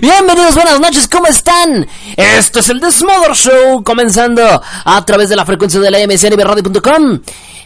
[0.00, 1.86] Bienvenidos, buenas noches, ¿cómo están?
[2.16, 7.20] Esto es el The Smother Show, comenzando a través de la frecuencia de la mcnbradio.com,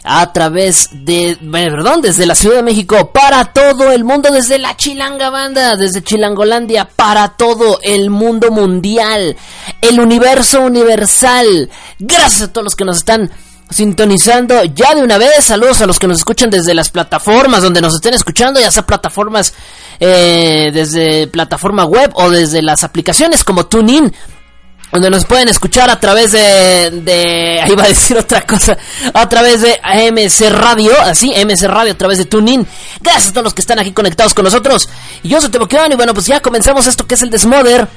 [0.05, 4.77] a través de, perdón, desde la Ciudad de México, para todo el mundo, desde la
[4.77, 9.35] Chilanga Banda, desde Chilangolandia, para todo el mundo mundial,
[9.81, 11.69] el universo universal.
[11.99, 13.29] Gracias a todos los que nos están
[13.71, 15.45] sintonizando ya de una vez.
[15.45, 18.85] Saludos a los que nos escuchan desde las plataformas donde nos estén escuchando, ya sea
[18.85, 19.53] plataformas
[20.03, 24.11] eh, desde plataforma web o desde las aplicaciones como TuneIn.
[24.91, 28.77] Donde nos pueden escuchar a través de, ahí va a decir otra cosa,
[29.13, 32.67] a través de AMC Radio, así, AMC Radio a través de TuneIn.
[32.99, 34.89] Gracias a todos los que están aquí conectados con nosotros.
[35.23, 37.87] Yo soy Teboqueón y bueno, pues ya comenzamos esto que es el Desmother.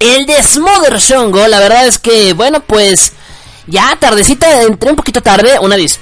[0.00, 3.12] El Desmother Shongo, la verdad es que, bueno, pues,
[3.66, 6.00] ya tardecita, entré un poquito tarde, una dis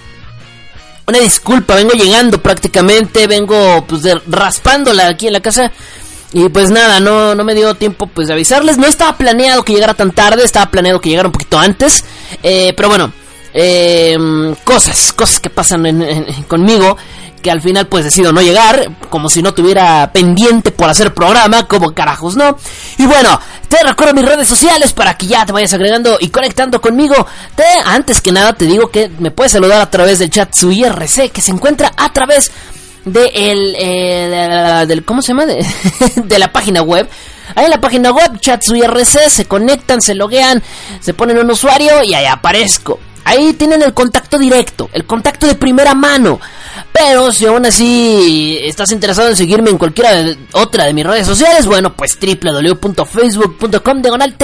[1.06, 5.70] una disculpa, vengo llegando prácticamente, vengo pues de, raspándola aquí en la casa
[6.32, 9.72] y pues nada, no, no me dio tiempo pues de avisarles, no estaba planeado que
[9.72, 12.04] llegara tan tarde, estaba planeado que llegara un poquito antes,
[12.42, 13.12] eh, pero bueno,
[13.54, 14.18] eh,
[14.64, 16.04] cosas, cosas que pasan
[16.48, 16.96] conmigo
[17.46, 21.68] que al final pues decido no llegar, como si no tuviera pendiente por hacer programa,
[21.68, 22.58] como carajos, ¿no?
[22.98, 23.38] Y bueno,
[23.68, 27.14] te recuerdo mis redes sociales para que ya te vayas agregando y conectando conmigo.
[27.54, 30.72] Te, antes que nada te digo que me puedes saludar a través del chat su
[30.72, 32.50] IRC que se encuentra a través
[33.04, 35.44] de el, eh, del, ¿cómo se llama?
[36.16, 37.08] De, la página web.
[37.54, 40.60] Ahí en la página web, chat su IRC, se conectan, se loguean,
[40.98, 42.98] se ponen un usuario y ahí aparezco.
[43.22, 46.40] Ahí tienen el contacto directo, el contacto de primera mano.
[46.98, 51.26] Pero si aún así estás interesado en seguirme en cualquiera de, otra de mis redes
[51.26, 54.34] sociales, bueno, pues www.facebook.com diagonal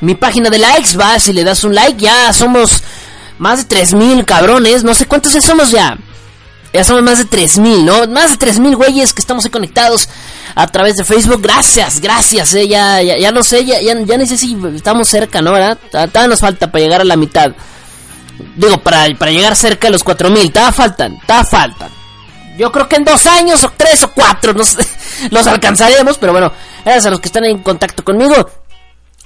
[0.00, 2.82] Mi página de likes, va, si le das un like, ya somos
[3.38, 5.96] más de 3000 cabrones, no sé cuántos somos ya.
[6.72, 8.08] Ya somos más de 3000, ¿no?
[8.08, 10.08] Más de 3000 güeyes que estamos ahí conectados
[10.56, 11.42] a través de Facebook.
[11.42, 12.66] Gracias, gracias, eh.
[12.66, 15.52] Ya, ya, no sé, ya, ya, ya, no sé si estamos cerca, ¿no?
[15.52, 15.78] ¿Verdad?
[15.90, 17.52] Todavía nos falta para llegar a la mitad.
[18.56, 21.90] Digo, para, para llegar cerca de los 4000, todavía faltan, todavía faltan.
[22.58, 24.86] Yo creo que en dos años, o tres, o cuatro, no sé,
[25.30, 26.52] los alcanzaremos, pero bueno,
[26.84, 28.34] gracias a los que están en contacto conmigo.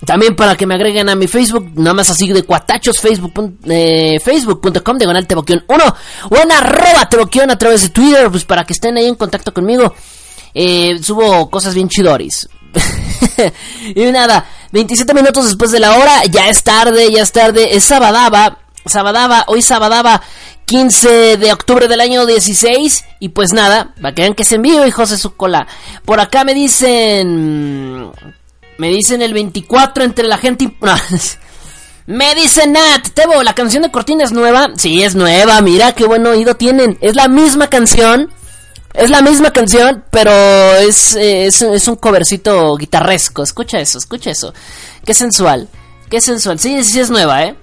[0.04, 4.18] También para que me agreguen a mi Facebook, nada más así de cuatachos, facebook.com, eh,
[4.22, 5.96] facebook.com, diagonal teboquión 1,
[6.30, 9.54] o en arroba teboquión a través de Twitter, pues para que estén ahí en contacto
[9.54, 9.94] conmigo.
[10.52, 12.46] Eh, subo cosas bien chidoris.
[13.94, 17.84] y nada, 27 minutos después de la hora, ya es tarde, ya es tarde, es
[17.84, 20.22] sabadaba, Sabadaba, hoy Sabadaba
[20.66, 24.86] 15 de octubre del año 16 y pues nada, para que vean que se envío
[24.86, 25.66] hijos de su cola.
[26.04, 28.10] Por acá me dicen
[28.78, 30.72] me dicen el 24 entre la gente
[32.06, 34.68] Me dice Nat, Tebo, la canción de Cortina es nueva.
[34.76, 36.98] Sí, es nueva, mira qué buen oído tienen.
[37.00, 38.30] Es la misma canción.
[38.94, 40.30] Es la misma canción, pero
[40.76, 43.42] es, es, es un covercito guitarresco.
[43.42, 44.54] Escucha eso, escucha eso.
[45.04, 45.68] Qué sensual.
[46.08, 46.58] Qué sensual.
[46.58, 47.56] Sí, sí es nueva, ¿eh?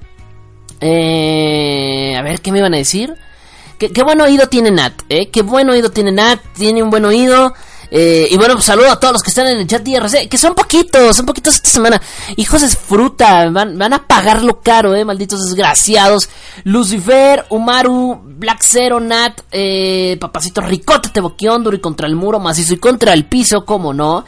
[0.86, 3.16] Eh, a ver, ¿qué me iban a decir?
[3.78, 5.30] Qué, buen oído tiene Nat, ¿eh?
[5.30, 7.54] Qué buen oído tiene Nat, tiene un buen oído.
[7.90, 10.38] Eh, y bueno, pues saludo a todos los que están en el chat IRC, que
[10.38, 12.02] son poquitos, son poquitos esta semana.
[12.36, 16.30] Hijos es fruta, van, a pagarlo caro, eh, malditos desgraciados.
[16.66, 22.78] Lucifer, Umaru, Black Zero, Nat, eh, Papacito Ricota, Teboquión, y contra el muro, macizo y
[22.78, 24.26] contra el piso, como no.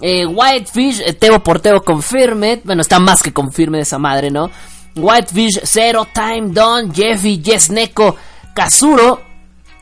[0.00, 4.30] Eh, Whitefish, eh, Tebo por Tebo confirme, bueno, está más que confirme de esa madre,
[4.30, 4.50] ¿no?
[4.96, 8.16] Whitefish, Zero, Time Don, Jeffy, Neko,
[8.54, 9.22] Kazuro,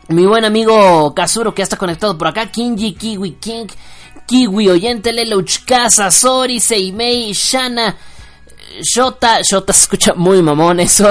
[0.09, 3.67] mi buen amigo Kazuro que ya está conectado por acá, Kinji, Kiwi, King,
[4.27, 7.97] Kiwi, Oyente, Lelouch, Casa, Sori, Seimei, Shana,
[8.83, 11.09] Shota, Shota se escucha muy mamón eso,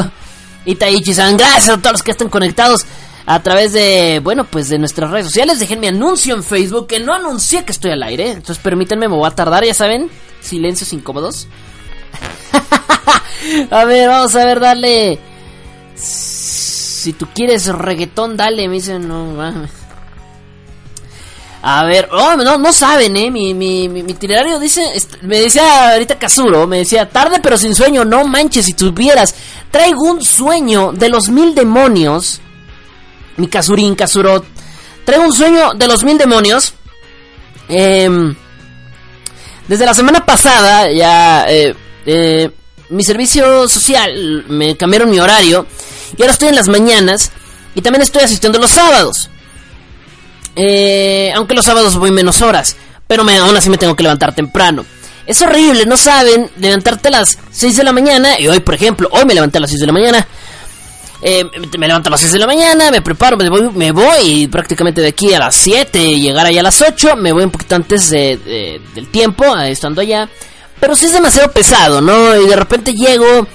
[0.66, 2.86] Itaichi-san, gracias a todos los que están conectados
[3.26, 5.60] a través de, bueno, pues de nuestras redes sociales.
[5.60, 8.32] Déjenme anuncio en Facebook, que no anuncié que estoy al aire.
[8.32, 10.10] Entonces permítanme, me voy a tardar, ya saben.
[10.42, 11.48] Silencios incómodos.
[13.72, 15.20] a ver, vamos a ver, dale.
[15.96, 18.68] Si tú quieres reggaetón, dale.
[18.68, 19.72] Me dicen, no mames.
[21.66, 23.32] A ver, oh, no, no saben, eh.
[23.32, 24.86] Mi, mi, mi, itinerario dice.
[25.22, 28.04] Me decía ahorita Kazuro, me decía, tarde pero sin sueño.
[28.04, 29.34] No manches, si tuvieras.
[29.72, 32.42] Traigo un sueño de los mil demonios.
[33.38, 34.44] Mi Kazurin, Kazuro.
[35.06, 36.74] Traigo un sueño de los mil demonios.
[37.70, 38.10] Eh,
[39.68, 41.74] desde la semana pasada ya eh,
[42.06, 42.50] eh,
[42.90, 45.66] mi servicio social me cambiaron mi horario
[46.18, 47.32] y ahora estoy en las mañanas
[47.76, 49.30] y también estoy asistiendo los sábados.
[50.56, 52.76] Eh, aunque los sábados voy menos horas,
[53.08, 54.86] pero me, aún así me tengo que levantar temprano.
[55.26, 59.08] Es horrible, no saben, levantarte a las 6 de la mañana y hoy, por ejemplo,
[59.12, 60.28] hoy me levanté a las 6 de la mañana
[61.26, 61.46] eh,
[61.80, 65.00] me levanto a las 6 de la mañana, me preparo, me voy, me voy prácticamente
[65.00, 68.10] de aquí a las 7, llegar allá a las 8, me voy un poquito antes
[68.10, 70.28] de, del tiempo, eh, estando allá.
[70.84, 72.36] Pero si es demasiado pesado, ¿no?
[72.36, 73.48] Y de repente llego,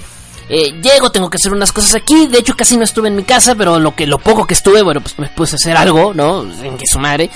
[0.49, 2.25] eh, llego, tengo que hacer unas cosas aquí.
[2.25, 4.81] De hecho, casi no estuve en mi casa, pero lo que lo poco que estuve,
[4.81, 6.41] bueno, pues me puse a hacer algo, ¿no?
[6.63, 7.29] En que su madre.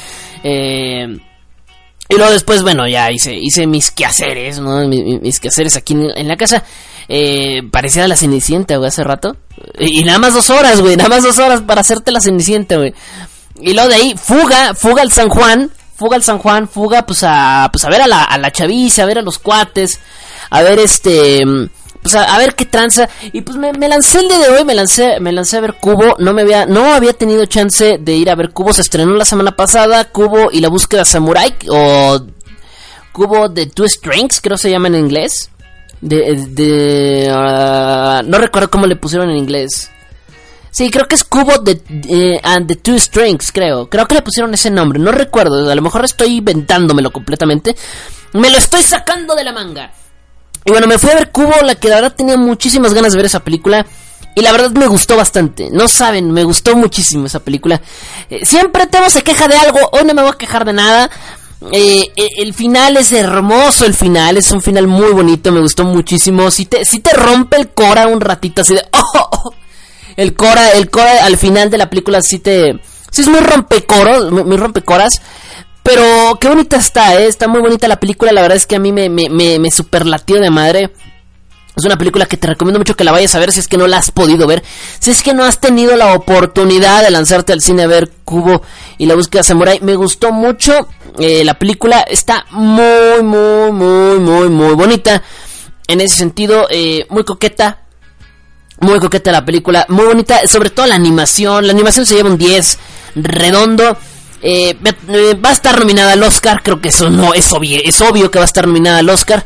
[0.43, 1.15] Eh,
[2.09, 4.87] y luego después, bueno, ya hice, hice mis quehaceres, ¿no?
[4.87, 6.63] Mis, quehaceres aquí en, la casa.
[7.07, 9.37] Eh, parecía la Cenicienta, güey, hace rato.
[9.77, 12.95] Y, nada más dos horas, güey, nada más dos horas para hacerte la Cenicienta, güey.
[13.61, 17.23] Y luego de ahí, fuga, fuga al San Juan, fuga al San Juan, fuga pues
[17.23, 19.99] a, pues a ver a la, a la chaviza, a ver a los cuates,
[20.49, 21.43] a ver este
[22.03, 23.09] pues a, ver qué tranza.
[23.31, 26.17] Y pues me, lancé el día de hoy, me lancé, me lancé a ver Cubo.
[26.19, 28.73] No me había, no había tenido chance de ir a ver Cubo.
[28.73, 30.03] Se estrenó la semana pasada.
[30.05, 31.55] Cubo y la búsqueda Samurai.
[31.69, 32.19] O
[33.13, 35.49] Cubo de Two Strings, creo se llama en inglés.
[36.01, 39.89] De, de ah, no recuerdo cómo le pusieron en inglés.
[40.73, 41.79] Sí, creo que es Cubo de
[42.09, 43.87] eh, and the Two Strings, creo.
[43.91, 45.69] Creo que le pusieron ese nombre, no recuerdo.
[45.69, 47.75] A lo mejor estoy inventándomelo completamente.
[48.33, 49.93] Me lo estoy sacando de la manga.
[50.65, 53.17] Y bueno, me fui a ver Cubo, la que la verdad tenía muchísimas ganas de
[53.17, 53.85] ver esa película.
[54.35, 55.69] Y la verdad me gustó bastante.
[55.71, 57.79] No saben, me gustó muchísimo esa película.
[58.31, 61.07] Eh, siempre Temo se queja de algo, hoy no me voy a quejar de nada.
[61.71, 66.49] Eh, el final es hermoso, el final es un final muy bonito, me gustó muchísimo.
[66.49, 68.83] Si te, si te rompe el cora un ratito así de...
[69.15, 69.53] Oh, oh,
[70.15, 72.79] El cora, el cora al final de la película sí te...
[73.11, 75.21] Sí es muy rompecoros, muy rompecoras.
[75.83, 77.27] Pero qué bonita está, ¿eh?
[77.27, 78.31] Está muy bonita la película.
[78.31, 80.93] La verdad es que a mí me, me, me, superlatió de madre.
[81.75, 83.77] Es una película que te recomiendo mucho que la vayas a ver si es que
[83.77, 84.63] no la has podido ver.
[84.99, 88.61] Si es que no has tenido la oportunidad de lanzarte al cine a ver Cubo
[88.97, 89.79] y la búsqueda samurai.
[89.81, 90.87] Me gustó mucho.
[91.19, 95.21] Eh, la película está muy, muy, muy, muy, muy bonita.
[95.87, 97.82] En ese sentido, eh, muy coqueta.
[98.83, 99.85] Muy coqueta la película.
[99.89, 100.47] Muy bonita.
[100.47, 101.65] Sobre todo la animación.
[101.65, 102.77] La animación se lleva un 10
[103.15, 103.97] redondo.
[104.45, 104.75] Eh,
[105.43, 108.39] va a estar nominada al Oscar, creo que eso no es obvio, es obvio que
[108.39, 109.45] va a estar nominada al Oscar.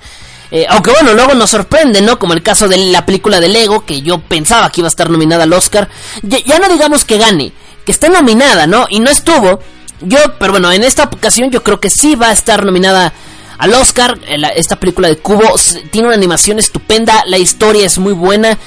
[0.50, 2.18] Eh, aunque bueno, luego nos sorprende, ¿no?
[2.18, 5.10] Como el caso de la película de Lego, que yo pensaba que iba a estar
[5.10, 5.88] nominada al Oscar.
[6.24, 7.52] Ya, no digamos que gane,
[7.86, 8.88] que esté nominada, ¿no?
[8.90, 9.60] Y no estuvo.
[10.02, 13.14] Yo, pero bueno, en esta ocasión yo creo que sí va a estar nominada
[13.60, 14.18] al Oscar.
[14.28, 15.54] Eh, esta película de Cubo
[15.92, 18.58] tiene una animación estupenda, la historia es muy buena.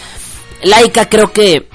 [0.62, 1.69] Laika creo que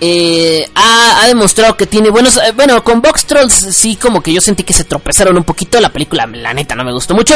[0.00, 2.36] eh, ha, demostrado que tiene buenos.
[2.36, 5.80] Eh, bueno, con Box Trolls sí, como que yo sentí que se tropezaron un poquito.
[5.80, 7.34] La película, la neta, no me gustó mucho.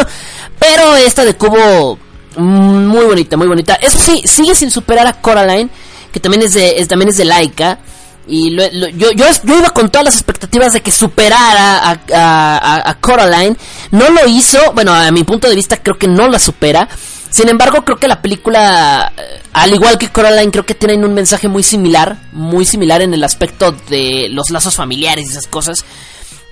[0.59, 1.99] Pero esta de Cubo,
[2.37, 3.75] mm, muy bonita, muy bonita.
[3.75, 5.71] Eso sí, sigue sin superar a Coraline,
[6.13, 7.79] que también es de, también es de Laika.
[8.27, 13.57] Y yo, yo, yo, iba con todas las expectativas de que superara a, Coraline.
[13.93, 14.73] No lo hizo.
[14.75, 16.87] Bueno, a mi punto de vista, creo que no la supera.
[17.31, 21.15] Sin embargo, creo que la película, eh, al igual que Coraline, creo que tienen un
[21.15, 25.85] mensaje muy similar, muy similar en el aspecto de los lazos familiares y esas cosas.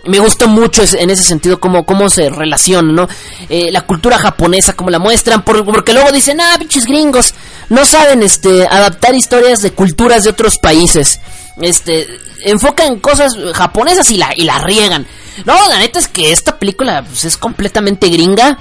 [0.04, 3.08] Me gusta mucho en ese sentido cómo, cómo se relaciona, ¿no?
[3.48, 7.34] Eh, la cultura japonesa, cómo la muestran, porque luego dicen, ah, pinches gringos,
[7.70, 11.20] no saben este, adaptar historias de culturas de otros países.
[11.60, 12.06] Este,
[12.44, 15.06] enfocan cosas japonesas y la, y la riegan.
[15.44, 18.58] No, la neta es que esta película pues, es completamente gringa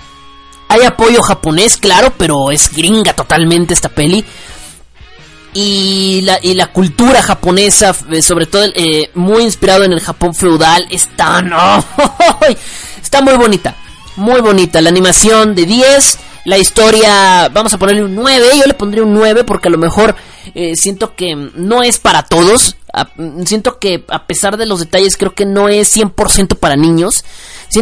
[0.75, 4.25] hay apoyo japonés, claro, pero es gringa totalmente esta peli.
[5.53, 10.35] Y la, y la cultura japonesa, eh, sobre todo eh, muy inspirado en el Japón
[10.35, 11.83] feudal, está, no,
[13.01, 13.75] está muy bonita.
[14.17, 14.81] Muy bonita.
[14.81, 16.19] La animación de 10.
[16.45, 18.45] La historia, vamos a ponerle un 9.
[18.59, 20.15] Yo le pondría un 9 porque a lo mejor
[20.53, 22.77] eh, siento que no es para todos.
[23.45, 27.25] siento que a pesar de los detalles creo que no es 100% para niños.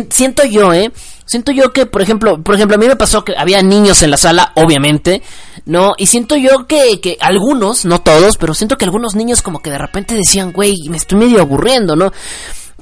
[0.10, 0.92] siento yo, ¿eh?
[1.26, 4.12] Siento yo que, por ejemplo, por ejemplo, a mí me pasó que había niños en
[4.12, 5.22] la sala, obviamente,
[5.66, 5.94] ¿no?
[5.98, 9.70] Y siento yo que, que algunos, no todos, pero siento que algunos niños como que
[9.72, 12.12] de repente decían, güey, me estoy medio aburriendo, ¿no?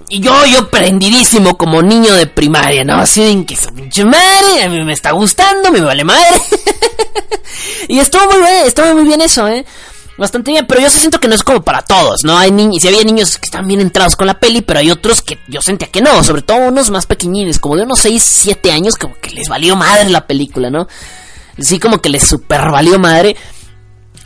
[0.10, 2.96] Y yo, yo prendidísimo como niño de primaria, ¿no?
[2.96, 6.42] Así en que su pinche madre, a mí me está gustando, me vale madre.
[7.88, 9.66] Y estuvo muy bien, estuvo muy bien eso, ¿eh?
[10.18, 12.38] Bastante bien, pero yo siento que no es como para todos, ¿no?
[12.38, 15.22] Hay niños, si había niños que están bien entrados con la peli, pero hay otros
[15.22, 18.72] que yo sentía que no, sobre todo unos más pequeñines, como de unos 6, 7
[18.72, 20.88] años, como que les valió madre la película, ¿no?
[21.58, 23.36] Sí, como que les super valió madre.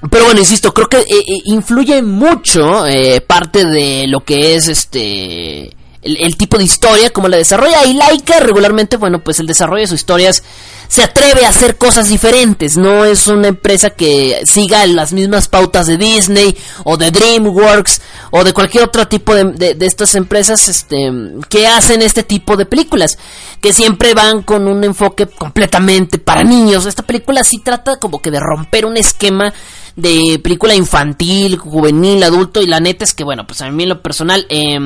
[0.09, 4.67] Pero bueno, insisto, creo que eh, eh, influye mucho eh, parte de lo que es
[4.67, 7.85] este el, tipo de historia, como la desarrolla.
[7.85, 10.43] Y Laika regularmente, bueno, pues el desarrollo de sus historias
[10.87, 12.77] se atreve a hacer cosas diferentes.
[12.77, 18.43] No es una empresa que siga las mismas pautas de Disney o de DreamWorks o
[18.43, 21.11] de cualquier otro tipo de, de, estas empresas este,
[21.49, 23.17] que hacen este tipo de películas.
[23.59, 26.85] Que siempre van con un enfoque completamente para niños.
[26.85, 29.51] Esta película sí trata como que de romper un esquema
[29.95, 32.61] de película infantil, juvenil, adulto.
[32.61, 34.45] Y la neta es que, bueno, pues a mí en lo personal...
[34.49, 34.77] Eh,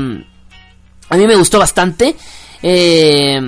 [1.09, 2.15] a mí me gustó bastante.
[2.61, 3.39] Eh,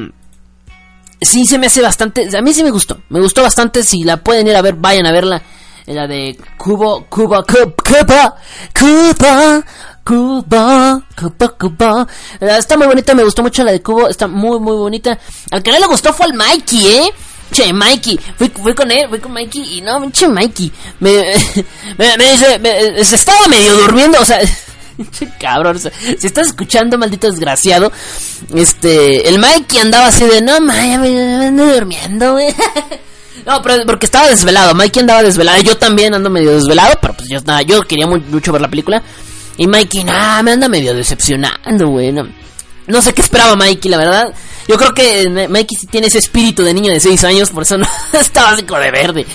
[1.22, 2.28] sí, se me hace bastante.
[2.36, 3.00] A mí sí me gustó.
[3.10, 3.84] Me gustó bastante.
[3.84, 5.42] Si la pueden ir a ver, vayan a verla.
[5.86, 8.36] La de Cuba, Cuba, Cuba, Cuba,
[8.74, 9.66] Cuba,
[10.04, 12.08] Cuba, Cuba, Cuba.
[12.40, 14.10] Está muy bonita, me gustó mucho la de Cuba.
[14.10, 15.20] Está muy, muy bonita.
[15.52, 17.14] Al que no le gustó fue al Mikey, ¿eh?
[17.52, 21.12] Che, Mikey, fui, fui, con él, fui con Mikey y no, che, Mikey, me,
[21.98, 24.40] me, me dice, se estaba medio durmiendo, o sea,
[25.40, 27.92] Cabrón, si estás escuchando, maldito desgraciado,
[28.54, 32.54] este, el Mikey andaba así de, no, ya me ando durmiendo, güey.
[33.44, 37.28] No, pero porque estaba desvelado, Mikey andaba desvelado, yo también ando medio desvelado, pero pues
[37.28, 39.02] yo, nada, yo quería mucho ver la película.
[39.58, 42.14] Y Mikey, nada, me anda medio decepcionando, güey.
[43.02, 44.34] Sé qué esperaba Mikey, la verdad.
[44.68, 47.78] Yo creo que Mikey sí tiene ese espíritu de niño de 6 años, por eso
[47.78, 49.26] no estaba así como de verde.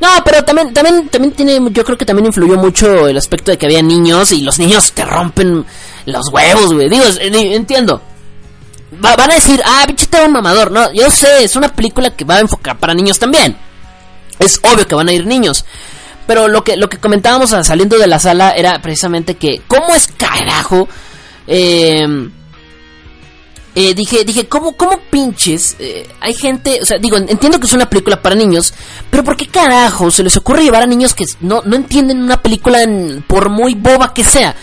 [0.00, 3.58] No, pero también, también, también tiene, yo creo que también influyó mucho el aspecto de
[3.58, 5.64] que había niños y los niños te rompen
[6.06, 6.88] los huevos, güey.
[6.88, 8.02] Digo, entiendo.
[9.00, 10.70] van a decir, ah, bicho, un mamador.
[10.70, 13.56] No, yo sé, es una película que va a enfocar para niños también.
[14.38, 15.64] Es obvio que van a ir niños.
[16.26, 20.08] Pero lo que, lo que comentábamos saliendo de la sala era precisamente que, ¿cómo es
[20.08, 20.88] carajo?
[21.46, 22.28] Eh,
[23.74, 25.76] eh, dije, dije, ¿cómo, cómo pinches?
[25.78, 28.72] Eh, hay gente, o sea, digo, entiendo que es una película para niños,
[29.10, 32.40] pero ¿por qué carajo se les ocurre llevar a niños que no, no entienden una
[32.40, 32.78] película
[33.26, 34.54] por muy boba que sea?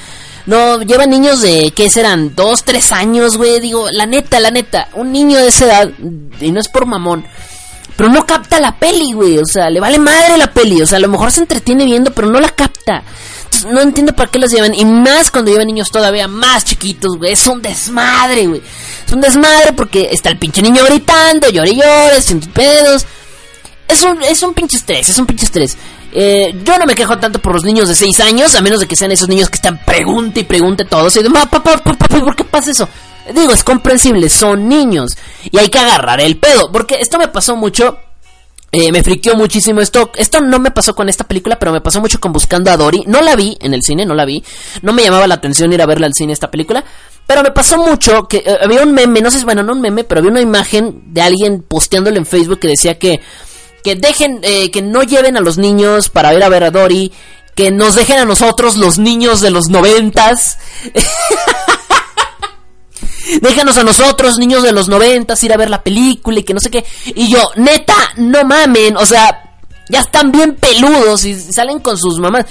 [0.45, 2.35] No, llevan niños de, ¿qué serán?
[2.35, 3.59] Dos, tres años, güey.
[3.59, 5.91] Digo, la neta, la neta, un niño de esa edad,
[6.39, 7.25] y no es por mamón,
[7.95, 9.37] pero no capta la peli, güey.
[9.37, 10.81] O sea, le vale madre la peli.
[10.81, 13.03] O sea, a lo mejor se entretiene viendo, pero no la capta.
[13.45, 14.73] Entonces, no entiendo para qué los llevan.
[14.73, 17.33] Y más cuando llevan niños todavía más chiquitos, güey.
[17.33, 18.61] Es un desmadre, güey.
[19.05, 23.05] Es un desmadre porque está el pinche niño gritando, llore y llore, sin pedos.
[23.87, 25.77] Es un, es un pinche estrés, es un pinche estrés.
[26.13, 28.87] Eh, yo no me quejo tanto por los niños de 6 años, a menos de
[28.87, 31.15] que sean esos niños que están pregunte y pregunte todos.
[31.17, 32.87] Y de, papá, papá, ¿por qué pasa eso?
[33.33, 35.17] Digo, es comprensible, son niños.
[35.49, 36.71] Y hay que agarrar el pedo.
[36.71, 37.97] Porque esto me pasó mucho.
[38.73, 40.11] Eh, me friqueó muchísimo esto.
[40.15, 43.03] Esto no me pasó con esta película, pero me pasó mucho con Buscando a Dory.
[43.05, 44.43] No la vi en el cine, no la vi.
[44.81, 46.83] No me llamaba la atención ir a verla al cine esta película.
[47.27, 50.03] Pero me pasó mucho que eh, había un meme, no sé, bueno, no un meme,
[50.03, 53.21] pero había una imagen de alguien posteándolo en Facebook que decía que,
[53.83, 57.11] que dejen, eh, que no lleven a los niños para ir a ver a Dory,
[57.55, 60.57] que nos dejen a nosotros, los niños de los noventas.
[63.41, 66.59] Déjanos a nosotros, niños de los noventas, ir a ver la película y que no
[66.59, 66.85] sé qué.
[67.15, 69.55] Y yo, neta, no mamen, o sea,
[69.89, 72.45] ya están bien peludos y salen con sus mamás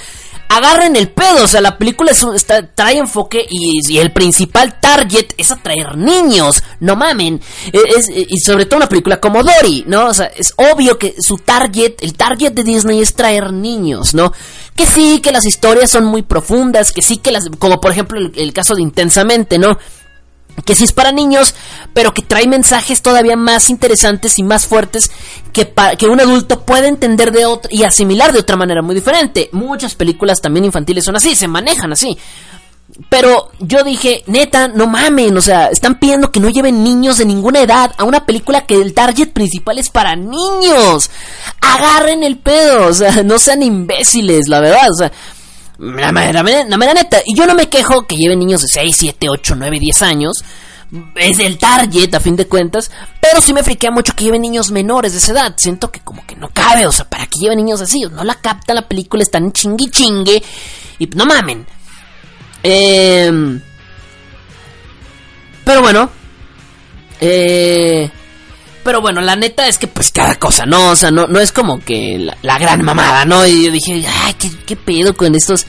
[0.51, 1.45] agarren el pedo.
[1.45, 6.63] O sea, la película es está, trae enfoque y, el principal target es atraer niños.
[6.81, 7.41] No mamen.
[7.73, 10.09] E, y sobre todo una película como Dory, ¿no?
[10.09, 14.33] O sea, es obvio que su target, el target de Disney es traer niños, ¿no?
[14.75, 18.19] Que sí, que las historias son muy profundas, que sí que las, como por ejemplo
[18.35, 19.79] el caso de Intensamente, ¿no?
[20.65, 21.55] Que sí es para niños,
[21.95, 25.11] pero que trae mensajes todavía más interesantes y más fuertes
[25.53, 29.49] que, que un adulto puede entender de otra y asimilar de otra manera muy diferente.
[29.53, 32.17] Muchas películas también infantiles son así, se manejan así.
[33.09, 37.25] Pero yo dije, neta, no mamen, o sea, están pidiendo que no lleven niños de
[37.25, 41.11] ninguna edad a una película que el target principal es para niños.
[41.61, 45.13] Agarren el pedo, o sea, no sean imbéciles, la verdad, o sea,
[45.81, 46.43] la mera,
[46.95, 47.23] neta.
[47.25, 50.45] Y yo no me quejo que lleven niños de 6, 7, 8, 9, 10 años.
[51.15, 52.91] Es el target, a fin de cuentas.
[53.21, 55.55] Pero sí me friquea mucho que lleven niños menores de esa edad.
[55.57, 56.87] Siento que como que no cabe.
[56.87, 58.03] O sea, ¿para qué lleven niños así?
[58.13, 60.43] No la capta la película, están chingui chingue.
[60.99, 61.67] Y no mamen.
[62.63, 63.61] Eh,
[65.65, 66.11] pero bueno.
[67.23, 68.11] Eh,
[68.83, 70.91] pero bueno, la neta es que pues cada cosa, ¿no?
[70.91, 73.47] O sea, no, no es como que la, gran mamada, ¿no?
[73.47, 75.67] Y yo dije, ay, ¿qué, qué pedo con estos,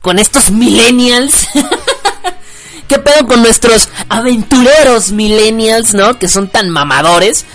[0.00, 1.48] con estos millennials?
[2.88, 6.18] ¿Qué pedo con nuestros aventureros millennials, ¿no?
[6.18, 7.46] Que son tan mamadores.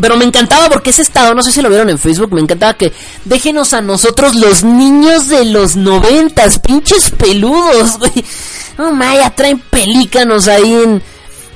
[0.00, 2.74] Pero me encantaba porque ese estado, no sé si lo vieron en Facebook, me encantaba
[2.74, 2.92] que
[3.26, 8.24] déjenos a nosotros los niños de los noventas, pinches peludos, güey.
[8.78, 11.02] No, ya traen pelícanos ahí en,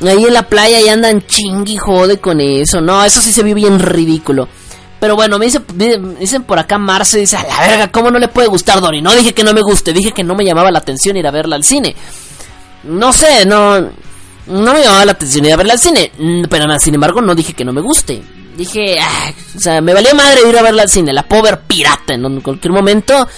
[0.03, 2.81] ahí en la playa y andan chingui jode con eso.
[2.81, 4.49] No, eso sí se vio bien ridículo.
[5.01, 5.61] Pero bueno, me, dice,
[6.19, 9.03] dicen por acá Marce, dice, a la verga, ¿cómo no le puede gustar Dory?
[9.03, 11.31] No dije que no me guste, dije que no me llamaba la atención ir a
[11.31, 11.95] verla al cine.
[12.85, 13.81] No sé, no...
[14.47, 17.35] No me llamaba la atención ir a verla al cine, mm, pero sin embargo no
[17.35, 18.23] dije que no me guste.
[18.57, 18.99] Dije,
[19.57, 22.73] o sea, me valía madre ir a verla al cine, la ver pirata en cualquier
[22.73, 23.29] momento.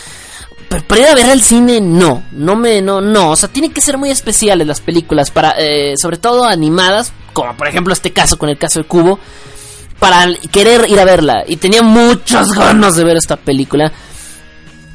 [0.69, 3.73] Pero para ir a ver al cine, no, no me, no, no, o sea, tienen
[3.73, 8.13] que ser muy especiales las películas, para, eh, sobre todo animadas, como por ejemplo este
[8.13, 9.19] caso con el caso de Cubo,
[9.99, 11.45] para querer ir a verla.
[11.47, 13.93] Y tenía muchas ganas de ver esta película.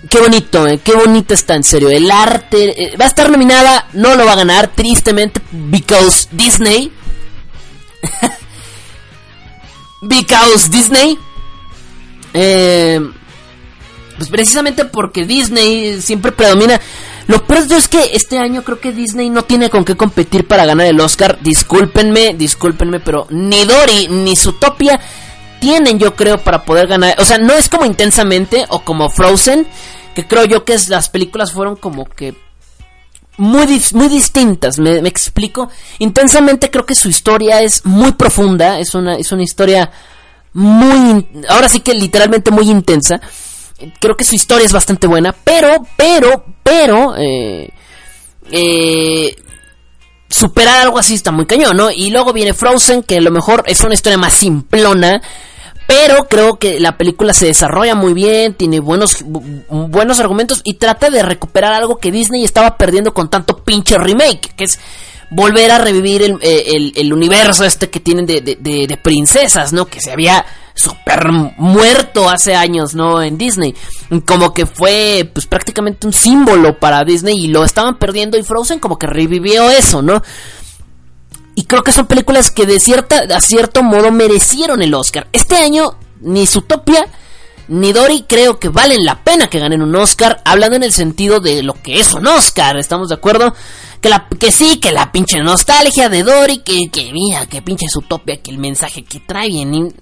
[0.09, 1.89] Qué bonito, eh, qué bonita está, en serio.
[1.89, 6.91] El arte eh, va a estar nominada, no lo va a ganar, tristemente, because Disney.
[10.01, 11.17] because Disney.
[12.33, 12.99] Eh,
[14.17, 16.79] pues precisamente porque Disney siempre predomina.
[17.27, 20.65] Lo peor es que este año creo que Disney no tiene con qué competir para
[20.65, 21.39] ganar el Oscar.
[21.41, 24.99] Discúlpenme, discúlpenme, pero ni Dory ni Zootopia
[25.59, 27.15] tienen, yo creo, para poder ganar.
[27.19, 29.67] O sea, no es como intensamente o como Frozen,
[30.15, 32.35] que creo yo que las películas fueron como que
[33.37, 35.69] muy, muy distintas, me, explico.
[35.99, 39.91] Intensamente creo que su historia es muy profunda, es una, es una historia
[40.53, 43.21] muy, ahora sí que literalmente muy intensa.
[43.99, 47.69] Creo que su historia es bastante buena, pero, pero, pero, eh,
[48.51, 49.35] eh,
[50.29, 51.91] superar algo así está muy cañón, ¿no?
[51.91, 55.21] Y luego viene Frozen, que a lo mejor es una historia más simplona,
[55.91, 59.25] pero creo que la película se desarrolla muy bien, tiene buenos,
[59.67, 64.53] buenos argumentos y trata de recuperar algo que Disney estaba perdiendo con tanto pinche remake,
[64.55, 64.79] que es
[65.31, 69.85] volver a revivir el, eh, el, universo este que tienen de, de, de, princesas, ¿no?
[69.85, 70.45] Que se había
[70.75, 73.21] super muerto hace años, ¿no?
[73.21, 73.75] En Disney.
[74.25, 78.79] Como que fue pues prácticamente un símbolo para Disney y lo estaban perdiendo y Frozen
[78.79, 80.21] como que revivió eso, ¿no?
[81.55, 85.27] Y creo que son películas que de cierta, a cierto modo merecieron el Oscar.
[85.33, 87.07] Este año ni Zootopia
[87.71, 91.39] ni Dory creo que valen la pena que ganen un Oscar, hablando en el sentido
[91.39, 93.55] de lo que es un Oscar, ¿estamos de acuerdo?
[94.01, 97.87] Que, la, que sí, que la pinche nostalgia de Dory, que, que mira, que pinche
[97.87, 99.95] Zootopia, que el mensaje que trae bien...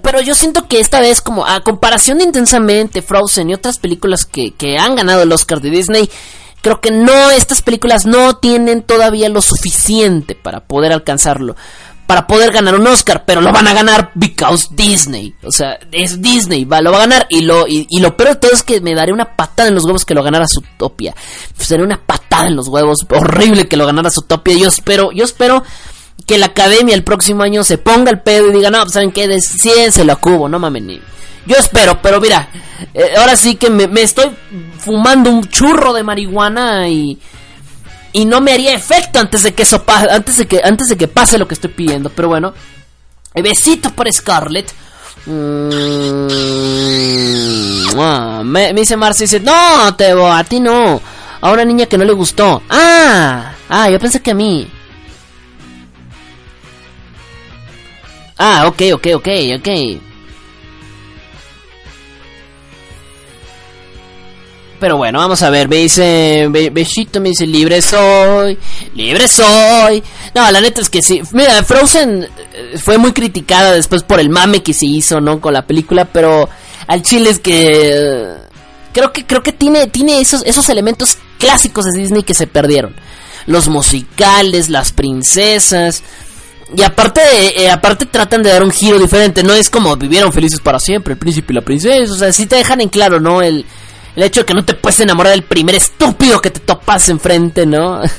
[0.00, 4.24] Pero yo siento que esta vez, como a comparación de Intensamente, Frozen y otras películas
[4.24, 6.08] que, que han ganado el Oscar de Disney,
[6.66, 11.54] creo que no, estas películas no tienen todavía lo suficiente para poder alcanzarlo.
[12.08, 15.32] Para poder ganar un Oscar, pero lo van a ganar because Disney.
[15.44, 17.28] O sea, es Disney, va, lo va a ganar.
[17.30, 19.84] Y lo, y, lo peor de todo es que me daré una patada en los
[19.84, 21.14] huevos que lo ganara Zootopia.
[21.56, 23.06] Sería una patada en los huevos.
[23.10, 24.56] Horrible que lo ganara Zootopia.
[24.56, 25.62] Yo espero, yo espero
[26.26, 29.12] que la academia el próximo año se ponga el pedo y diga, no, pues, ¿saben
[29.12, 29.40] qué?
[29.40, 31.00] se lo cubo, no mames.
[31.46, 32.48] Yo espero, pero mira,
[32.94, 34.30] eh, ahora sí que me, estoy
[34.78, 37.18] fumando un churro de marihuana y
[38.12, 40.96] y no me haría efecto antes de que eso pase, antes de que antes de
[40.96, 42.54] que pase lo que estoy pidiendo, pero bueno.
[43.34, 44.72] Besito por Scarlett.
[45.26, 46.28] Mm,
[48.44, 51.00] me, dice Marcy, dice, no, te a ti no.
[51.40, 52.62] A una niña que no le gustó.
[52.70, 54.66] Ah, ah, yo pensé que a mí.
[58.38, 59.68] Ah, ok, ok, ok, ok.
[64.78, 68.58] Pero bueno, vamos a ver, me dice, Besito me dice, libre soy,
[68.94, 70.02] libre soy.
[70.34, 71.22] No, la neta es que sí.
[71.32, 75.40] Mira, Frozen eh, fue muy criticada después por el mame que se hizo, ¿no?
[75.40, 76.48] Con la película, pero
[76.86, 78.34] al chile es que...
[78.92, 82.94] Creo que, creo que tiene, tiene esos, esos elementos clásicos de Disney que se perdieron.
[83.46, 86.02] Los musicales, las princesas,
[86.74, 87.20] y aparte,
[87.62, 91.12] eh, aparte tratan de dar un giro diferente, no es como vivieron felices para siempre,
[91.12, 93.40] el príncipe y la princesa, o sea, sí te dejan en claro, ¿no?
[93.40, 93.64] El,
[94.16, 97.66] el hecho de que no te puedes enamorar del primer estúpido que te topas enfrente,
[97.66, 98.00] ¿no?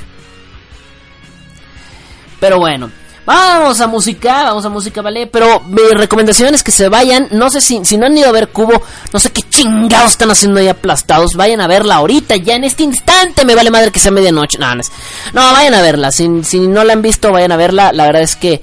[2.39, 2.91] Pero bueno,
[3.25, 5.27] vamos a música, vamos a música, ¿vale?
[5.27, 8.31] Pero mi recomendación es que se vayan, no sé si, si no han ido a
[8.31, 8.81] ver Cubo,
[9.11, 12.83] no sé qué chingados están haciendo ahí aplastados, vayan a verla ahorita, ya en este
[12.83, 14.83] instante, me vale madre que sea medianoche, no, no,
[15.33, 18.21] no vayan a verla, si, si no la han visto, vayan a verla, la verdad
[18.21, 18.61] es que...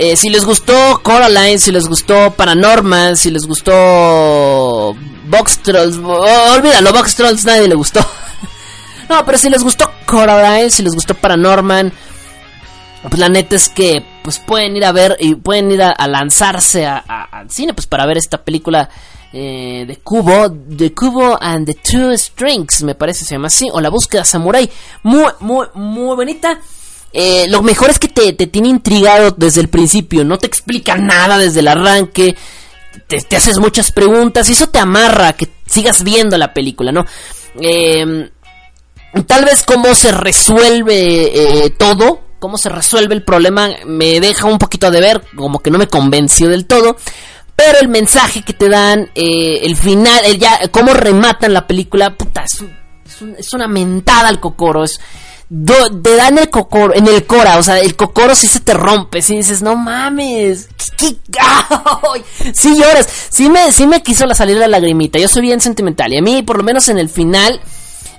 [0.00, 4.94] Eh, si les gustó Coraline, si les gustó Paranormal, si les gustó
[5.26, 7.98] Box Trolls, oh, olvídalo, Box Trolls nadie le gustó.
[9.08, 11.92] no, pero si les gustó Coraline, si les gustó Paranormal,
[13.02, 16.86] pues la neta es que pues pueden ir a ver y pueden ir a, lanzarse
[16.86, 18.88] al cine pues para ver esta película
[19.32, 23.80] eh, de Cubo, de Cubo and the Two Strings, me parece se llama así, o
[23.80, 24.70] La búsqueda samurai,
[25.02, 26.60] muy muy muy bonita.
[27.12, 30.96] Eh, lo mejor es que te, te, tiene intrigado desde el principio, no te explica
[30.96, 32.36] nada desde el arranque,
[33.06, 37.06] te, haces muchas preguntas y eso te amarra que sigas viendo la película, ¿no?
[37.60, 38.28] Em,
[39.26, 44.58] tal vez cómo se resuelve eh, todo, cómo se resuelve el problema, me deja un
[44.58, 46.96] poquito de ver, como que no me convenció del todo.
[47.56, 52.44] Pero el mensaje que te dan, eh, el final, ya, cómo rematan la película, puta,
[52.44, 52.62] es,
[53.36, 55.00] es una mentada al cocoro, es,
[55.48, 59.22] te dan el cocoro, en el cora, o sea, el cocoro sí se te rompe,
[59.22, 61.16] si dices, no mames, ¿qué,
[62.52, 66.18] sí lloras, sí me, sí me quiso salir la lagrimita, yo soy bien sentimental, y
[66.18, 67.62] a mí, por lo menos en el final,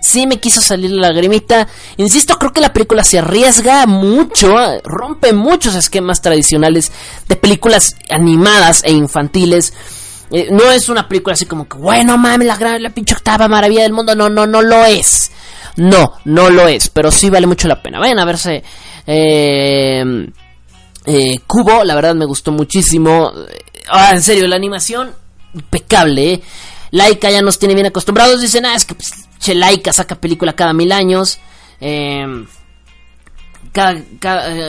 [0.01, 5.31] sí me quiso salir la lagrimita, insisto, creo que la película se arriesga mucho, rompe
[5.31, 6.91] muchos esquemas tradicionales
[7.27, 9.71] de películas animadas e infantiles,
[10.31, 13.47] eh, no es una película así como que, bueno, mames, la gran, la pinche octava
[13.47, 15.31] maravilla del mundo, no, no, no lo es.
[15.77, 17.99] No, no lo es, pero sí vale mucho la pena.
[17.99, 18.63] Vayan a verse.
[19.07, 20.03] Eh,
[21.05, 23.31] eh, Cubo, la verdad me gustó muchísimo.
[23.89, 25.13] Ah, en serio, la animación
[25.53, 26.33] impecable.
[26.33, 26.41] ¿eh?
[26.91, 28.41] Laika ya nos tiene bien acostumbrados.
[28.41, 31.39] Dicen, ah, es que pues, che, Laika saca película cada mil años.
[31.81, 32.25] Eh,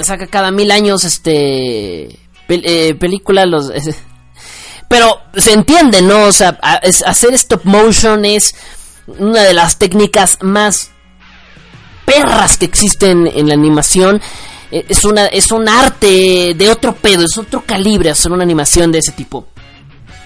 [0.03, 3.73] saca cada mil años este película los
[4.89, 8.55] pero se entiende no o sea hacer stop motion es
[9.19, 10.91] una de las técnicas más
[12.05, 14.21] perras que existen en la animación.
[14.71, 18.91] Eh, es, una, es un arte de otro pedo, es otro calibre hacer una animación
[18.93, 19.49] de ese tipo.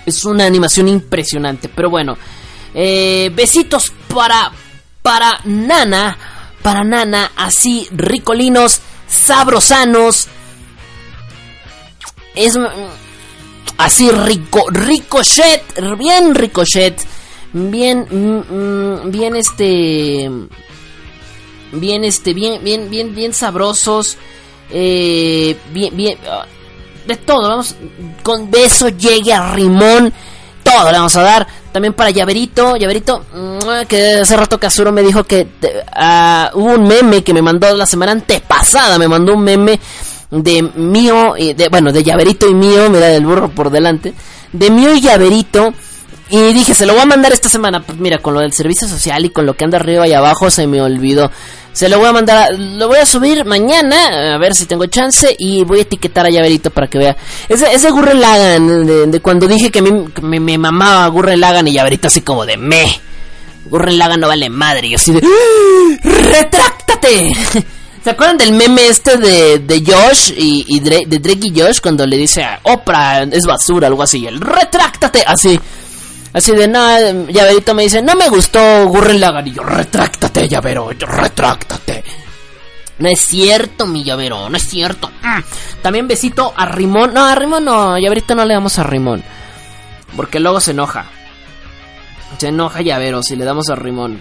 [0.06, 2.16] Es una animación impresionante, pero bueno.
[2.74, 4.50] Eh, besitos para,
[5.00, 6.16] para Nana,
[6.62, 10.28] para Nana, así ricolinos, sabrosanos.
[12.34, 12.64] Es mm,
[13.78, 15.62] así rico, ricochet,
[15.98, 17.13] bien ricochet
[17.54, 20.28] bien, mm, mm, bien este,
[21.72, 24.18] bien este, bien, bien, bien, bien sabrosos,
[24.70, 26.44] eh, bien, bien, ah,
[27.06, 27.76] de todo, vamos,
[28.22, 30.12] con beso llegue a rimón,
[30.62, 31.46] todo le vamos a dar.
[31.70, 33.24] También para Llaverito, Llaverito,
[33.88, 37.84] que hace rato Casuro me dijo que uh, hubo un meme que me mandó la
[37.84, 39.80] semana antepasada, me mandó un meme
[40.30, 44.14] de mío, de, bueno, de Llaverito y mío, mira el burro por delante,
[44.52, 45.74] de mío y Llaverito
[46.30, 47.82] y dije, se lo voy a mandar esta semana.
[47.82, 50.50] Pues mira, con lo del servicio social y con lo que anda arriba y abajo
[50.50, 51.30] se me olvidó.
[51.72, 55.34] Se lo voy a mandar, lo voy a subir mañana, a ver si tengo chance.
[55.38, 57.16] Y voy a etiquetar a Llaverito para que vea.
[57.48, 62.08] Ese, ese Gurren Lagan, de, cuando dije que, me, me, mamaba Gurren Lagan y Llaverito
[62.08, 63.00] así como de me.
[63.66, 64.88] Gurren Lagan no vale madre.
[64.88, 65.98] Y así de, ¡Ah!
[66.02, 67.34] ¡retráctate!
[68.04, 72.18] ¿Se acuerdan del meme este de, de Josh y, de Drake y Josh cuando le
[72.18, 74.26] dice a Oprah es basura, algo así?
[74.26, 75.58] El retráctate, así.
[76.34, 79.46] Así de nada, llaverito me dice, no me gustó Gurren Lagann.
[79.46, 82.02] Y yo, retráctate, llavero, retráctate.
[82.98, 85.08] No es cierto, mi llavero, no es cierto.
[85.22, 85.42] Mm.
[85.80, 87.14] También besito a Rimón.
[87.14, 89.22] No, a Rimón no, llaverito no le damos a Rimón.
[90.16, 91.06] Porque luego se enoja.
[92.38, 94.20] Se enoja llavero si le damos a Rimón.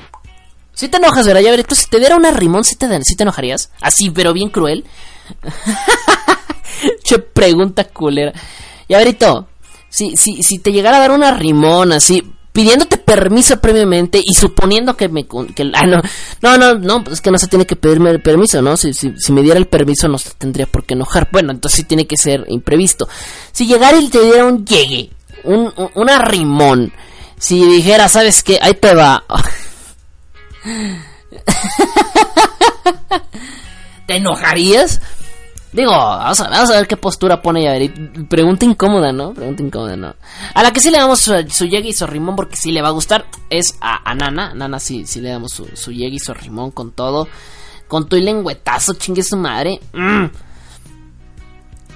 [0.72, 1.74] Si te enojas, ¿verdad, llaverito?
[1.74, 3.72] Si te diera una Rimón, si te, si te enojarías.
[3.82, 4.86] Así, pero bien cruel.
[7.04, 8.34] che pregunta culera.
[8.88, 9.48] Llaverito,
[9.94, 14.98] si, si, si te llegara a dar una rimona así, pidiéndote permiso previamente y suponiendo
[14.98, 16.02] que me que, ah, no,
[16.42, 18.76] no, no, no, es que no se tiene que pedirme el permiso, ¿no?
[18.76, 21.30] Si, si, me diera el permiso no se tendría por qué enojar.
[21.32, 23.08] Bueno, entonces sí tiene que ser imprevisto.
[23.52, 25.12] Si llegara y te diera un llegue,
[25.44, 26.92] un, un una rimón,
[27.38, 28.58] si dijera, ¿sabes qué?
[28.64, 29.24] Ahí te va.
[34.08, 35.02] ¿Te enojarías?
[35.74, 38.28] Digo, vamos a, vamos a ver qué postura pone Yaverito.
[38.30, 39.34] Pregunta incómoda, ¿no?
[39.34, 40.16] Pregunta incómoda, ¿no?
[40.54, 42.90] A la que sí le damos su, su y su rimón porque sí le va
[42.90, 44.54] a gustar es a, Nana.
[44.54, 47.28] Nana sí, sí le damos su, su y su rimón con todo.
[47.88, 49.80] Con tu lengüetazo, chingue su madre.
[49.94, 50.26] Mm.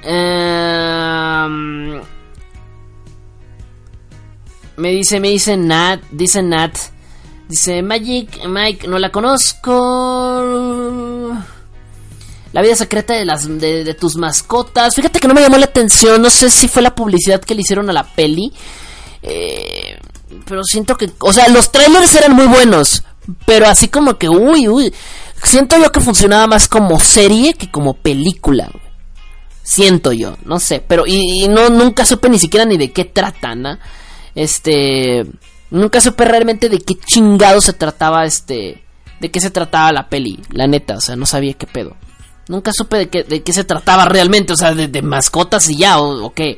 [0.04, 2.02] Em,
[4.78, 6.76] me dice, me dice Nat, dice Nat.
[7.48, 9.74] Dice Magic, Mike, no la conozco.
[12.58, 14.96] La vida secreta de las de, tus mascotas.
[14.96, 16.20] Fíjate que no me llamó la atención.
[16.20, 18.52] No sé si fue la publicidad que le hicieron a la peli.
[19.22, 20.00] Eh,
[20.44, 21.12] pero siento que.
[21.20, 23.04] O sea, los trailers eran muy buenos.
[23.46, 24.92] Pero así como que, uy, uy.
[25.44, 28.72] Siento yo que funcionaba más como serie que como película.
[29.62, 30.80] Siento yo, no sé.
[30.80, 33.78] Pero, y, no, nunca supe ni siquiera ni de qué tratan.
[34.34, 35.28] Este.
[35.70, 38.84] Nunca supe realmente de qué chingado se trataba este.
[39.20, 41.96] De qué se trataba la peli, la neta, o sea, no sabía qué pedo.
[42.48, 46.00] Nunca supe de qué, de qué se trataba realmente, o sea, de, mascotas y ya,
[46.00, 46.58] o, qué.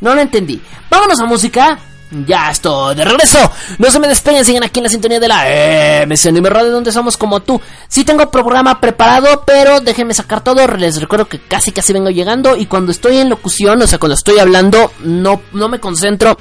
[0.00, 0.60] No lo entendí.
[0.90, 1.78] Vámonos a música.
[2.24, 3.50] Ya estoy de regreso.
[3.78, 7.16] No se me despeguen, sigan aquí en la sintonía de la MC Radio, donde somos
[7.16, 7.60] como tú.
[7.88, 10.64] Sí tengo programa preparado, pero déjenme sacar todo.
[10.76, 14.14] Les recuerdo que casi casi vengo llegando y cuando estoy en locución, o sea, cuando
[14.14, 16.38] estoy hablando, no, no me concentro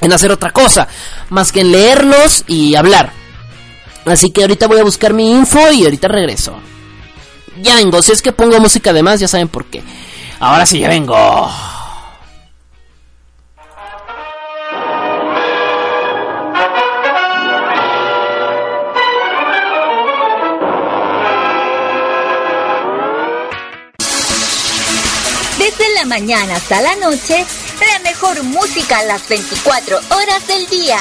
[0.00, 0.86] en hacer otra cosa,
[1.30, 3.12] más que en leerlos y hablar.
[4.04, 6.60] Así que ahorita voy a buscar mi info y ahorita regreso.
[7.60, 9.82] Ya vengo, si es que pongo música además, ya saben por qué.
[10.40, 11.50] Ahora sí, ya vengo.
[25.58, 27.44] Desde la mañana hasta la noche,
[27.80, 30.98] la mejor música a las 24 horas del día.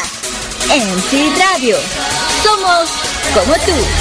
[0.67, 1.77] MC Radio.
[2.43, 2.89] Somos
[3.33, 4.00] como tú.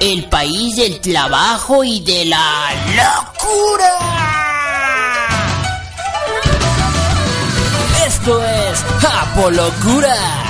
[0.00, 4.16] el país del trabajo y de la locura.
[8.06, 10.46] Esto es Japolocura.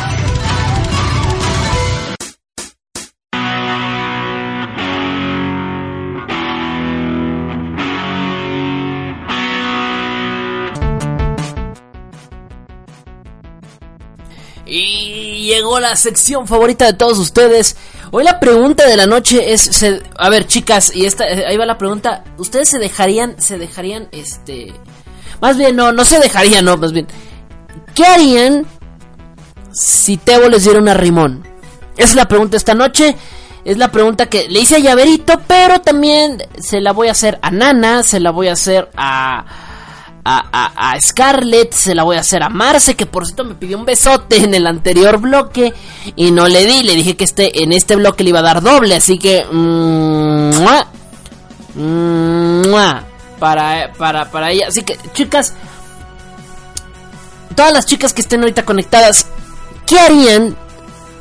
[14.68, 17.76] Y llegó la sección favorita de todos ustedes.
[18.16, 19.84] Hoy la pregunta de la noche es,
[20.16, 22.24] a ver chicas, y esta, eh, ahí va la pregunta.
[22.38, 24.72] ¿Ustedes se dejarían, se dejarían, este,
[25.42, 27.06] más bien no, no se dejarían, no, más bien,
[27.94, 28.64] ¿qué harían
[29.70, 31.46] si Tebo les diera una rimón?
[31.98, 33.14] Esa es la pregunta esta noche.
[33.66, 37.38] Es la pregunta que le hice a Llaverito, pero también se la voy a hacer
[37.42, 39.44] a Nana, se la voy a hacer a,
[40.28, 43.84] a, Scarlett, se la voy a hacer a Marce, que por cierto me pidió un
[43.84, 45.72] besote en el anterior bloque
[46.16, 48.62] y no le di, le dije que este, en este bloque le iba a dar
[48.62, 49.44] doble, así que...
[49.44, 50.50] mm.
[51.76, 53.04] ¡mua!
[53.38, 54.68] para, para, para ella.
[54.68, 55.52] Así que, chicas,
[57.54, 59.26] todas las chicas que estén ahorita conectadas,
[59.86, 60.56] ¿qué harían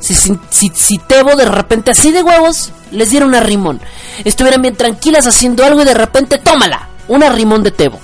[0.00, 3.80] si, si, si Tebo de repente así de huevos les diera una rimón?
[4.24, 8.00] Estuvieran bien tranquilas haciendo algo y de repente, tómala, una rimón de Tebo.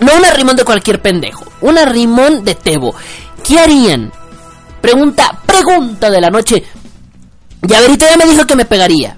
[0.00, 2.94] No una rimón de cualquier pendejo, una rimón de Tebo.
[3.46, 4.12] ¿Qué harían?
[4.80, 6.62] Pregunta, pregunta de la noche.
[7.62, 9.16] Llaverito ya me dijo que me pegaría.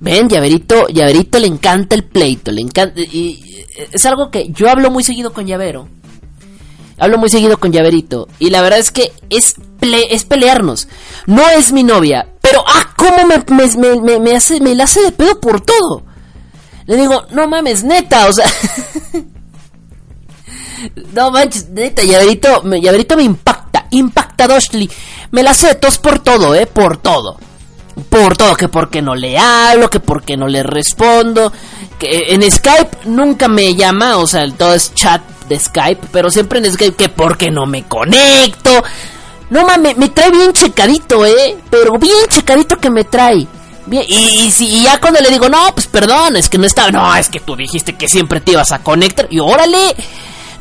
[0.00, 3.00] Ven, Llaverito, Llaverito le encanta el pleito, le encanta...
[3.00, 5.88] Y, es algo que yo hablo muy seguido con Llavero.
[6.98, 8.28] Hablo muy seguido con Llaverito.
[8.38, 10.88] Y la verdad es que es, es pelearnos.
[11.26, 12.28] No es mi novia.
[12.42, 16.02] Pero, ah, cómo me, me, me- me hace, me la hace de pedo por todo.
[16.86, 18.46] Le digo, no mames, neta, o sea...
[21.12, 23.86] no manches, neta, Llaverito, me, me impacta.
[23.90, 24.90] Impacta Doshly.
[25.32, 27.36] Me la hace de tos por todo, eh, por todo.
[28.08, 31.52] Por todo, que porque no le hablo, que porque no le respondo.
[31.98, 36.58] Que en Skype nunca me llama, o sea, todo es chat de Skype, pero siempre
[36.58, 38.82] en Skype que porque no me conecto.
[39.50, 43.46] No mames, me trae bien checadito, eh, pero bien checadito que me trae.
[43.84, 46.66] Bien, y, y si y ya cuando le digo, no, pues perdón, es que no
[46.66, 49.94] estaba, no, es que tú dijiste que siempre te ibas a conectar, y órale,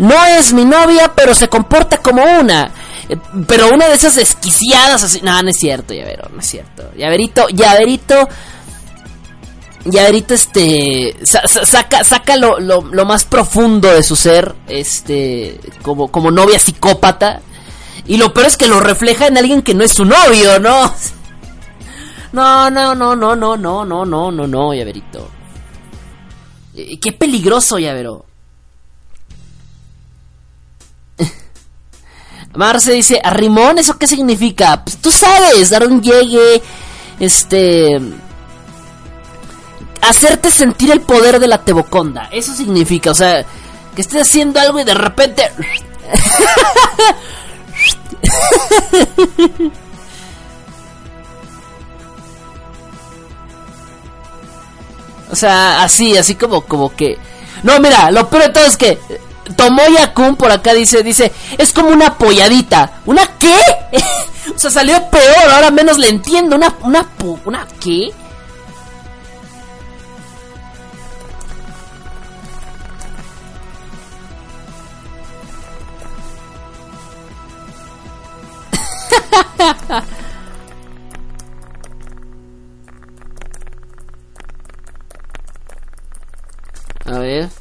[0.01, 2.71] no es mi novia, pero se comporta como una.
[3.09, 5.21] Eh, Pero una de esas desquiciadas así.
[5.21, 6.91] No, no es cierto, Llavero, no es cierto.
[6.97, 8.27] Llaverito, Llaverito.
[9.85, 11.15] Llaverito, este.
[11.23, 14.53] sa- sa- saca saca lo, lo, lo más profundo de su ser.
[14.67, 15.59] Este.
[15.81, 17.41] Como, como novia psicópata.
[18.05, 20.93] Y lo peor es que lo refleja en alguien que no es su novio, ¿no?
[22.33, 25.29] No, no, no, no, no, no, no, no, no, no, Llaverito.
[26.75, 28.25] Eh, Qué peligroso, Llavero.
[32.55, 34.83] Marce dice, arrimón, ¿eso qué significa?
[34.83, 36.61] Pues tú sabes, dar un llegue,
[37.19, 38.01] este...
[40.01, 43.45] Hacerte sentir el poder de la teboconda, eso significa, o sea,
[43.95, 45.49] que estés haciendo algo y de repente...
[55.31, 57.17] o sea, así, así como, como que...
[57.63, 58.99] No, mira, lo peor de todo es que
[59.55, 63.01] Tomoya Kun por acá dice, dice, es como una polladita.
[63.05, 63.55] ¿Una qué?
[64.55, 66.55] o sea, salió peor, ahora menos le entiendo.
[66.55, 67.05] ¿Una, una,
[67.45, 68.11] una qué?
[87.05, 87.60] A ver.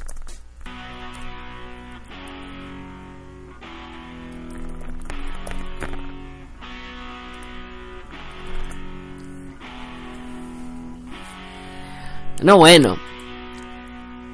[12.41, 12.97] No, bueno.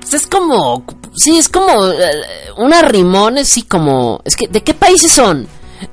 [0.01, 0.85] Pues es como.
[1.15, 1.87] Sí, es como.
[1.87, 2.09] eh,
[2.57, 4.21] una rimón, sí, como.
[4.25, 5.47] Es que, ¿de qué países son?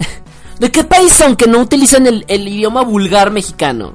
[0.61, 3.94] ¿De qué país son que no utilizan el, el idioma vulgar mexicano?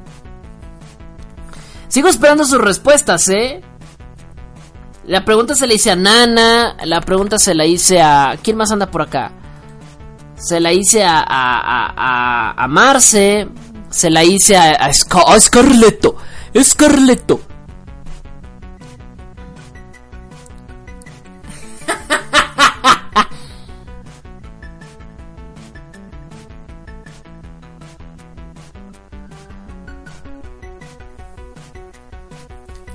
[1.87, 3.61] Sigo esperando sus respuestas, ¿eh?
[5.07, 6.75] La pregunta se la hice a Nana.
[6.85, 8.37] La pregunta se la hice a.
[8.43, 9.31] ¿Quién más anda por acá?
[10.35, 11.19] Se la hice a.
[11.19, 13.47] a, a, a- Marce.
[13.89, 14.71] Se la hice a.
[14.73, 15.39] a, Scar- a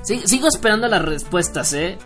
[0.05, 1.97] Sigo esperando las respuestas, ¿eh?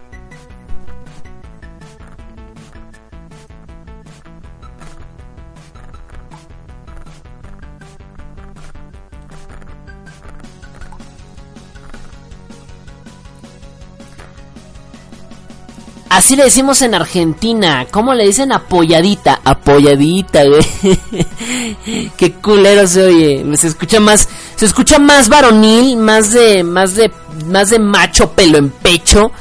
[16.09, 17.85] Así le decimos en Argentina.
[17.91, 19.41] ¿Cómo le dicen apoyadita?
[19.43, 22.09] Apoyadita, güey.
[22.17, 23.57] Qué culero se oye.
[23.57, 27.11] Se escucha más, se escucha más varonil, más de, más de,
[27.49, 29.31] más de macho pelo en pecho,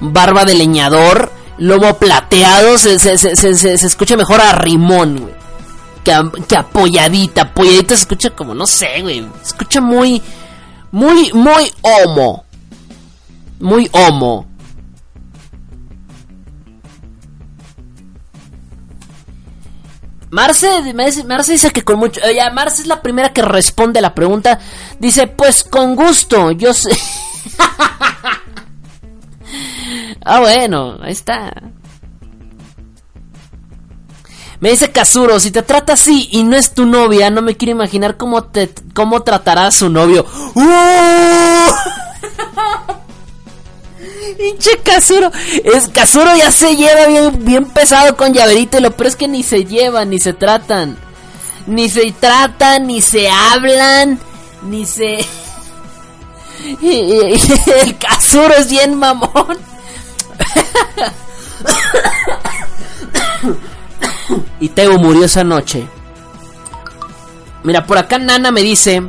[0.00, 2.78] barba de leñador, lomo plateado.
[2.78, 5.34] Se, se, se, se, escucha mejor a rimón, güey.
[6.04, 7.42] Que, que apoyadita.
[7.42, 9.26] Apoyadita se escucha como, no sé, güey.
[9.42, 10.20] Se escucha muy,
[10.90, 12.44] muy, muy homo.
[13.60, 14.46] Muy homo.
[20.32, 22.18] Marce, Marce Marce dice que con mucho...
[22.22, 24.58] eh, ya, Marce es la primera que responde a la pregunta.
[24.98, 26.90] Dice, pues con gusto, yo sé...
[30.24, 31.52] ah, bueno, ahí está.
[34.60, 37.72] Me dice Kazuro, si te trata así y no es tu novia, no me quiero
[37.72, 40.24] imaginar cómo te cómo tratará a su novio.
[40.54, 40.62] ¡Uh!
[44.38, 45.30] Pinche Kazuro.
[45.64, 48.80] Es Kazuro ya se lleva bien, bien pesado con llaverito.
[48.80, 50.96] Lo peor es que ni se llevan, ni se tratan.
[51.66, 54.18] Ni se tratan, ni se hablan,
[54.62, 55.24] ni se.
[56.80, 57.40] Y-
[57.82, 59.58] el Kazuro es bien mamón.
[64.60, 65.86] y Teo murió esa noche.
[67.64, 69.02] Mira, por acá Nana me dice.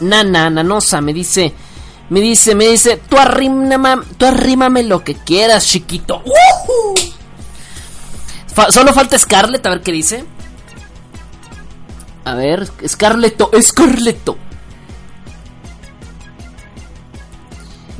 [0.00, 1.54] Nana, Nanosa, me dice.
[2.10, 6.22] Me dice, me dice, tú arrímame, tú arrímame lo que quieras, chiquito.
[8.68, 10.24] Solo falta Scarlett, a ver qué dice.
[12.24, 14.36] A ver, Scarletto, Scarletto.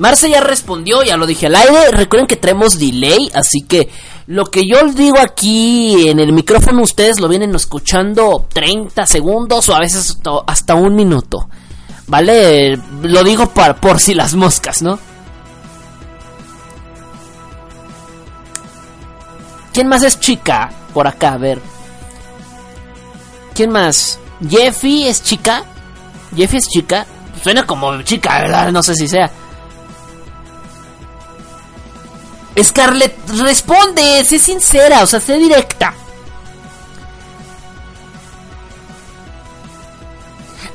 [0.02, 1.92] Marce ya respondió, ya lo dije al aire.
[1.92, 3.88] Recuerden que traemos delay, así que
[4.26, 9.76] lo que yo digo aquí en el micrófono, ustedes lo vienen escuchando 30 segundos o
[9.76, 11.48] a veces hasta- un minuto.
[12.08, 12.76] ¿Vale?
[13.02, 14.98] Lo digo para, por si las moscas, ¿no?
[19.72, 20.68] ¿Quién más es chica?
[20.92, 21.60] Por acá, a ver.
[23.54, 24.18] ¿Quién más?
[24.50, 25.62] ¿Jeffy es chica?
[26.36, 27.06] ¿Jeffy es chica?
[27.40, 28.72] Suena como chica, ¿verdad?
[28.72, 29.30] No sé si sea.
[32.60, 35.94] Scarlett, responde, sé sincera, o sea, sé directa.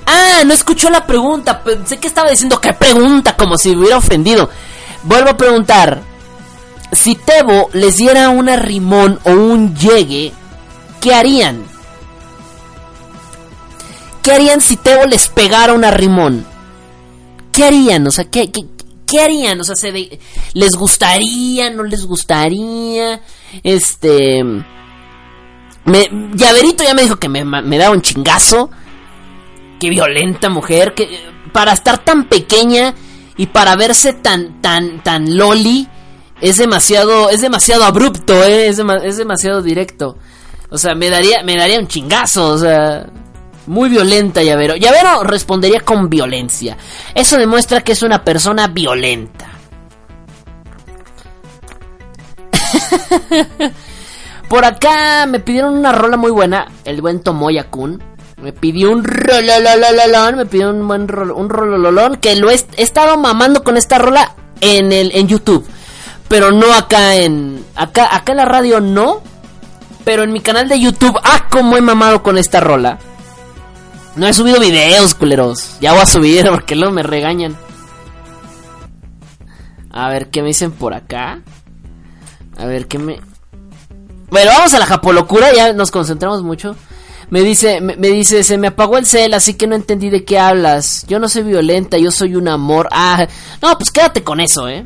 [0.06, 1.62] Ah, no escuchó la pregunta.
[1.64, 4.50] Pensé que estaba diciendo qué pregunta, como si hubiera ofendido.
[5.04, 6.02] Vuelvo a preguntar.
[6.94, 10.32] Si Tebo les diera una rimón o un llegue,
[11.02, 11.66] ¿qué harían?
[14.24, 16.46] ¿Qué harían si Tebo les pegara una rimón?
[17.52, 18.08] ¿Qué harían?
[18.08, 18.66] O sea, ¿qué, qué,
[19.08, 19.60] qué harían?
[19.62, 20.20] O sea, ¿se de-
[20.54, 21.70] ¿les gustaría?
[21.72, 23.22] ¿No les gustaría?
[23.64, 24.44] Este...
[25.86, 28.70] Me, Llaverito ya me dijo que me, me da un chingazo.
[29.80, 31.08] Qué violenta mujer, que
[31.54, 32.94] para estar tan pequeña
[33.38, 35.88] y para verse tan tan tan loli
[36.42, 38.68] es demasiado es demasiado abrupto, ¿eh?
[38.68, 40.18] es, es demasiado directo.
[40.70, 43.06] O sea, me daría me daría un chingazo, o sea,
[43.68, 44.76] muy violenta Llavero.
[44.76, 46.78] Llavero respondería con violencia.
[47.14, 49.50] Eso demuestra que es una persona violenta.
[54.50, 58.02] Por acá me pidieron una rola muy buena, el buen Tomoya Kun.
[58.38, 63.18] Me pidió un rolololololón, me pidió un buen rol, un rolololón que lo he, estado
[63.18, 65.66] mamando con esta rola en el en YouTube,
[66.28, 69.22] pero no acá en acá acá en la radio no,
[70.06, 73.00] pero en mi canal de YouTube ah cómo he mamado con esta rola.
[74.18, 75.78] No he subido videos, culeros.
[75.80, 77.56] Ya voy a subir porque luego me regañan.
[79.92, 81.42] A ver, ¿qué me dicen por acá?
[82.58, 83.20] A ver, ¿qué me...
[84.30, 86.76] Bueno, vamos a la japolocura, ya nos concentramos mucho.
[87.30, 90.40] Me dice, me, dice, se me apagó el cel, así que no entendí de qué
[90.40, 91.06] hablas.
[91.08, 92.88] Yo no soy violenta, yo soy un amor.
[92.92, 93.28] Ah,
[93.62, 94.86] no, pues quédate con eso, ¿eh?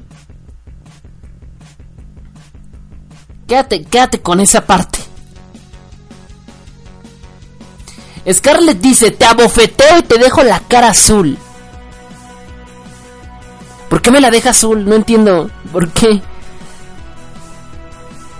[3.48, 5.00] Quédate, quédate con esa parte.
[8.30, 11.38] Scarlett dice, te abofeteo y te dejo la cara azul.
[13.90, 14.86] ¿Por qué me la deja azul?
[14.86, 15.50] No entiendo.
[15.72, 16.22] ¿Por qué?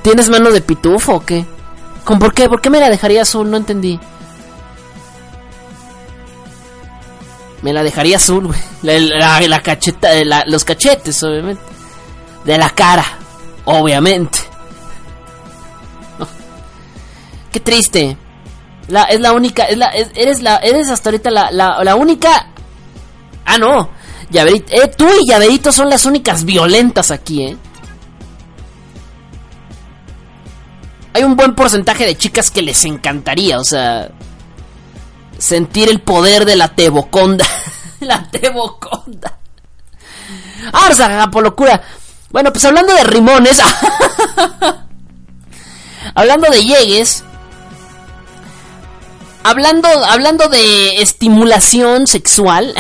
[0.02, 1.46] ¿Tienes mano de pitufo o qué?
[2.04, 2.48] ¿Con por qué?
[2.48, 3.50] ¿Por qué me la dejaría azul?
[3.50, 4.00] No entendí.
[7.62, 8.60] Me la dejaría azul, güey.
[8.82, 10.10] La, cacheta,
[10.46, 11.62] los cachetes, obviamente.
[12.46, 13.06] De la cara,
[13.66, 14.40] obviamente.
[17.52, 18.18] Qué triste.
[18.88, 22.48] La, es la única, eres la, eres hasta ahorita la, la, única.
[23.46, 23.90] Ah, no.
[24.30, 27.58] Llaverito, eh, tú y Llaverito son las únicas violentas aquí, eh.
[31.14, 34.10] hay un buen porcentaje de chicas que les encantaría, o sea,
[35.38, 37.46] sentir el poder de la teboconda.
[38.00, 39.38] la teboconda.
[40.74, 41.82] Ah, por locura.
[42.30, 43.60] Bueno, pues hablando de rimones,
[46.16, 47.26] hablando de llegues,
[49.44, 52.74] hablando, hablando de estimulación sexual.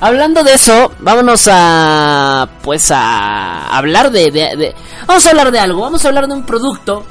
[0.00, 2.48] Hablando de eso, vámonos a.
[2.62, 4.74] Pues a hablar de,
[5.06, 5.80] Vamos a hablar de algo.
[5.80, 7.04] Vamos a hablar de un producto.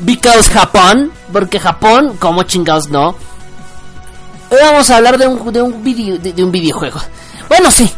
[0.00, 1.12] Because Japón.
[1.32, 3.14] Porque Japón, como chingados no.
[4.48, 7.00] Hoy vamos a hablar de un, de un, video, de, un videojuego.
[7.48, 7.90] Bueno, sí.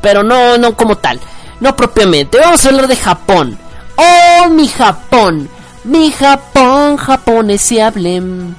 [0.00, 1.18] Pero no, no como tal.
[1.58, 2.38] No propiamente.
[2.38, 3.58] Vamos a hablar de Japón.
[3.96, 5.48] Oh, mi Japón.
[5.86, 8.56] Mi Japón, japonés se hablen.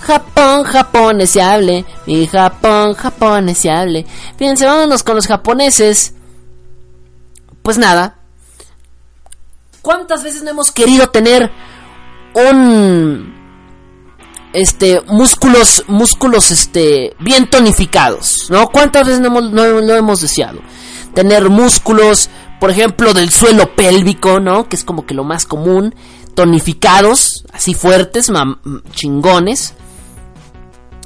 [0.00, 4.06] Japón, Japón hable, mi Japón, Japón hable.
[4.36, 6.14] Fíjense, vámonos con los japoneses.
[7.62, 8.16] Pues nada.
[9.80, 11.50] ¿Cuántas veces no hemos querido tener
[12.34, 13.32] un
[14.52, 18.68] este músculos músculos este bien tonificados, ¿no?
[18.68, 20.60] ¿Cuántas veces no hemos, no, hemos deseado
[21.14, 22.30] tener músculos,
[22.62, 24.68] por ejemplo, del suelo pélvico, ¿no?
[24.68, 25.96] Que es como que lo más común,
[26.36, 28.30] tonificados, así fuertes,
[28.92, 29.74] chingones.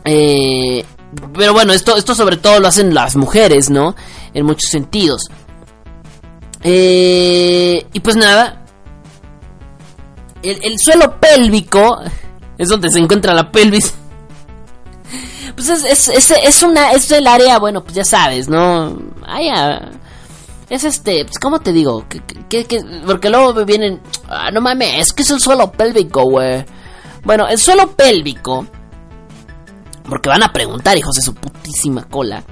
[0.04, 0.84] Eh,
[1.32, 3.96] pero bueno, esto, esto sobre todo lo hacen las mujeres, ¿no?
[4.34, 5.30] En muchos sentidos.
[6.62, 8.62] Eh, y pues nada.
[10.42, 12.02] El, suelo pélvico
[12.58, 13.94] es donde se encuentra la pelvis.
[15.54, 18.98] Pues es, es, es, una, es el área, bueno, pues ya sabes, ¿no?
[19.24, 19.40] Ah,
[20.68, 22.04] es este, pues, ¿cómo te digo?
[23.06, 26.64] porque luego vienen, ah, no mames, es que es el suelo pélvico, güey.
[27.24, 28.66] Bueno, el suelo pélvico
[30.08, 32.42] porque van a preguntar, hijos de su putísima cola.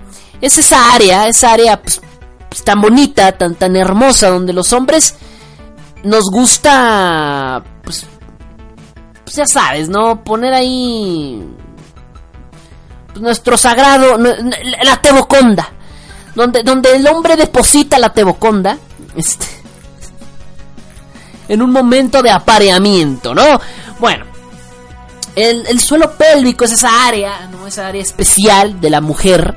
[0.41, 2.01] Es esa área, esa área pues,
[2.49, 5.17] pues, tan bonita, tan, tan hermosa, donde los hombres
[6.03, 8.07] nos gusta, pues,
[9.25, 10.23] pues ya sabes, ¿no?
[10.23, 11.43] Poner ahí
[13.09, 15.71] pues, nuestro sagrado, la teboconda.
[16.35, 18.79] Donde, donde el hombre deposita la teboconda.
[19.17, 19.47] Este,
[21.49, 23.61] en un momento de apareamiento, ¿no?
[24.01, 24.25] Bueno,
[25.37, 27.67] el, suelo pélvico es esa área, ¿no?
[27.67, 29.57] Esa área especial de la mujer,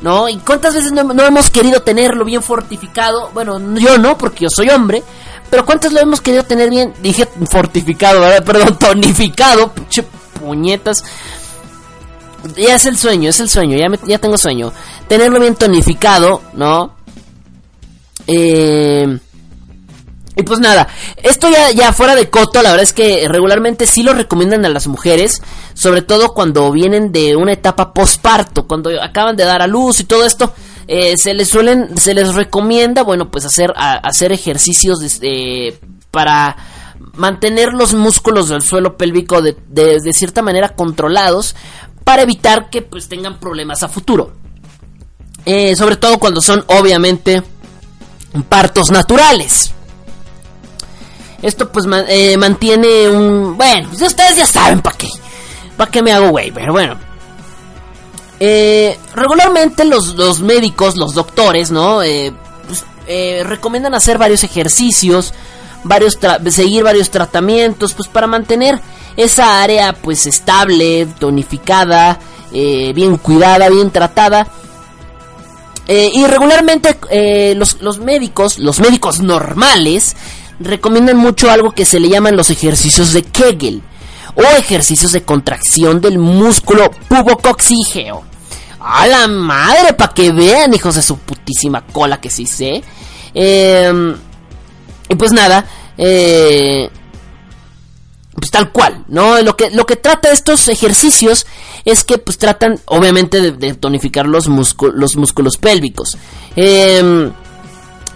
[0.00, 0.28] ¿no?
[0.28, 3.30] ¿Y cuántas veces no, hemos querido tenerlo bien fortificado?
[3.32, 5.02] Bueno, yo no, porque yo soy hombre.
[5.50, 6.94] Pero ¿cuántas lo hemos querido tener bien?
[7.02, 8.44] Dije fortificado, ¿verdad?
[8.46, 9.72] Perdón, tonificado.
[10.40, 11.04] puñetas.
[12.56, 13.76] Ya es el sueño, es el sueño.
[13.76, 14.72] Ya, ya tengo sueño.
[15.08, 16.94] Tenerlo bien tonificado, ¿no?
[18.26, 19.18] Eh
[20.40, 20.88] y pues nada,
[21.22, 24.70] esto ya, ya fuera de coto, la verdad es que regularmente sí lo recomiendan a
[24.70, 25.42] las mujeres,
[25.74, 30.04] sobre todo cuando vienen de una etapa posparto, cuando acaban de dar a luz y
[30.04, 30.54] todo esto,
[30.86, 34.98] eh, se les suelen, se les recomienda, bueno, pues hacer, hacer ejercicios
[36.10, 36.56] para
[37.14, 41.54] mantener los músculos del suelo pélvico de, de, cierta manera controlados
[42.04, 44.32] para evitar que pues tengan problemas a futuro.
[45.44, 47.42] Eh, sobre todo cuando son obviamente
[48.48, 49.72] partos naturales.
[51.42, 53.56] Esto pues eh, mantiene un...
[53.56, 55.08] Bueno, pues ustedes ya saben para qué.
[55.76, 56.50] ¿Para qué me hago güey?
[56.50, 56.98] Pero bueno.
[58.38, 61.98] Eh, regularmente los, los, médicos, los doctores, ¿no?
[61.98, 62.82] Pues,
[63.44, 65.34] recomiendan hacer varios ejercicios,
[65.84, 66.18] varios
[66.50, 68.80] seguir varios tratamientos, pues para mantener
[69.16, 72.18] esa área pues estable, tonificada,
[72.52, 74.46] bien cuidada, bien tratada.
[75.88, 76.96] y regularmente
[77.56, 80.16] los, los médicos, los médicos normales,
[80.60, 83.82] recomiendan mucho algo que se le llaman los ejercicios de Kegel
[84.34, 88.22] o ejercicios de contracción del músculo pubocoxígeo.
[88.80, 92.82] A la madre, para que vean, hijos de su putísima cola que sí sé.
[93.34, 94.16] Em,
[95.08, 95.66] y pues nada,
[95.98, 96.88] eh,
[98.40, 99.40] pues tal cual, ¿no?
[99.42, 101.46] Lo que, lo que trata estos ejercicios
[101.84, 106.16] es que pues tratan obviamente de, tonificar los, los músculos pélvicos.
[106.56, 107.30] Em,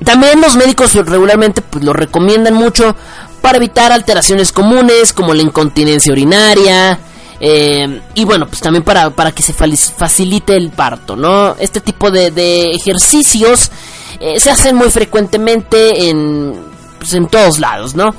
[0.04, 2.96] también los médicos regularmente pues lo recomiendan mucho
[3.40, 6.98] para evitar alteraciones comunes como la incontinencia urinaria.
[7.40, 11.56] Em, y bueno, pues también para, para que se facilite el parto, ¿no?
[11.58, 13.70] Este tipo de, ejercicios
[14.20, 16.54] eh, se hacen muy frecuentemente en,
[16.98, 18.14] pues, en todos lados, ¿no?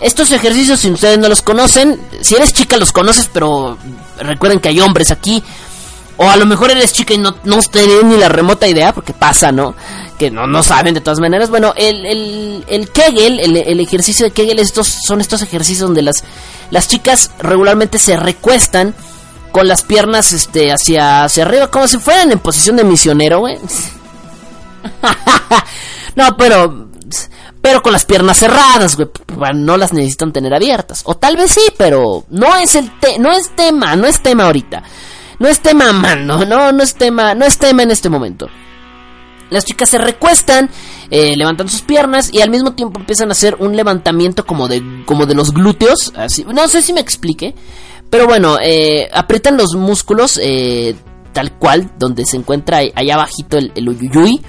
[0.00, 3.76] Estos ejercicios, si ustedes no los conocen, si eres chica los conoces, pero
[4.18, 5.42] recuerden que hay hombres aquí.
[6.16, 9.14] O a lo mejor eres chica y no, no tienen ni la remota idea, porque
[9.14, 9.74] pasa, ¿no?
[10.18, 11.48] Que no, no saben de todas maneras.
[11.48, 16.24] Bueno, el, el, el Kegel, el, ejercicio de Kegel, estos, son estos ejercicios donde las,
[16.70, 18.94] las chicas regularmente se recuestan
[19.50, 23.58] con las piernas este, hacia, hacia arriba, como si fueran en posición de misionero, güey.
[26.16, 26.89] no, pero
[27.60, 29.08] pero con las piernas cerradas, güey.
[29.54, 31.02] No las necesitan tener abiertas.
[31.04, 34.82] O tal vez sí, pero no es el no es tema, no es tema ahorita.
[35.38, 38.48] No es tema, mano, no, no es tema, no es tema en este momento.
[39.48, 40.70] Las chicas se recuestan,
[41.10, 44.82] eh, levantan sus piernas y al mismo tiempo empiezan a hacer un levantamiento como de,
[45.06, 46.12] como de los glúteos.
[46.14, 47.54] Así, no sé si me explique.
[48.10, 50.94] Pero bueno, eh, aprietan los músculos eh,
[51.32, 54.40] tal cual, donde se encuentra allá abajito el, el uyuyuy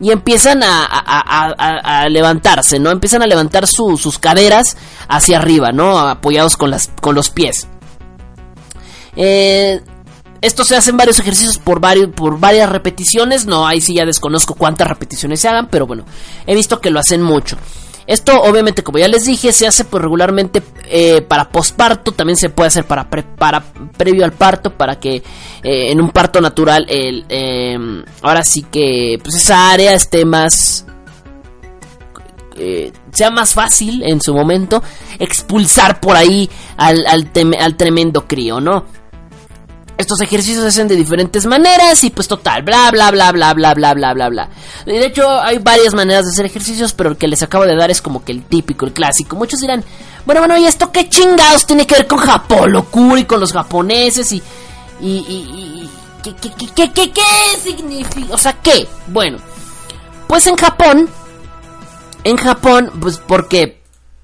[0.00, 2.90] y empiezan a, levantarse, ¿no?
[2.90, 4.76] Empiezan a levantar sus caderas
[5.08, 5.98] hacia arriba, ¿no?
[5.98, 7.68] Apoyados con, los pies.
[9.16, 9.80] Eh,
[10.40, 11.80] esto se hacen varios ejercicios por,
[12.12, 13.46] por varias repeticiones.
[13.46, 16.04] No, ahí sí ya desconozco cuántas repeticiones se hagan, pero bueno,
[16.46, 17.56] he visto que lo hacen mucho.
[18.06, 22.50] Esto obviamente, como ya les dije, se hace pues regularmente eh, para posparto, también se
[22.50, 23.64] puede hacer para, para
[23.96, 25.16] previo al parto, para que
[25.62, 30.86] eh, en un parto natural el, em, ahora sí que pues esa área esté más...
[32.56, 34.80] Eh, sea más fácil en su momento
[35.18, 38.84] expulsar por ahí al, al tremendo crío, ¿no?
[39.96, 43.74] Estos ejercicios se hacen de diferentes maneras y pues total, bla bla bla bla bla
[43.74, 44.48] bla bla bla bla.
[44.84, 47.90] De hecho, hay varias maneras de hacer ejercicios, pero el que les acabo de dar
[47.92, 49.36] es como que el típico, el clásico.
[49.36, 49.84] Muchos dirán,
[50.26, 53.52] bueno, bueno, ¿y esto qué chingados tiene que ver con Japón, locura y con los
[53.52, 54.42] japoneses y...
[55.00, 55.90] y, y,
[56.24, 57.22] ¿qué, qué, qué, qué, qué
[57.62, 58.34] significa?
[58.34, 58.88] O sea, ¿qué?
[59.06, 59.38] Bueno,
[60.26, 61.08] pues en Japón,
[62.24, 63.80] en Japón, pues porque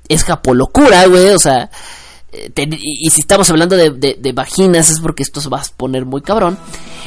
[0.09, 1.71] es Japón locura, güey, o sea
[2.33, 6.59] y si estamos hablando de, vaginas es porque esto se va a poner muy cabrón.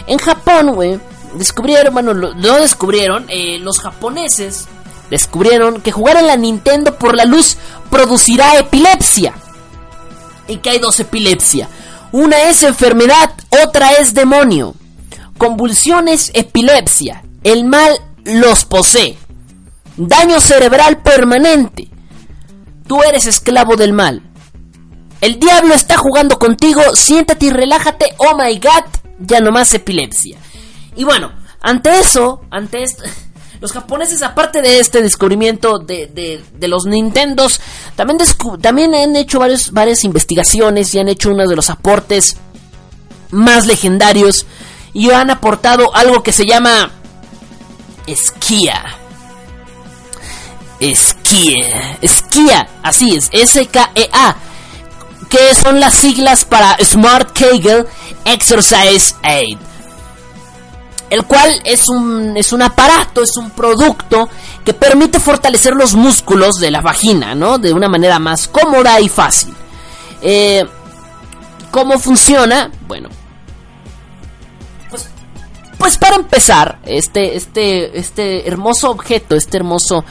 [0.08, 1.00] En Japón, güey,
[1.36, 4.68] descubrieron, bueno, lo, descubrieron, eh, los japoneses
[5.10, 7.58] descubrieron que jugar en la Nintendo por la luz
[7.90, 9.34] producirá epilepsia.
[10.48, 11.70] Y que hay dos epilepsia.
[12.12, 13.34] Una es enfermedad,
[13.66, 14.76] otra es demonio.
[15.38, 17.24] Convulsiones, epilepsia.
[17.44, 17.94] El mal
[18.26, 19.18] los posee.
[19.96, 21.88] Daño cerebral permanente.
[22.88, 24.22] Tú eres esclavo del mal.
[25.24, 28.84] El diablo está jugando contigo, siéntate y relájate, oh my god,
[29.20, 30.38] ya no más epilepsia.
[30.98, 33.04] Y bueno, ante eso, ante esto,
[33.62, 37.62] los japoneses, aparte de este descubrimiento de, de, los Nintendos,
[37.96, 38.20] también,
[38.62, 42.36] también han hecho varios, varias investigaciones y han hecho uno de los aportes
[43.32, 44.46] más legendarios
[44.92, 46.92] y han aportado algo que se llama
[48.08, 48.84] esquía.
[50.82, 54.36] Esquía, esquía, así es, S-K-E-A
[55.34, 57.88] que son las siglas para Smart Kegel
[58.24, 59.58] Exercise Aid.
[61.10, 64.30] El cual es un, es un aparato, es un producto
[64.64, 67.58] que permite fortalecer los músculos de la vagina, ¿no?
[67.58, 69.56] De una manera más cómoda y fácil.
[70.22, 70.64] Eh,
[71.72, 72.70] ¿Cómo funciona?
[72.88, 73.10] Bueno,
[74.92, 75.08] pues,
[75.80, 80.06] pues para empezar, este, este, este hermoso objeto, este hermoso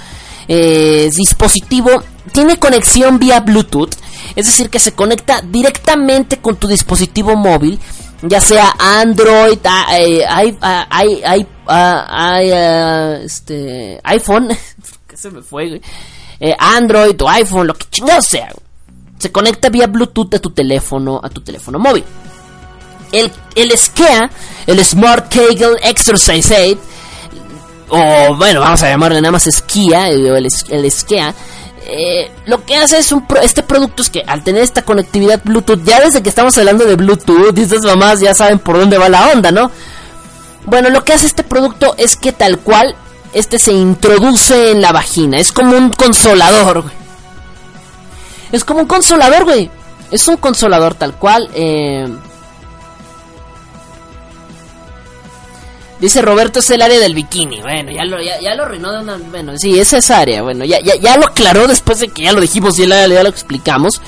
[0.48, 1.90] eh, dispositivo
[2.32, 3.94] tiene conexión vía Bluetooth,
[4.34, 7.78] es decir, que se conecta directamente con tu dispositivo móvil,
[8.22, 9.58] ya sea Android,
[14.04, 14.48] iPhone,
[15.06, 15.80] que se me fue,
[16.40, 18.52] eh, Android o iPhone, lo que chingado sea.
[19.18, 22.04] Se conecta vía Bluetooth a tu teléfono, a tu teléfono móvil.
[23.12, 24.30] El, el SKEA,
[24.66, 26.78] el Smart Kegel Exercise Aid,
[27.88, 31.34] o bueno, vamos a llamarle nada más esquía, el, el esquía,
[31.86, 35.82] eh, lo que hace es un este producto es que al tener esta conectividad Bluetooth,
[35.84, 39.08] ya desde que estamos hablando de Bluetooth y estas mamás ya saben por dónde va
[39.08, 39.70] la onda, ¿no?
[40.64, 42.94] Bueno, lo que hace este producto es que tal cual
[43.32, 46.84] este se introduce en la vagina, es como un consolador,
[48.52, 49.70] Es como un consolador, güey.
[50.10, 51.48] Es un consolador tal cual.
[51.54, 52.06] Eh...
[56.02, 57.60] Dice Roberto es el área del bikini.
[57.60, 59.16] Bueno, ya lo, ya, lo arruinó de una.
[59.18, 60.42] Bueno, sí, es esa área.
[60.42, 63.22] Bueno, ya, ya, ya lo aclaró después de que ya lo dijimos y ya, ya
[63.22, 64.02] lo explicamos.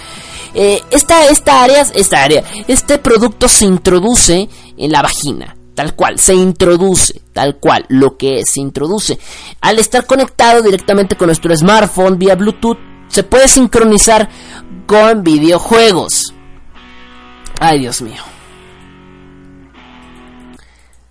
[0.55, 5.57] Eh, esta, esta área, esta área, este producto se introduce en la vagina.
[5.77, 9.21] Tal cual, se introduce, tal cual, lo que se introduce.
[9.61, 14.29] Al estar conectado directamente con nuestro smartphone vía Bluetooth, se puede sincronizar
[14.87, 16.35] con videojuegos.
[17.61, 18.23] Ay, Dios mío.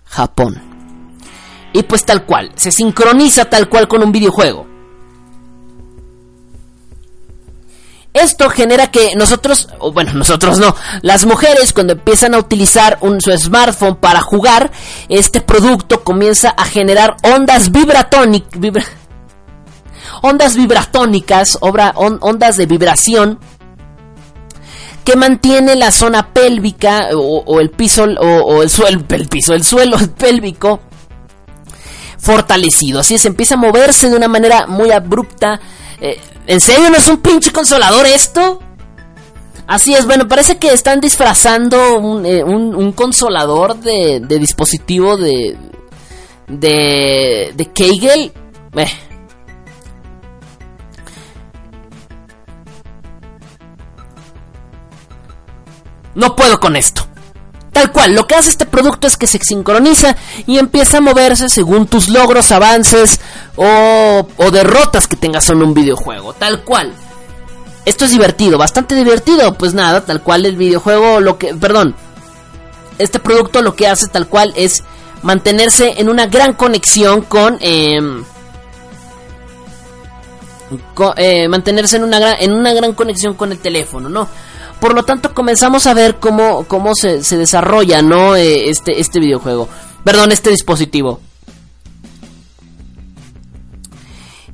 [0.04, 0.73] Japón.
[1.74, 4.66] Y pues tal cual, se sincroniza tal cual con un videojuego.
[8.14, 13.20] Esto genera que nosotros, o bueno, nosotros no, las mujeres cuando empiezan a utilizar un,
[13.20, 14.70] su smartphone para jugar,
[15.08, 18.60] este producto comienza a generar ondas vibratónicas,
[20.22, 23.40] ondas vibratónicas, ondas de vibración
[25.04, 29.98] que mantiene la zona pélvica o, el piso o, el suelo, el piso, el suelo
[30.16, 30.80] pélvico
[32.24, 33.00] fortalecido.
[33.00, 35.60] Así es, empieza a moverse de una manera muy abrupta.
[36.00, 38.60] Eh, ¿En serio no es un pinche consolador esto?
[39.66, 42.42] Así es, bueno, parece que están disfrazando un, eh,
[42.94, 45.56] consolador de, dispositivo de.
[46.48, 47.52] de.
[47.54, 48.32] de Kegel.
[48.76, 48.86] Eh.
[56.14, 57.06] No puedo con esto.
[57.74, 60.14] Tal cual, lo que hace este producto es que se sincroniza
[60.46, 63.18] y empieza a moverse según tus logros, avances
[63.56, 66.34] o, derrotas que tengas en un videojuego.
[66.34, 66.94] Tal cual.
[67.84, 69.54] Esto es divertido, bastante divertido.
[69.54, 71.52] Pues nada, tal cual el videojuego, lo que...
[71.52, 71.96] Perdón.
[72.98, 74.84] Este producto lo que hace tal cual es
[75.22, 77.58] mantenerse en una gran conexión con...
[77.60, 78.24] Em,
[81.16, 84.28] eh, mantenerse en una, gran, en una gran conexión con el teléfono, ¿no?
[84.84, 88.36] Por lo tanto, comenzamos a ver cómo, cómo se, desarrolla, ¿no?
[88.36, 89.66] Eh, este, este videojuego.
[90.04, 91.22] Perdón, este dispositivo.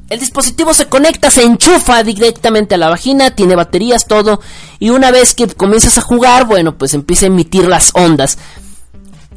[0.09, 4.41] El dispositivo se conecta, se enchufa directamente a la vagina, tiene baterías, todo.
[4.79, 8.39] Y una vez que comienzas a jugar, bueno, pues empieza a emitir las ondas.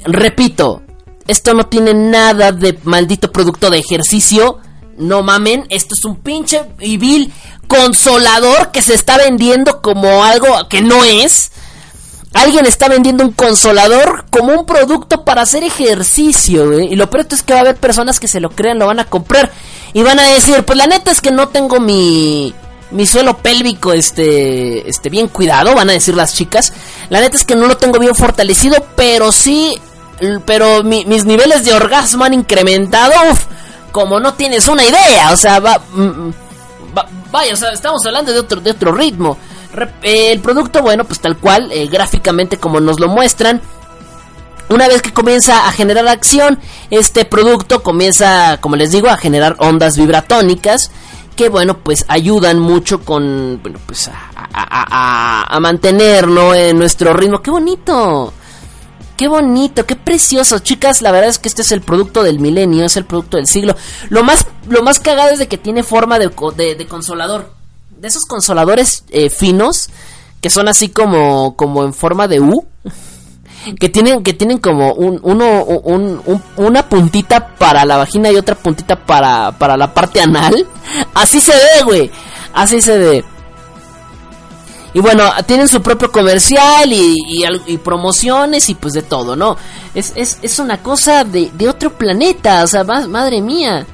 [0.06, 0.84] Repito,
[1.26, 4.60] esto no tiene nada de maldito producto de ejercicio.
[5.04, 7.34] No mamen, esto es un pinche y vil
[7.68, 11.52] consolador que se está vendiendo como algo que no es.
[12.34, 17.44] Alguien está vendiendo un consolador como un producto para hacer ejercicio, Y lo peor es
[17.44, 19.52] que va a haber personas que se lo crean, lo van a comprar
[19.94, 22.54] y van a decir, pues la neta es que no tengo mi
[22.90, 26.74] mi suelo pélvico este este bien cuidado, van a decir las chicas.
[27.10, 29.80] La neta es que no lo tengo bien fortalecido, pero sí
[30.46, 33.14] pero mis niveles de orgasmo han incrementado,
[33.94, 36.34] como no tienes una idea, o sea, va mm, mm,
[37.32, 39.38] vaya, o sea, estamos hablando de otro, de otro ritmo.
[40.02, 43.62] Eh, el producto, bueno, pues tal cual, eh, gráficamente como nos lo muestran.
[44.70, 49.56] Una vez que comienza a generar acción, este producto comienza, como les digo, a generar
[49.60, 50.92] ondas vibratónicas
[51.36, 54.14] que bueno pues ayudan mucho con bueno pues a,
[54.54, 56.26] a, a, mantener
[56.56, 58.32] en nuestro ritmo qué bonito
[59.24, 61.02] Qué bonito, qué precioso, chicas.
[61.02, 63.74] La verdad es que este es el producto del milenio, es el producto del siglo.
[64.10, 67.54] Lo más, lo más cagado es de que tiene forma de, de, consolador.
[68.02, 69.90] De esos consoladores eh, finos
[70.42, 72.66] que son así como, como en forma de U.
[73.80, 75.64] Que tienen, que tienen como un, uno,
[76.58, 80.68] una puntita para la vagina y otra puntita para, para la parte anal.
[81.14, 82.12] Así se ve, güey.
[82.54, 83.26] Así se ve.
[84.94, 89.58] Y bueno, tienen su propio comercial y, promociones y pues de todo, ¿no?
[89.96, 93.88] Es, es, es una cosa de, de, otro planeta, o sea, madre mía.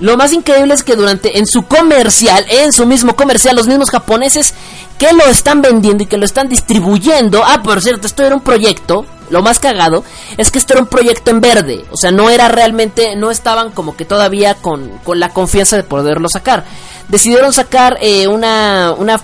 [0.00, 3.90] Lo más increíble es que durante en su comercial, en su mismo comercial, los mismos
[3.90, 4.54] japoneses
[4.98, 7.42] que lo están vendiendo y que lo están distribuyendo.
[7.44, 9.06] Ah, por cierto, esto era un proyecto.
[9.30, 10.04] Lo más cagado
[10.36, 11.84] es que esto era un proyecto en verde.
[11.90, 15.82] O sea, no era realmente, no estaban como que todavía con, con la confianza de
[15.82, 16.64] poderlo sacar
[17.08, 19.20] decidieron sacar eh, una, una,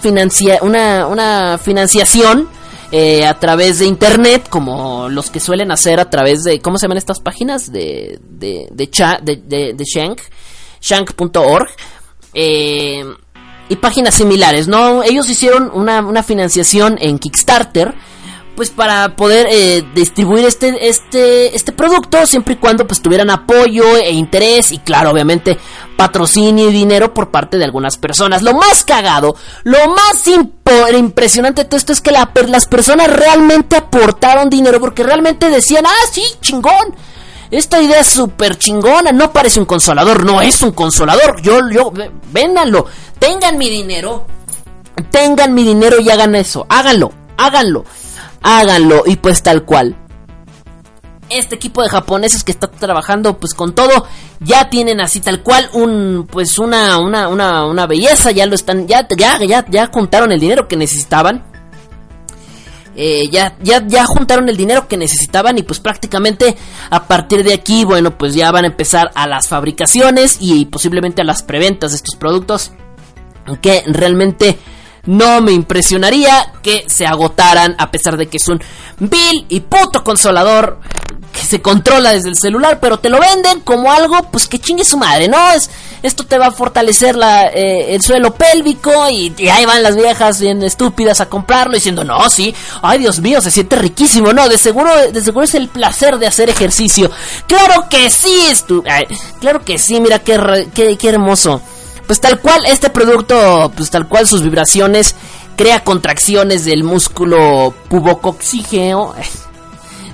[0.63, 2.49] una, una financiación
[2.93, 6.85] eh, a través de internet, como los que suelen hacer a través de, ¿cómo se
[6.85, 7.71] llaman estas páginas?
[7.71, 8.89] De, de, de,
[9.23, 10.21] de, de, Shank,
[10.81, 11.69] shank.org.
[12.35, 13.05] Eh,
[13.71, 15.05] y páginas similares, ¿no?
[15.05, 17.95] Ellos hicieron una, una financiación en Kickstarter
[18.57, 23.97] pues para poder eh, distribuir este este este producto siempre y cuando pues tuvieran apoyo
[23.97, 25.57] e interés y claro obviamente
[25.97, 30.27] patrocinio y dinero por parte de algunas personas lo más cagado lo más
[30.95, 36.07] impresionante de todo esto es que las personas realmente aportaron dinero porque realmente decían ah
[36.13, 36.95] sí chingón
[37.51, 41.93] esta idea es súper chingona, no parece un consolador, no es un consolador, yo, yo,
[42.33, 42.87] véndanlo,
[43.19, 44.27] tengan mi dinero,
[45.11, 47.85] tengan mi dinero y hagan eso, háganlo, háganlo,
[48.43, 49.97] háganlo y pues tal cual.
[51.29, 54.05] Este equipo de japoneses que está trabajando pues con todo
[54.41, 58.89] ya tienen así tal cual un pues una una una, una belleza, ya lo están
[58.89, 61.50] ya ya ya ya juntaron el dinero que necesitaban
[63.03, 66.55] eh, ya, ya, ya juntaron el dinero que necesitaban y pues prácticamente
[66.91, 71.23] a partir de aquí, bueno, pues ya van a empezar a las fabricaciones y posiblemente
[71.23, 72.73] a las preventas de estos productos
[73.63, 74.59] que realmente
[75.07, 78.61] no me impresionaría que se agotaran a pesar de que es un
[78.99, 80.79] vil y puto consolador
[81.41, 84.85] que se controla desde el celular, pero te lo venden como algo, pues que chingue
[84.85, 85.53] su madre, ¿no?
[85.53, 85.71] Es,
[86.03, 90.39] esto te va a fortalecer la, eh, el suelo pélvico y, ahí van las viejas
[90.39, 94.59] bien estúpidas a comprarlo diciendo, no, sí, ay Dios mío, se siente riquísimo, no, de
[94.59, 97.11] seguro, de seguro es el placer de hacer ejercicio.
[97.47, 98.85] Claro que sí, estu
[99.41, 101.63] claro que sí, mira qué, qué hermoso.
[102.07, 105.15] Pues tal cual, este producto, pues tal cual sus vibraciones
[105.57, 109.15] crea contracciones del músculo pubocoxígeo.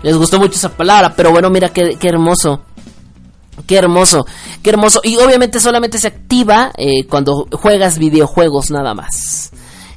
[0.06, 2.60] Les gustó mucho esa palabra, pero bueno, mira qué, hermoso.
[3.66, 4.24] Qué hermoso,
[4.62, 5.00] qué hermoso.
[5.02, 9.50] Y obviamente solamente se activa eh, cuando juegas videojuegos nada más.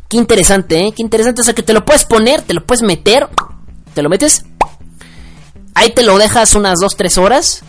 [0.08, 0.94] Qué interesante, ¿eh?
[0.94, 1.42] Qué interesante.
[1.42, 3.30] O sea, que te lo puedes poner, te lo puedes meter.
[3.94, 4.46] Te lo metes.
[5.76, 7.64] Ahí te lo dejas unas 2-3 horas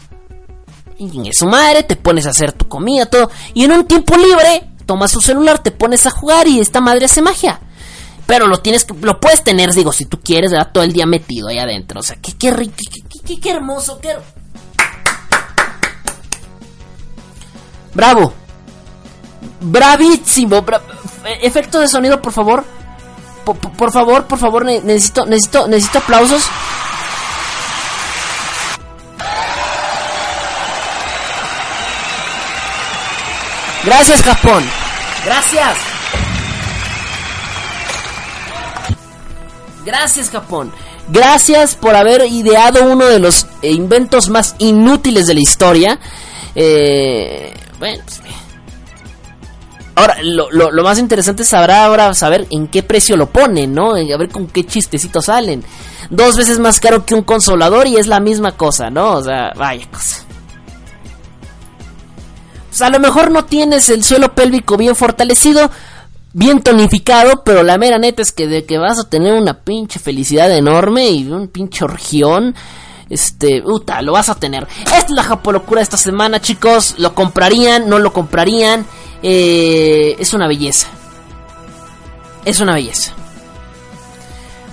[0.98, 3.30] y en su madre, te pones a hacer tu comida, todo.
[3.52, 7.04] Y en un tiempo libre, tomas tu celular, te pones a jugar y esta madre
[7.04, 7.60] hace magia.
[8.30, 10.70] Pero lo tienes que, lo puedes tener, digo, si tú quieres, ¿verdad?
[10.72, 11.98] todo el día metido ahí adentro.
[11.98, 12.76] O sea, qué, qué rico,
[13.26, 14.16] qué, qué, hermoso, qué.
[17.92, 18.32] Bravo.
[19.60, 20.64] Bravísimo.
[21.42, 22.64] Efecto de sonido, por favor.
[23.76, 26.44] Por favor, por favor, necesito, necesito, necesito aplausos.
[33.82, 34.62] Gracias, Japón.
[35.24, 35.89] Gracias.
[39.90, 40.72] Gracias, Japón.
[41.08, 45.98] Gracias por haber ideado uno de los inventos más inútiles de la historia.
[46.54, 48.20] Eh, bueno, pues,
[49.96, 53.96] Ahora, lo, más interesante es ahora saber en qué precio lo ponen, ¿no?
[53.96, 55.64] A ver con qué chistecitos salen.
[56.08, 59.14] Dos veces más caro que un consolador y es la misma cosa, ¿no?
[59.14, 60.24] O sea, vaya cosa
[62.80, 65.70] a lo mejor no tienes el suelo pélvico bien fortalecido,
[66.32, 69.98] bien tonificado, pero la mera neta es que de que vas a tener una pinche
[69.98, 72.54] felicidad enorme y un pinche orgión.
[73.08, 74.68] Este, puta, lo vas a tener.
[74.96, 76.94] Es la japolocura esta semana, chicos.
[76.98, 77.88] ¿Lo comprarían?
[77.88, 78.86] ¿No lo comprarían?
[79.22, 80.86] Eh, es una belleza.
[82.44, 83.12] Es una belleza.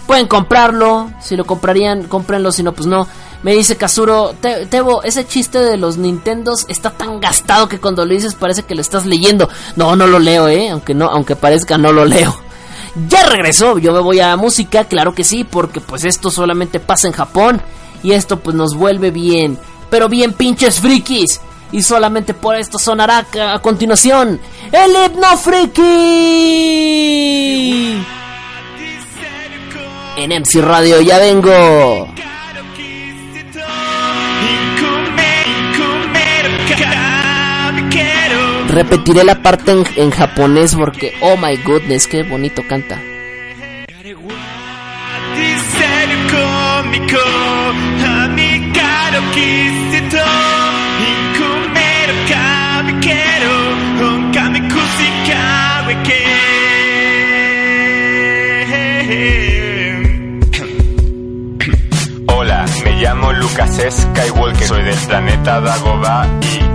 [0.05, 1.10] Pueden comprarlo.
[1.20, 2.51] Si lo comprarían, cómprenlo.
[2.51, 3.08] Si no, pues no.
[3.43, 4.35] Me dice Kazuro,
[4.69, 8.75] Tebo, ese chiste de los Nintendos está tan gastado que cuando lo dices parece que
[8.75, 9.47] lo estás leyendo.
[9.75, 12.35] No, no lo leo, eh, aunque no, aunque parezca no lo leo.
[13.07, 17.07] Ya regresó, yo me voy a música, claro que sí, porque pues esto solamente pasa
[17.07, 17.61] en Japón
[18.01, 19.59] y esto pues nos vuelve bien,
[19.91, 21.39] pero bien pinches frikis.
[21.71, 24.39] Y solamente por esto sonará a continuación
[24.71, 25.83] el hipno friki.
[30.15, 32.07] En MC Radio ya vengo.
[38.78, 43.01] Repetiré la parte en, japonés porque, oh my goodness, qué bonito canta.
[62.28, 66.66] Hola, me llamo Lucas Skywalker, soy del planeta Dagobah y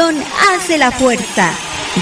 [0.00, 1.52] hace la fuerza.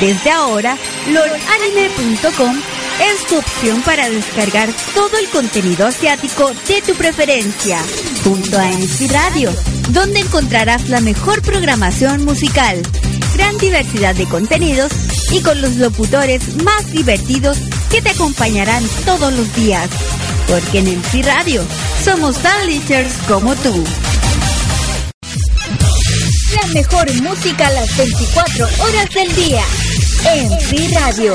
[0.00, 0.76] Desde ahora,
[1.08, 2.56] lordanime.com
[3.00, 7.78] es tu opción para descargar todo el contenido asiático de tu preferencia,
[8.22, 9.50] junto a MC Radio,
[9.90, 12.82] donde encontrarás la mejor programación musical,
[13.34, 14.92] gran diversidad de contenidos
[15.30, 17.58] y con los locutores más divertidos
[17.90, 19.88] que te acompañarán todos los días.
[20.48, 21.64] Porque en MC Radio
[22.04, 22.66] somos tan
[23.26, 23.84] como tú.
[26.74, 29.62] Mejor música a las 24 horas del día.
[30.24, 31.32] En Free Radio.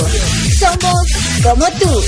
[0.60, 1.12] Somos
[1.44, 2.04] como tú.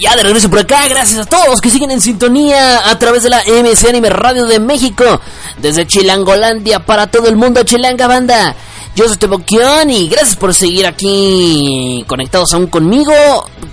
[0.00, 3.30] Ya de regreso por acá, gracias a todos que siguen en sintonía a través de
[3.30, 5.20] la MC Anime Radio de México,
[5.58, 8.54] desde Chilangolandia para todo el mundo, Chilanga Banda.
[8.96, 13.12] Yo soy Teboquión y gracias por seguir aquí conectados aún conmigo,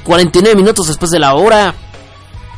[0.03, 1.75] 49 minutos después de la hora.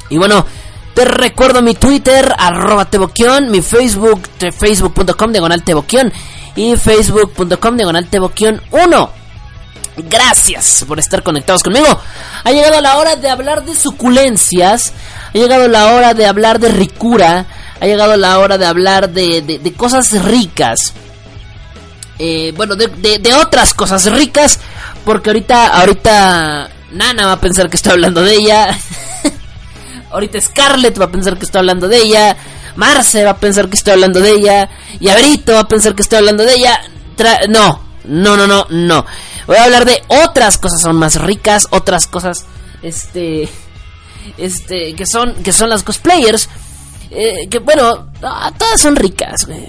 [0.09, 0.45] Y bueno,
[0.93, 4.21] te recuerdo mi Twitter, arroba Teboquión, mi Facebook,
[4.57, 6.13] facebook.com diagonal Teboquión
[6.55, 9.09] y facebook.com diagonal Teboquión 1.
[10.09, 11.85] Gracias por estar conectados conmigo.
[12.45, 14.93] Ha llegado la hora de hablar de suculencias.
[15.29, 17.45] Ha llegado la hora de hablar de ricura.
[17.81, 20.93] Ha llegado la hora de hablar de- de cosas ricas.
[22.19, 24.59] Eh, bueno, de, de- de otras cosas ricas.
[25.05, 28.77] Porque ahorita, ahorita Nana va a pensar que estoy hablando de ella.
[30.11, 32.37] ahorita Scarlett va a pensar que estoy hablando de ella.
[32.75, 34.69] Marce va a pensar que estoy hablando de ella.
[34.99, 36.79] Y Averito va a pensar que estoy hablando de ella.
[37.49, 39.05] No, no, no, no, no.
[39.45, 42.45] Voy a hablar de otras cosas aún más ricas, otras cosas,
[42.81, 43.49] este,
[44.37, 46.49] este, que son, que son las cosplayers.
[47.15, 49.67] Eh, que bueno, ah, todas son ricas, güey.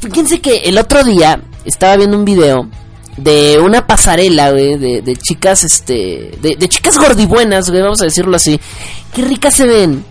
[0.00, 2.68] Fíjense que el otro día estaba viendo un video
[3.16, 8.06] de una pasarela, güey, de, de chicas, este, de, de chicas gordibuenas, güey, vamos a
[8.06, 8.60] decirlo así.
[9.14, 10.04] Qué ricas se ven,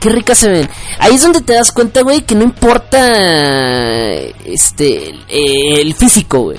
[0.00, 0.68] qué ricas se ven.
[0.98, 2.98] Ahí es donde te das cuenta, güey, que no importa,
[4.44, 6.58] este, eh, el físico, güey.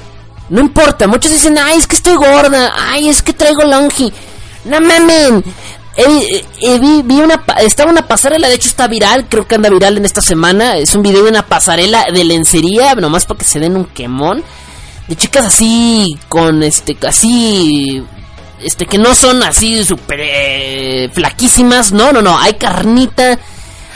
[0.49, 4.13] No importa, muchos dicen, ay, es que estoy gorda, ay, es que traigo longi.
[4.65, 5.43] No mamen.
[5.97, 6.43] Eh,
[7.05, 10.21] vi, una, estaba una pasarela, de hecho está viral, creo que anda viral en esta
[10.21, 10.77] semana.
[10.77, 14.43] Es un video de una pasarela de lencería, nomás para que se den un quemón.
[15.07, 18.03] De chicas así, con este, así,
[18.61, 21.91] este, que no son así súper eh, flaquísimas.
[21.91, 23.39] No, no, no, hay carnita,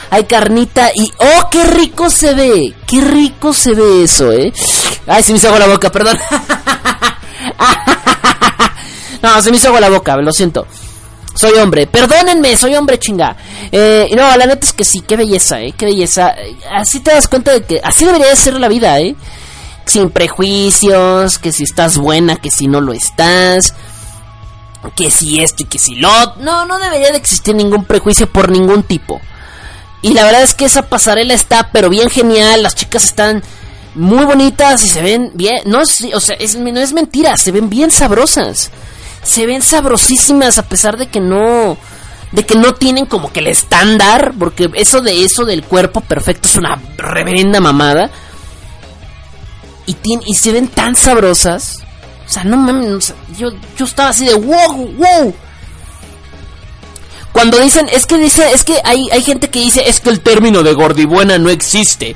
[0.08, 4.52] hay carnita y, oh, qué rico se ve, qué rico se ve eso, eh.
[5.06, 6.18] Ay, se me hizo agua la boca, perdón.
[9.22, 10.66] no, se me hizo agua la boca, lo siento.
[11.34, 11.86] Soy hombre.
[11.86, 13.36] Perdónenme, soy hombre chinga.
[13.70, 16.34] Eh, no, la neta es que sí, qué belleza, eh, qué belleza.
[16.72, 19.14] Así te das cuenta de que así debería de ser la vida, eh.
[19.86, 23.74] Sin prejuicios, que si estás buena, que si no lo estás.
[24.96, 26.36] Que si esto y que si lo...
[26.36, 29.20] No, no debería de existir ningún prejuicio por ningún tipo.
[30.00, 32.62] Y la verdad es que esa pasarela está pero bien genial.
[32.62, 33.42] Las chicas están
[33.94, 35.62] muy bonitas y se ven bien.
[35.66, 38.70] No, o sea, no es mentira, se ven bien sabrosas
[39.22, 41.78] se ven sabrosísimas a pesar de que no
[42.32, 46.48] de que no tienen como que el estándar, porque eso de eso del cuerpo perfecto
[46.48, 48.10] es una reverenda mamada.
[49.86, 49.96] Y,
[50.26, 51.78] y se ven tan sabrosas.
[52.26, 55.34] O sea, no mames, yo, yo estaba así de wow, wow.
[57.32, 60.20] Cuando dicen, es que dice, es que hay, hay gente que dice, es que el
[60.20, 62.14] término de gordibuena no existe.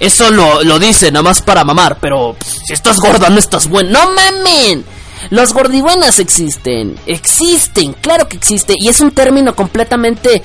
[0.00, 3.68] Eso lo, lo dicen nada más para mamar, pero pues, si estás gorda no estás
[3.68, 3.90] buena.
[3.90, 4.84] No mamen.
[5.30, 10.42] Los gordibuenas existen, existen, claro que existe, y es un término completamente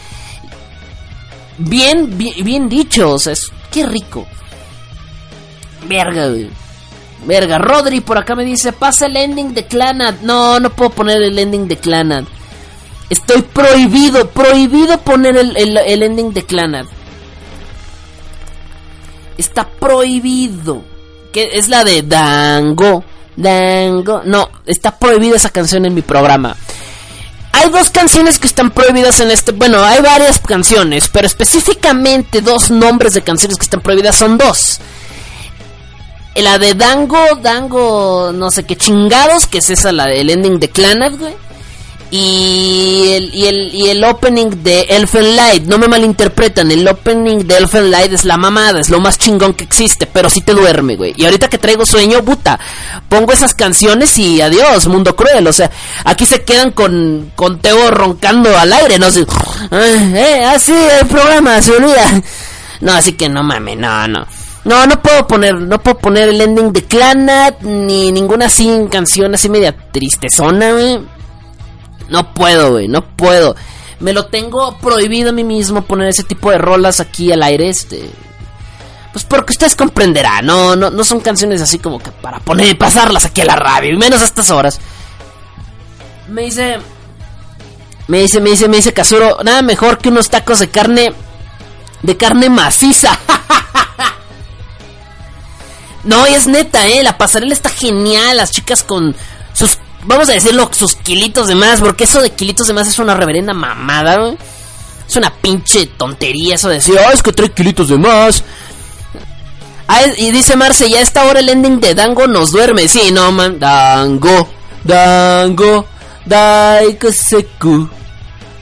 [1.57, 4.25] bien, bien, dicho, o sea, es, qué rico.
[5.87, 6.49] Verga, güey.
[7.25, 10.21] Verga, Rodri por acá me dice, pasa el ending de Clanad.
[10.21, 12.23] No, no puedo poner el ending de Clanad.
[13.09, 16.85] Estoy prohibido, prohibido poner el, el ending de Clanad.
[19.37, 20.83] Está prohibido.
[21.33, 23.03] Que es la de Dango.
[23.41, 24.21] Dango.
[24.25, 26.55] No, está prohibida esa canción en mi programa.
[27.51, 29.51] Hay dos canciones que están prohibidas en este.
[29.51, 34.79] Bueno, hay varias canciones, pero específicamente dos nombres de canciones que están prohibidas son dos.
[36.35, 40.69] La de Dango, Dango, no sé qué chingados, que es esa, la del ending de
[40.69, 41.48] Clanad, güey
[42.11, 47.39] y el, y el, y el opening de Elfen Light, no me malinterpretan, el opening
[47.39, 50.53] de Elfen Light es la mamada, es lo más chingón que existe, pero si te
[50.53, 51.13] duerme, güey.
[51.17, 52.59] Y ahorita que traigo sueño, puta,
[53.07, 55.69] pongo esas canciones y adiós, mundo cruel, o sea,
[56.03, 59.25] aquí se quedan con, con Teo roncando al aire, no sé,
[59.71, 62.21] eh, así el programa, se olvida.
[62.81, 64.25] No, así que no mames, no, no.
[64.63, 69.33] No, no puedo poner, no puedo poner el ending de Clanat, ni ninguna así canción
[69.33, 71.18] así media tristezona, güey
[72.09, 73.55] no puedo, güey, no puedo.
[73.99, 77.69] Me lo tengo prohibido a mí mismo poner ese tipo de rolas aquí al aire,
[77.69, 78.09] este.
[79.11, 83.25] Pues porque ustedes comprenderán, no, no, no son canciones así como que para poner, pasarlas
[83.25, 84.79] aquí a la radio, y menos a estas horas.
[86.27, 86.77] Me dice,
[88.07, 91.13] me dice, me dice, me dice Casuro, nada mejor que unos tacos de carne,
[92.03, 93.17] de carne maciza.
[96.03, 99.15] no, es neta, eh, la pasarela está genial, las chicas con
[99.53, 102.99] sus vamos a decirlo, sus kilitos de más, porque eso de kilitos de más es
[102.99, 104.35] una reverenda mamada,
[105.07, 108.43] Es una pinche tontería eso de decir, oh, es que trae kilitos de más.
[109.91, 112.87] Ah, y dice Marce, ya está ahora el ending de Dango nos duerme.
[112.87, 113.59] Sí, no, man.
[113.59, 114.47] Dango,
[114.83, 115.87] Dango,
[116.27, 117.89] Daikoseku.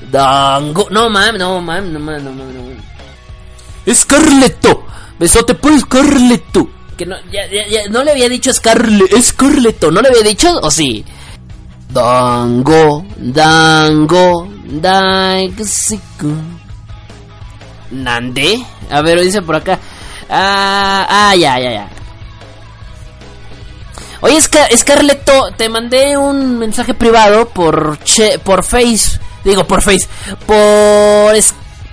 [0.09, 0.87] Dango.
[0.89, 2.81] No, mam, no, mam, no, mam, no, mam, no, mam.
[3.85, 4.85] Escarleto.
[5.19, 6.69] Besote por Escarleto.
[6.95, 9.91] Que no, ya, ya, ya, no le había dicho Scarle, Escarleto.
[9.91, 11.03] ¿No le había dicho o sí?
[11.89, 16.33] Dango, dango, daixiku.
[17.91, 18.65] ¿Nande?
[18.91, 19.79] A ver, dice por acá.
[20.29, 21.89] Ah, ah, ya, ya, ya.
[24.21, 30.07] Oye, Scarletto, te mandé un mensaje privado por che, por Face, digo por Face,
[30.45, 31.35] por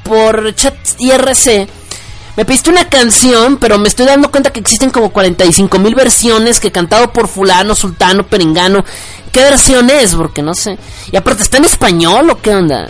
[0.03, 1.69] por chat IRC.
[2.37, 6.59] Me pediste una canción, pero me estoy dando cuenta que existen como 45 mil versiones
[6.59, 8.85] que cantado por fulano, sultano, perengano,
[9.31, 10.77] qué versión es, porque no sé.
[11.13, 12.89] Y aparte, ¿está en español o qué onda?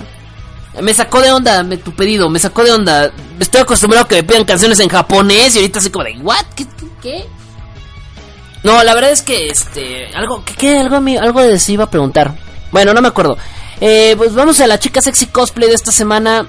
[0.81, 3.13] Me sacó de onda tu pedido, me sacó de onda.
[3.39, 6.45] Estoy acostumbrado a que me pidan canciones en japonés y ahorita así como de, ¿what?
[6.57, 6.67] ¿Qué?
[7.03, 7.27] qué,
[8.63, 10.55] No, la verdad es que, este, algo, ¿qué?
[10.55, 10.79] qué?
[10.79, 12.35] Algo, algo de eso iba a preguntar.
[12.73, 13.37] Bueno, no me acuerdo.
[13.81, 16.47] Eh, pues vamos a la chica sexy cosplay de esta semana.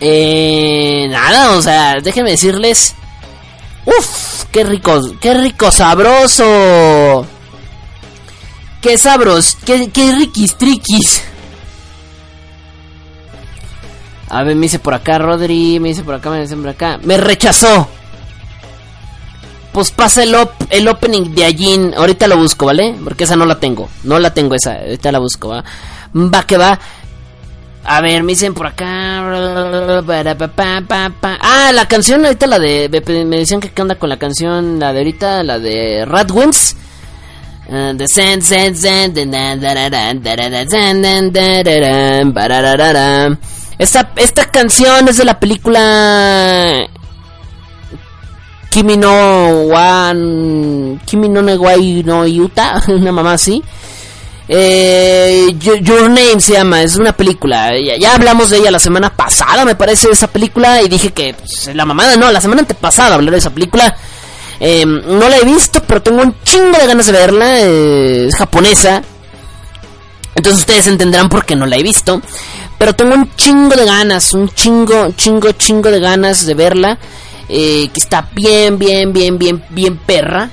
[0.00, 2.94] Eh, nada, o sea, déjenme decirles.
[3.84, 7.26] Uf, qué rico, qué rico, sabroso.
[8.80, 9.58] ¡Qué sabros!
[9.64, 11.22] ¡Qué, qué riquis, triquis!
[14.30, 16.98] A ver, me dice por acá Rodri, me dice por acá, me dice por acá.
[17.02, 17.88] ¡Me rechazó!
[19.72, 20.34] Pues pasa el,
[20.70, 21.94] el opening de Ajin.
[21.94, 22.94] Ahorita lo busco, ¿vale?
[23.04, 23.88] Porque esa no la tengo.
[24.02, 24.74] No la tengo esa.
[24.76, 25.64] Ahorita la busco, ¿va?
[26.14, 26.78] Va que va.
[27.84, 29.20] A ver, me dicen por acá.
[31.40, 33.24] Ah, la canción ahorita, la de.
[33.26, 36.76] Me decían que onda con la canción, la de ahorita, la de Radwimps.
[43.78, 46.86] Esta, esta canción es de la película
[48.70, 53.62] Kimi no Wan Kimi no Negwai no Yuta, una mamá así.
[54.52, 57.70] Eh, Your Name se llama, es una película.
[57.78, 60.82] Ya, hablamos de ella la semana pasada, me parece, esa película.
[60.82, 63.96] Y dije que pues, la mamada, no, la semana antepasada hablé de esa película.
[64.58, 67.60] Eh, no la he visto, pero tengo un chingo de ganas de verla.
[67.60, 69.02] Eh, es japonesa.
[70.34, 72.20] Entonces ustedes entenderán por qué no la he visto.
[72.76, 76.98] Pero tengo un chingo de ganas, un chingo, chingo, chingo de ganas de verla.
[77.48, 80.50] Eh, que está bien, bien, bien, bien, bien perra.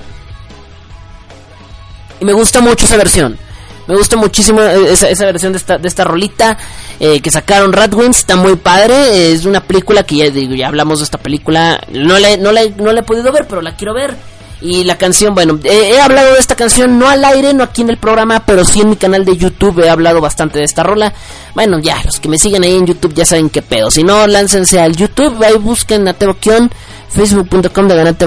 [2.20, 3.47] Y me gusta mucho esa versión.
[3.88, 6.58] Me gusta muchísimo esa, esa versión de esta, de esta rolita
[7.00, 8.20] eh, que sacaron Radwimps.
[8.20, 9.32] Está muy padre.
[9.32, 11.82] Es una película que ya, ya hablamos de esta película.
[11.92, 14.16] No la, no, no la he podido ver, pero la quiero ver.
[14.60, 17.90] Y la canción, bueno, he hablado de esta canción no al aire, no aquí en
[17.90, 21.14] el programa, pero sí en mi canal de YouTube he hablado bastante de esta rola.
[21.54, 23.92] Bueno, ya, los que me siguen ahí en YouTube ya saben qué pedo.
[23.92, 28.18] Si no, láncense al YouTube, ahí busquen a facebook.com de Ganal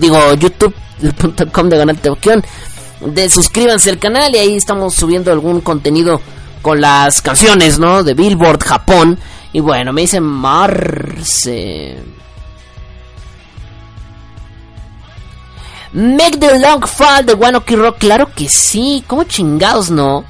[0.00, 1.98] digo, youtube.com de Ganal
[3.06, 6.20] de suscríbanse al canal y ahí estamos subiendo algún contenido
[6.62, 8.02] con las canciones, ¿no?
[8.02, 9.18] De Billboard Japón.
[9.52, 11.96] Y bueno, me dicen Marce.
[15.92, 17.98] Make the Long Fall de One Ok Rock.
[17.98, 19.04] Claro que sí.
[19.06, 20.24] ¿Cómo chingados no?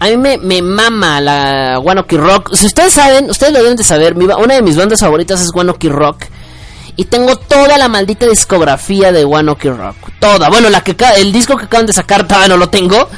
[0.00, 2.54] A mí me, me mama la One Ok Rock.
[2.54, 4.14] Si ustedes saben, ustedes lo deben de saber.
[4.16, 6.24] una de mis bandas favoritas es One Ok Rock.
[6.98, 9.96] Y tengo toda la maldita discografía de One Ok Rock.
[10.18, 10.48] Toda.
[10.48, 13.08] Bueno, la que el disco que acaban de sacar todavía no lo tengo.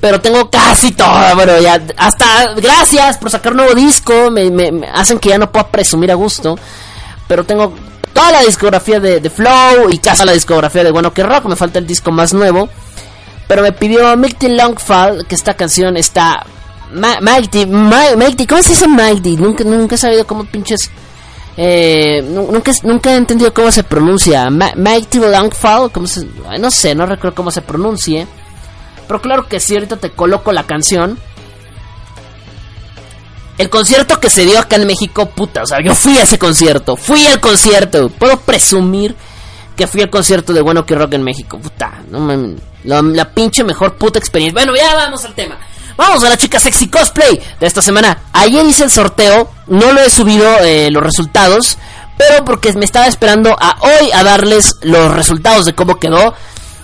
[0.00, 1.34] Pero tengo casi toda.
[1.34, 1.82] Bueno, ya.
[1.96, 2.54] Hasta.
[2.54, 4.30] Gracias por sacar nuevo disco.
[4.30, 6.56] Me, me, hacen que ya no pueda presumir a gusto.
[7.26, 7.74] Pero tengo
[8.12, 9.90] toda la discografía de, Flow.
[9.90, 11.46] Y casi la discografía de One Ok Rock.
[11.46, 12.68] Me falta el disco más nuevo.
[13.48, 15.26] Pero me pidió Milty Longfall.
[15.26, 16.46] Que esta canción está.
[16.92, 19.36] Mighty, Mighty, ¿cómo se dice Mighty?
[19.36, 20.88] Nunca, nunca he sabido cómo pinches
[21.56, 24.48] eh, nunca, nunca he entendido cómo se pronuncia.
[24.50, 26.26] Mighty Longfall, ¿cómo se,
[26.58, 28.26] no sé, no recuerdo cómo se pronuncie.
[29.06, 31.18] Pero claro que sí, ahorita te coloco la canción.
[33.56, 36.38] El concierto que se dio acá en México, puta, o sea, yo fui a ese
[36.38, 38.08] concierto, fui al concierto.
[38.08, 39.14] Puedo presumir
[39.76, 43.62] que fui al concierto de Bueno que Rock en México, puta, no la, la pinche
[43.62, 44.54] mejor puta experiencia.
[44.54, 45.58] Bueno, ya vamos al tema.
[45.96, 48.18] Vamos a la chica sexy cosplay de esta semana.
[48.32, 51.78] Ayer hice el sorteo, no lo he subido eh, los resultados,
[52.18, 56.34] pero porque me estaba esperando a hoy a darles los resultados de cómo quedó.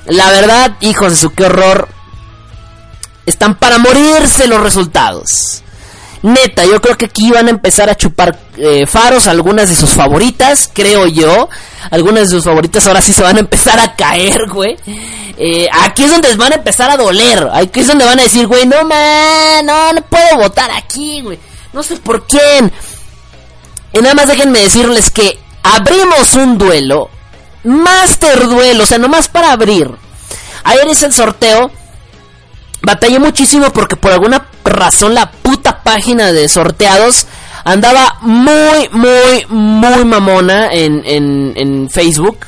[0.07, 1.89] La verdad, hijos de su qué horror,
[3.27, 5.63] están para morirse los resultados.
[6.23, 9.91] Neta, yo creo que aquí van a empezar a chupar eh, faros algunas de sus
[9.95, 11.49] favoritas, creo yo.
[11.91, 14.77] Algunas de sus favoritas ahora sí se van a empezar a caer, güey.
[15.39, 17.49] Eh, aquí es donde van a empezar a doler.
[17.55, 21.39] Aquí es donde van a decir, güey, no, man, no, no puedo votar aquí, güey.
[21.73, 22.71] No sé por quién.
[23.95, 27.09] Y nada más déjenme decirles que abrimos un duelo.
[27.65, 29.91] Master duelo, o sea, nomás para abrir.
[30.65, 31.71] Ayer es el sorteo.
[32.83, 35.31] Batallé muchísimo porque por alguna razón la
[35.63, 37.27] página de sorteados
[37.65, 42.39] andaba muy, muy, muy mamona en, en, en Facebook.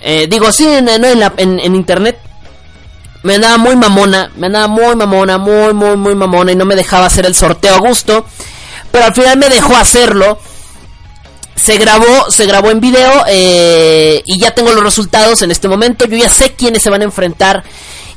[0.00, 2.18] Eh, digo, sí, en, en, internet.
[3.22, 6.74] Me andaba muy mamona, me andaba muy mamona, muy, muy, muy mamona y no me
[6.74, 8.26] dejaba hacer el sorteo a gusto.
[8.90, 10.38] Pero al final me dejó hacerlo.
[11.54, 16.06] Se grabó, se grabó en video eh, y ya tengo los resultados en este momento.
[16.06, 17.62] Yo ya sé quiénes se van a enfrentar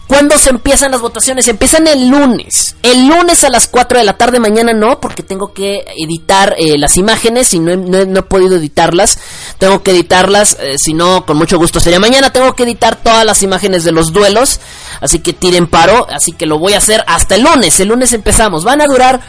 [0.07, 1.47] ¿Cuándo se empiezan las votaciones?
[1.47, 2.75] Empiezan el lunes.
[2.83, 6.77] El lunes a las 4 de la tarde, mañana no, porque tengo que editar eh,
[6.77, 9.17] las imágenes y no he, podido editarlas.
[9.57, 12.31] Tengo que editarlas, eh, si no, con mucho gusto sería mañana.
[12.31, 14.59] Tengo que editar todas las imágenes de los duelos,
[15.01, 17.79] así que tiren paro, así que lo voy a hacer hasta el lunes.
[17.79, 18.63] El lunes empezamos.
[18.63, 19.21] Van a durar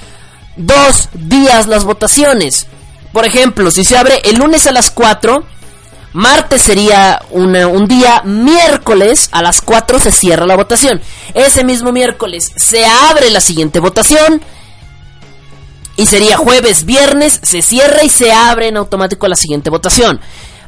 [0.56, 2.66] dos días las votaciones.
[3.14, 5.42] Por ejemplo, si se abre el lunes a las 4
[6.16, 10.98] Martes sería un día, miércoles a las 4 se cierra la votación.
[11.34, 14.40] Ese mismo miércoles se abre la siguiente votación.
[15.94, 20.18] Y sería jueves, viernes, se cierra y se abre en automático la siguiente votación.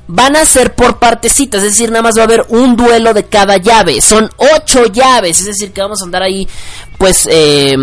[0.07, 3.25] Van a ser por partecitas, es decir, nada más va a haber un duelo de
[3.25, 4.03] cada llave.
[4.03, 6.47] Son ocho llaves, es decir, que vamos a andar ahí,
[6.99, 7.75] pues, eh,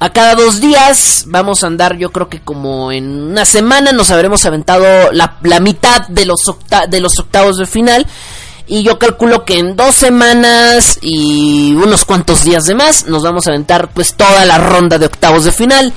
[0.00, 4.10] a cada dos días vamos a andar, yo creo que como en una semana nos
[4.10, 6.40] habremos aventado la, mitad de los,
[6.88, 8.06] de los octavos de final.
[8.66, 13.46] Y yo calculo que en dos semanas y unos cuantos días de más nos vamos
[13.46, 15.92] a aventar pues toda la ronda de octavos de final.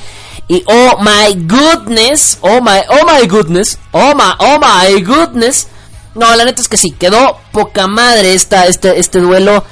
[0.50, 5.68] Y oh my goodness, oh my, oh my goodness, oh my, oh my goodness.
[6.14, 9.64] No, la neta es que sí, quedó poca madre esta, este, este duelo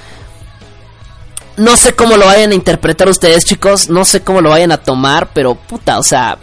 [1.57, 3.89] no sé cómo lo vayan a interpretar ustedes, chicos.
[3.89, 6.37] No sé cómo lo vayan a tomar, pero puta, o sea.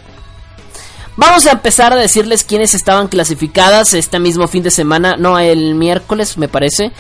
[1.17, 5.17] Vamos a empezar a decirles quiénes estaban clasificadas este mismo fin de semana.
[5.17, 6.93] No, el miércoles, me parece.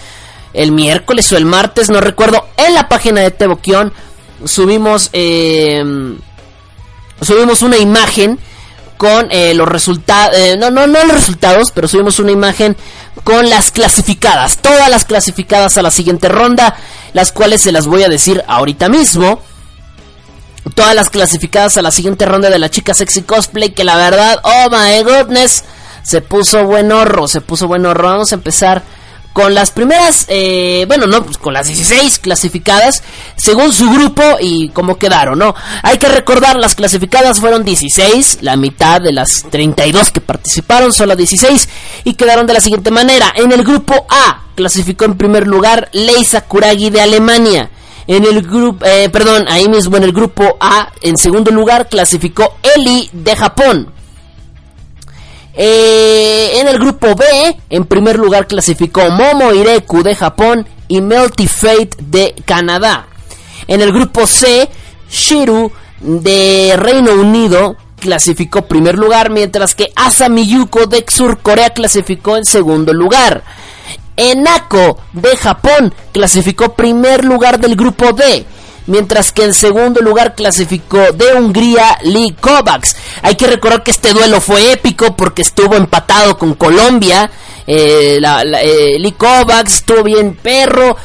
[0.53, 3.93] el miércoles o el martes, no recuerdo, en la página de Teboquión
[4.45, 5.83] subimos eh,
[7.23, 8.39] subimos una imagen
[8.97, 12.77] con eh, los resultados, eh, no, no, no los resultados, pero subimos una imagen
[13.25, 16.77] con las clasificadas, todas las clasificadas a la siguiente ronda,
[17.13, 19.41] las cuales se las voy a decir ahorita mismo.
[20.75, 24.41] Todas las clasificadas a la siguiente ronda de la chica sexy cosplay, que la verdad,
[24.45, 25.65] oh my goodness,
[26.03, 28.09] se puso buen horro, se puso buen horro.
[28.09, 28.83] Vamos a empezar
[29.33, 33.03] con las primeras, eh, bueno, no, pues con las 16 clasificadas,
[33.37, 35.55] según su grupo y cómo quedaron, ¿no?
[35.83, 41.17] Hay que recordar, las clasificadas fueron 16, la mitad de las 32 que participaron, solo
[41.17, 41.69] 16,
[42.05, 43.33] y quedaron de la siguiente manera.
[43.35, 47.71] En el grupo A, clasificó en primer lugar Lei Sakuragi de Alemania.
[48.07, 52.57] En el grupo, eh, perdón, ahí mismo en el grupo A, en segundo lugar, clasificó
[52.77, 54.02] Eli de Japón.
[55.55, 57.25] Eh, en el grupo B,
[57.69, 63.07] en primer lugar clasificó Momo Ireku de Japón y Melty Fate de Canadá.
[63.67, 64.69] En el grupo C,
[65.11, 65.71] Shiru
[66.01, 72.45] de Reino Unido clasificó primer lugar, mientras que Asami Yuko de Sur Corea clasificó en
[72.45, 73.45] segundo lugar.
[74.17, 78.45] Enako de Japón clasificó primer lugar del grupo D
[78.87, 82.97] mientras que en segundo lugar clasificó de Hungría Lee Kovacs.
[83.23, 87.31] Hay que recordar que este duelo fue épico porque estuvo empatado con Colombia.
[87.67, 90.97] Eh, eh, Lee Kovacs estuvo bien perro.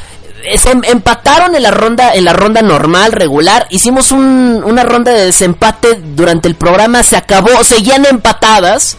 [0.55, 5.25] Se em, empataron en la ronda en la ronda normal regular hicimos una ronda de
[5.25, 8.97] desempate durante el programa se acabó seguían empatadas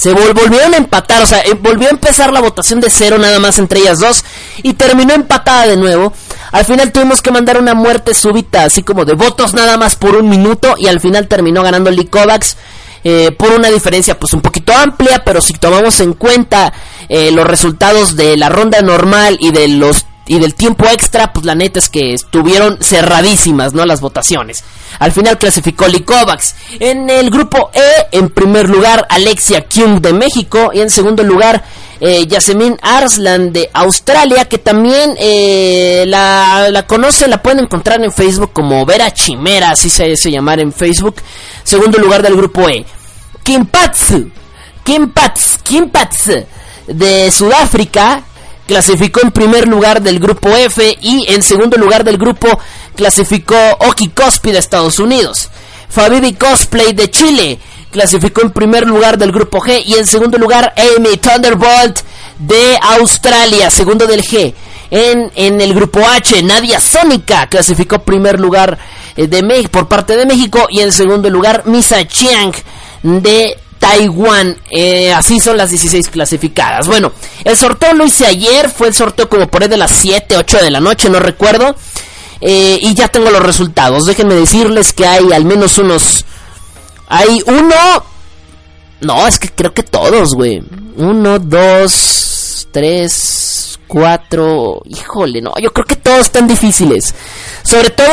[0.00, 3.38] se volvieron a empatar, o sea, eh, volvió a empezar la votación de cero nada
[3.38, 4.24] más entre ellas dos
[4.62, 6.14] y terminó empatada de nuevo.
[6.52, 10.16] Al final tuvimos que mandar una muerte súbita, así como de votos nada más por
[10.16, 12.56] un minuto y al final terminó ganando Lee Kovacs.
[13.02, 16.70] Eh, por una diferencia pues un poquito amplia, pero si tomamos en cuenta
[17.08, 21.44] eh, los resultados de la ronda normal y de los y del tiempo extra, pues
[21.44, 23.84] la neta es que estuvieron cerradísimas, ¿no?
[23.84, 24.62] Las votaciones.
[25.00, 26.54] Al final clasificó Kovacs.
[26.78, 30.70] En el grupo E, en primer lugar, Alexia Kyung de México.
[30.72, 31.64] Y en segundo lugar,
[31.98, 38.12] eh, Yasemin Arslan de Australia, que también eh, la, la conoce, la pueden encontrar en
[38.12, 41.16] Facebook como Vera Chimera, así se hace llamar en Facebook.
[41.64, 42.86] Segundo lugar del grupo E.
[43.42, 44.30] Kimpatsu,
[44.84, 46.30] Kimpats, Kimpats
[46.86, 48.22] de Sudáfrica,
[48.70, 52.46] clasificó en primer lugar del grupo F y en segundo lugar del grupo
[52.94, 55.48] clasificó Oki Cospi de Estados Unidos.
[55.88, 57.58] Fabibi Cosplay de Chile
[57.90, 61.98] clasificó en primer lugar del grupo G y en segundo lugar Amy Thunderbolt
[62.38, 64.54] de Australia, segundo del G.
[64.92, 68.78] En, en el grupo H, Nadia Sónica clasificó primer lugar
[69.16, 72.52] eh, de por parte de México y en segundo lugar Misa Chiang
[73.02, 74.56] de Taiwán.
[74.70, 76.86] Eh, así son las 16 clasificadas.
[76.86, 77.12] Bueno,
[77.42, 78.70] el sorteo lo hice ayer.
[78.70, 81.74] Fue el sorteo como por ahí de las 7, 8 de la noche, no recuerdo.
[82.40, 84.06] Eh, y ya tengo los resultados.
[84.06, 86.24] Déjenme decirles que hay al menos unos.
[87.08, 88.04] Hay uno.
[89.00, 90.62] No, es que creo que todos, güey.
[90.96, 94.82] Uno, dos, tres, cuatro.
[94.84, 95.54] Híjole, no.
[95.60, 97.14] Yo creo que todos están difíciles.
[97.62, 98.06] Sobre todo.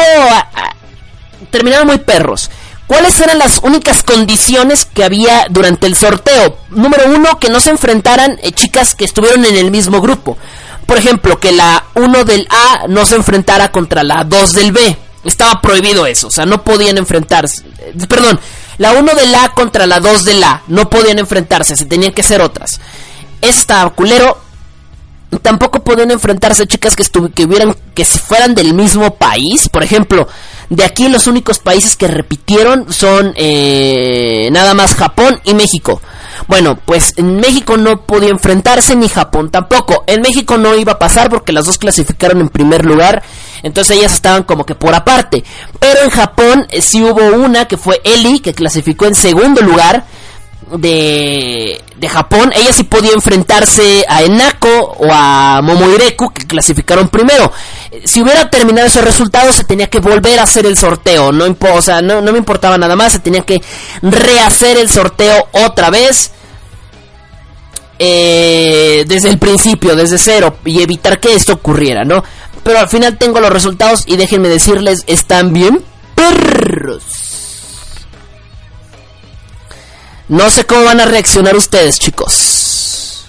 [1.52, 2.50] terminaron muy perros.
[2.88, 6.58] ¿Cuáles eran las únicas condiciones que había durante el sorteo?
[6.70, 10.38] Número uno, que no se enfrentaran eh, chicas que estuvieron en el mismo grupo.
[10.86, 14.98] Por ejemplo, que la 1 del A no se enfrentara contra la 2 del B.
[15.26, 17.64] Estaba prohibido eso, o sea, no podían enfrentarse.
[17.80, 18.40] Eh, perdón,
[18.78, 22.24] la 1 del A contra la 2 del A no podían enfrentarse, se tenían que
[22.24, 22.80] ser otras.
[23.42, 24.44] Esta culero.
[25.42, 27.04] Tampoco podían enfrentarse chicas que,
[27.36, 29.68] que, hubieran, que fueran del mismo país.
[29.68, 30.26] Por ejemplo,
[30.70, 36.02] de aquí los únicos países que repitieron son eh, nada más Japón y México.
[36.48, 40.04] Bueno, pues en México no podía enfrentarse ni Japón tampoco.
[40.08, 43.24] En México no iba a pasar porque las dos clasificaron en primer lugar.
[43.64, 45.44] Entonces ellas estaban como que por aparte.
[45.80, 50.06] Pero en Japón eh, sí hubo una que fue Eli, que clasificó en segundo lugar
[50.76, 57.52] de, de Japón, ella sí podía enfrentarse a Enako o a Momoireku, que clasificaron primero.
[58.04, 61.32] Si hubiera terminado esos resultados, se tenía que volver a hacer el sorteo.
[61.32, 63.62] No, o sea, no, no me importaba nada más, se tenía que
[64.02, 66.32] rehacer el sorteo otra vez.
[68.00, 72.24] Eh, desde el principio, desde cero, y evitar que esto ocurriera, ¿no?
[72.64, 75.84] Pero al final tengo los resultados y déjenme decirles, están bien
[76.14, 77.37] perros.
[80.28, 83.28] No sé cómo van a reaccionar ustedes, chicos.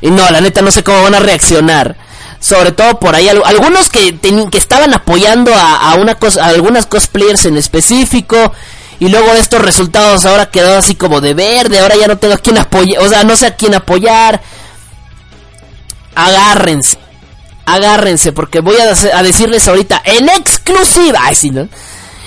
[0.00, 1.96] Y no, la neta no sé cómo van a reaccionar.
[2.40, 7.46] Sobre todo por ahí algunos que, que estaban apoyando a, una cosa, a algunas cosplayers
[7.46, 8.52] en específico.
[8.98, 11.80] Y luego de estos resultados ahora quedó así como de verde.
[11.80, 13.02] Ahora ya no tengo a quién apoyar.
[13.02, 14.42] O sea, no sé a quién apoyar.
[16.14, 16.98] agárrense.
[17.66, 21.20] Agárrense, porque voy a, decirles ahorita en exclusiva.
[21.24, 21.68] Ay, sí, ¿no?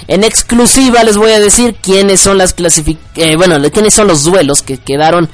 [0.10, 3.34] En exclusiva les voy a decir quiénes son las clasificaciones.
[3.34, 5.30] Eh, bueno, quiénes son los duelos que quedaron.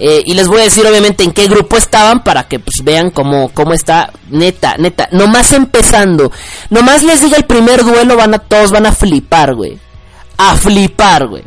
[0.00, 3.10] Eh, y les voy a decir obviamente en qué grupo estaban para que pues vean
[3.10, 4.10] cómo, cómo está.
[4.28, 5.08] Neta, neta.
[5.12, 6.32] Nomás empezando.
[6.68, 9.78] Nomás les diga el primer duelo, van a, todos van a flipar, güey.
[10.36, 11.44] A flipar, güey.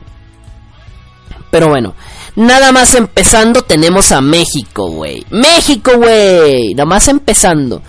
[1.49, 1.93] Pero bueno.
[2.37, 5.25] Nada más empezando tenemos a México, güey.
[5.29, 6.73] México, güey.
[6.73, 7.81] Nada más empezando.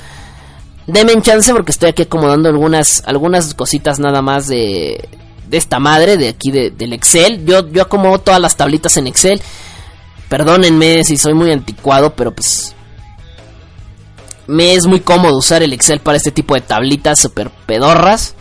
[0.86, 5.08] Denme chance porque estoy aquí acomodando algunas, algunas cositas nada más de,
[5.48, 7.44] de esta madre, de aquí del Excel.
[7.44, 9.40] Yo, yo acomodo todas las tablitas en Excel.
[10.28, 12.74] Perdónenme si soy muy anticuado, pero pues...
[14.48, 18.34] Me es muy cómodo usar el Excel para este tipo de tablitas super pedorras.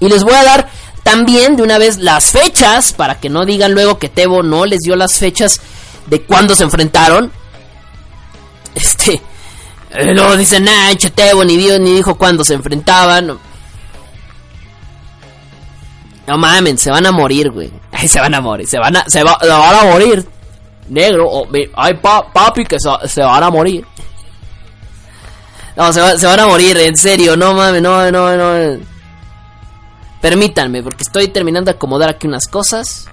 [0.00, 0.68] Y les voy a dar
[1.02, 4.80] también de una vez las fechas, para que no digan luego que Tebo no les
[4.80, 5.60] dio las fechas
[6.06, 7.30] de cuándo se enfrentaron.
[8.74, 9.22] Este,
[9.94, 13.38] luego dicen, nah, Tebo ni, dio, ni dijo cuándo se enfrentaban.
[16.26, 17.72] No mamen, se van a morir, güey.
[18.06, 20.24] Se van a morir, se van a, se, van a morir.
[20.88, 23.84] Negro, ay, papi, que se, van a morir.
[25.74, 28.78] No, se, se van a morir, en serio, no mames, no, no, no.
[30.20, 33.08] Permítanme, porque estoy terminando de acomodar aquí unas cosas.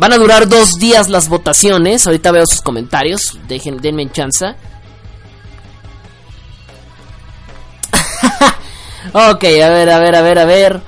[0.00, 2.06] Van a durar dos días las votaciones.
[2.06, 3.36] Ahorita veo sus comentarios.
[3.46, 4.46] Dejen, denme en chance.
[9.12, 10.80] ok, a ver, a ver, a ver, a ver.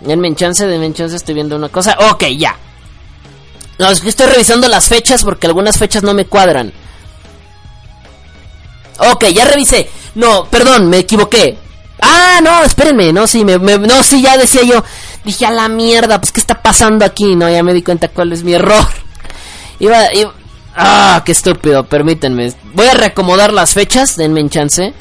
[0.00, 1.14] Denme en chance, denme en chance.
[1.14, 1.98] Estoy viendo una cosa.
[2.10, 2.56] Ok, ya.
[3.78, 6.72] No, es que estoy revisando las fechas porque algunas fechas no me cuadran.
[9.12, 9.90] Ok, ya revisé.
[10.14, 11.58] No, perdón, me equivoqué.
[12.08, 14.84] Ah, no, espérenme, no, sí, me, no, sí, ya decía yo.
[15.24, 17.34] Dije, a la mierda, pues, ¿qué está pasando aquí?
[17.34, 18.86] No, ya me di cuenta cuál es mi error.
[19.80, 20.32] Iba, iba
[20.76, 22.52] ah, qué estúpido, permítanme.
[22.74, 24.94] Voy a reacomodar las fechas, denme en chance.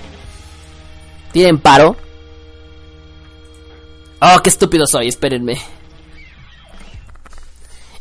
[1.32, 1.96] Tienen paro.
[4.20, 5.62] Oh, qué estúpido soy, espérenme.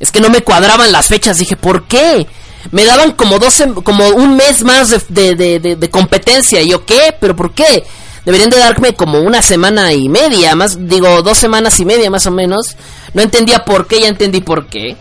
[0.01, 2.27] Es que no me cuadraban las fechas, dije, ¿por qué?
[2.71, 6.63] Me daban como 12, como un mes más de, de competencia.
[6.63, 7.15] Y yo, ¿qué?
[7.21, 7.85] ¿Pero por qué?
[8.25, 12.27] Deberían de darme como una semana y media, más digo dos semanas y media más
[12.27, 12.77] o menos.
[13.13, 14.97] No entendía por qué, ya entendí por qué.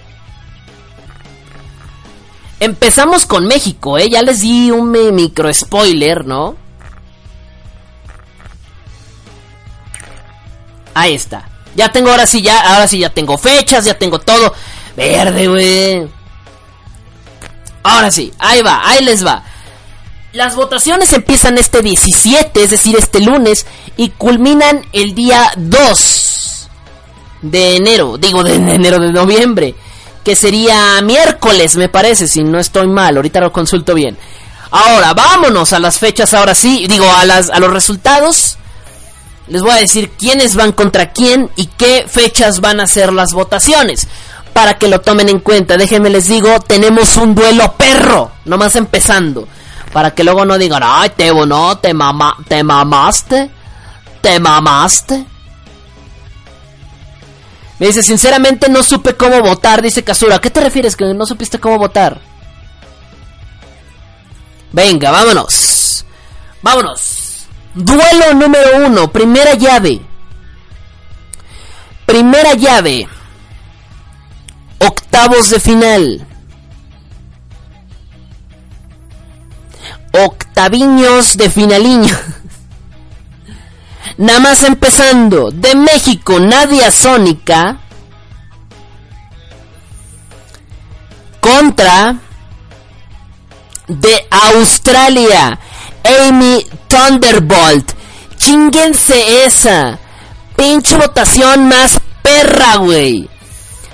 [2.59, 4.09] Empezamos con México, ¿eh?
[4.09, 6.55] Ya les di un micro spoiler, ¿no?
[10.93, 11.49] Ahí está.
[11.75, 14.53] Ya tengo ahora sí, ya, ahora sí ya tengo fechas, ya tengo todo.
[14.95, 16.07] Verde, güey.
[17.83, 19.43] Ahora sí, ahí va, ahí les va.
[20.33, 26.69] Las votaciones empiezan este 17, es decir, este lunes, y culminan el día 2
[27.43, 29.75] de enero, digo de enero de noviembre,
[30.23, 34.17] que sería miércoles, me parece, si no estoy mal, ahorita lo consulto bien.
[34.71, 38.57] Ahora, vámonos a las fechas, ahora sí, digo, a, las, a los resultados.
[39.49, 43.33] Les voy a decir quiénes van contra quién y qué fechas van a ser las
[43.33, 44.07] votaciones.
[44.51, 49.47] Para que lo tomen en cuenta, déjenme les digo, tenemos un duelo perro, nomás empezando.
[49.93, 53.49] Para que luego no digan, ay, Tebo, no, te, mama, te mamaste.
[54.21, 55.25] Te mamaste.
[57.79, 60.37] Me dice, sinceramente no supe cómo votar, dice Kazura.
[60.37, 62.19] ¿A qué te refieres que no supiste cómo votar?
[64.71, 66.05] Venga, vámonos.
[66.61, 67.45] Vámonos.
[67.75, 70.01] Duelo número uno, primera llave.
[72.05, 73.07] Primera llave.
[74.79, 76.27] Octavos de final.
[80.13, 82.15] Octaviños de finaliño.
[84.17, 85.51] Nada más empezando.
[85.51, 87.79] De México, Nadia Sónica.
[91.39, 92.15] Contra.
[93.87, 95.59] De Australia.
[96.03, 97.91] Amy Thunderbolt.
[98.37, 99.97] Chinguense esa.
[100.55, 103.29] Pinche votación más perra, güey.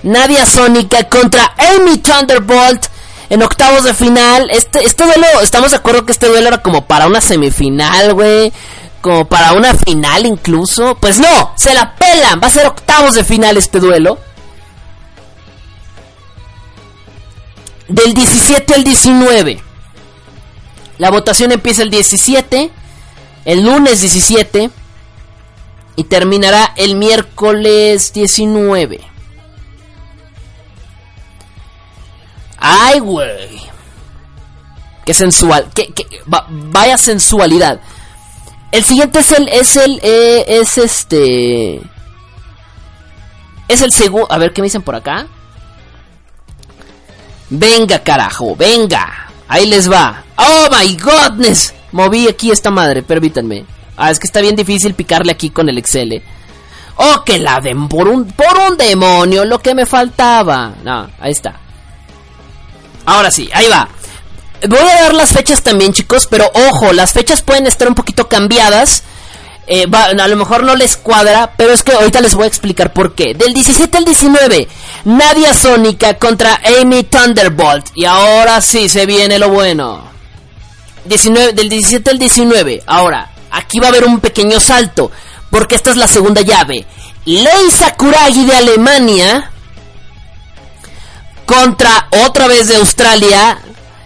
[0.03, 2.87] Nadia Sónica contra Amy Thunderbolt
[3.29, 4.49] en octavos de final.
[4.51, 8.51] Este, este duelo, estamos de acuerdo que este duelo era como para una semifinal, güey.
[9.01, 10.95] Como para una final incluso.
[10.95, 12.39] Pues no, se la pelan.
[12.41, 14.17] Va a ser octavos de final este duelo.
[17.87, 19.63] Del 17 al 19.
[20.97, 22.71] La votación empieza el 17.
[23.45, 24.69] El lunes 17.
[25.95, 29.08] Y terminará el miércoles 19.
[32.59, 33.61] Ay, güey.
[35.05, 35.69] Qué sensual.
[35.73, 35.91] Qué,
[36.25, 37.79] vaya sensualidad.
[38.71, 39.47] El siguiente es el.
[39.47, 39.99] Es el.
[40.03, 41.81] Eh, es este.
[43.67, 44.31] Es el segundo.
[44.31, 45.27] A ver qué me dicen por acá.
[47.49, 49.31] Venga, carajo, venga.
[49.47, 50.23] Ahí les va.
[50.37, 51.73] Oh my godness.
[51.91, 53.65] Moví aquí esta madre, permítanme.
[53.97, 56.21] Ah, es que está bien difícil picarle aquí con el Excel.
[56.97, 60.73] Oh, que la den por un, por un demonio, lo que me faltaba.
[60.83, 61.59] No, ahí está.
[63.09, 63.89] Ahora sí, ahí va.
[64.67, 68.27] Voy a dar las fechas también, chicos, pero ojo, las fechas pueden estar un poquito
[68.27, 69.01] cambiadas.
[69.65, 72.93] Eh, a lo mejor no les cuadra, pero es que ahorita les voy a explicar
[72.93, 73.33] por qué.
[73.33, 74.67] Del 17 al 19,
[75.05, 77.87] Nadia Sónica contra Amy Thunderbolt.
[77.95, 80.03] Y ahora sí se viene lo bueno.
[81.05, 82.83] 19, del 17 al 19.
[82.85, 85.09] Ahora, aquí va a haber un pequeño salto,
[85.49, 86.85] porque esta es la segunda llave.
[87.25, 89.51] Lei Sakuragi de Alemania
[91.49, 93.59] contra otra vez de Australia,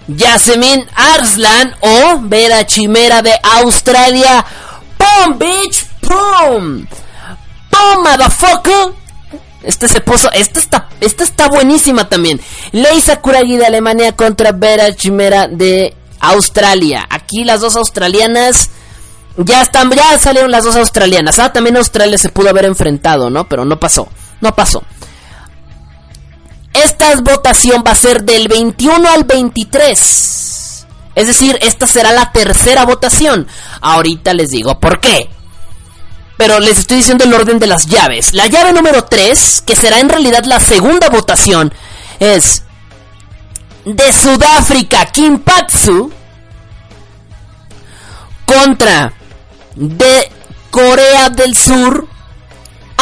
[0.08, 4.46] Yasemin Arslan o Vera Chimera de Australia.
[4.98, 5.86] ¡Pum, bitch!
[6.00, 6.86] ¡Pum!
[7.70, 8.94] ¡Pum, motherfucker!
[9.62, 10.32] Este se puso.
[10.32, 12.40] Esta está, esta está buenísima también.
[12.72, 17.06] Lei Sakuragi de Alemania contra Vera Chimera de Australia.
[17.10, 18.70] Aquí las dos australianas.
[19.36, 21.40] Ya están, ya salieron las dos australianas.
[21.40, 23.50] Ah, también Australia se pudo haber enfrentado, ¿no?
[23.50, 24.08] Pero no pasó.
[24.40, 24.84] No pasó.
[26.74, 30.86] Esta votación va a ser del 21 al 23.
[31.16, 33.48] Es decir, esta será la tercera votación.
[33.82, 35.30] Ahorita les digo por qué.
[36.38, 38.34] Pero les estoy diciendo el orden de las llaves.
[38.34, 41.72] La llave número 3, que será en realidad la segunda votación,
[42.20, 42.64] es
[43.86, 46.12] de Sudáfrica, Kimpatsu,
[48.46, 49.14] contra
[49.76, 50.32] de
[50.72, 52.08] Corea del Sur,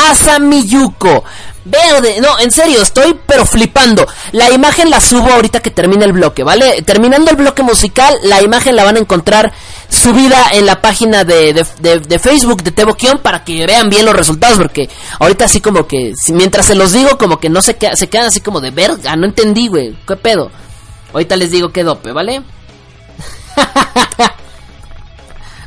[0.10, 1.24] Asamiyuko.
[1.64, 2.20] Veo de...
[2.22, 4.08] No, en serio, estoy pero flipando.
[4.32, 6.82] La imagen la subo ahorita que termine el bloque, ¿vale?
[6.82, 9.54] Terminando el bloque musical, la imagen la van a encontrar
[9.88, 14.58] subida en la página de, de, Facebook de Teboquión para que vean bien los resultados,
[14.58, 18.28] porque ahorita así como que, mientras se los digo, como que no se, se quedan
[18.28, 20.50] así como de verga, no entendí, güey, ¿qué pedo?
[21.14, 22.42] Ahorita les digo que dope, ¿vale?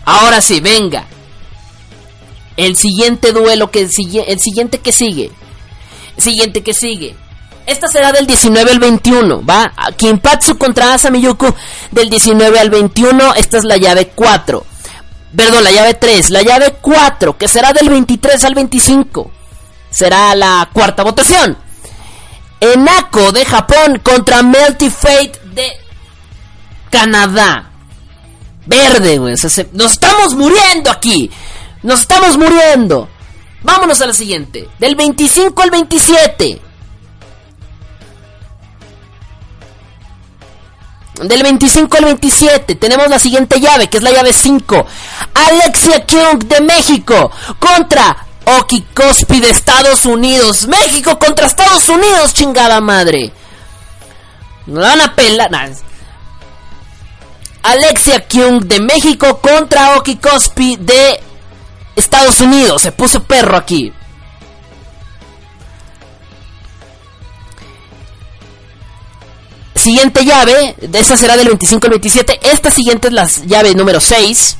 [0.06, 1.04] Ahora sí, venga.
[2.56, 5.30] El siguiente duelo que sigue, el siguiente que sigue.
[6.16, 7.16] Siguiente que sigue.
[7.66, 9.72] Esta será del 19 al 21, ¿va?
[9.96, 11.46] Kimpatsu contra Asamiyuku
[11.90, 13.34] del 19 al 21.
[13.34, 14.64] Esta es la llave 4.
[15.34, 16.30] Perdón, la llave 3.
[16.30, 19.30] La llave 4, que será del 23 al 25.
[19.90, 21.56] Será la cuarta votación.
[22.60, 25.72] Enako de Japón contra Melty Fate de
[26.90, 27.70] Canadá.
[28.66, 29.34] Verde, güey.
[29.72, 31.30] nos estamos muriendo aquí.
[31.84, 33.10] Nos estamos muriendo.
[33.62, 34.68] Vámonos a la siguiente.
[34.78, 36.60] Del 25 al 27.
[41.22, 44.86] Del 25 al 27 tenemos la siguiente llave, que es la llave 5.
[45.34, 48.28] Alexia King de México contra
[48.58, 50.66] Oki Cospi de Estados Unidos.
[50.66, 53.30] México contra Estados Unidos, chingada madre.
[54.66, 55.50] No dan a pela.
[57.62, 61.20] Alexia Kyung de México contra Oki Cospi de
[61.96, 62.82] Estados Unidos.
[62.82, 63.92] Se puso perro aquí.
[69.74, 72.40] Siguiente llave, esta será del 25 al 27.
[72.42, 74.56] Esta siguiente es la llave número 6,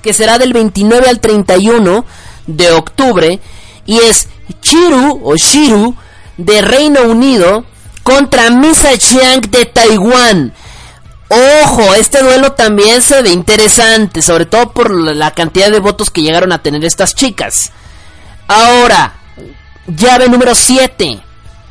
[0.00, 2.06] que será del 29 al 31
[2.46, 3.38] de octubre.
[3.84, 4.28] Y es
[4.62, 5.94] Chiru o Shiru
[6.38, 7.66] de Reino Unido
[8.02, 10.54] contra Misa Chiang de Taiwán.
[11.28, 16.22] Ojo, este duelo también se ve interesante, sobre todo por la cantidad de votos que
[16.22, 17.70] llegaron a tener estas chicas.
[18.46, 19.14] Ahora,
[19.86, 21.20] llave número 7,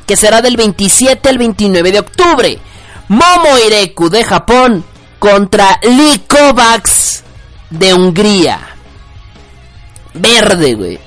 [0.06, 2.58] que será del 27 al 29 de octubre.
[3.08, 4.84] Momo Ireku de Japón
[5.18, 7.24] contra Lee Kovacs
[7.70, 8.60] de Hungría.
[10.14, 11.00] Verde, güey.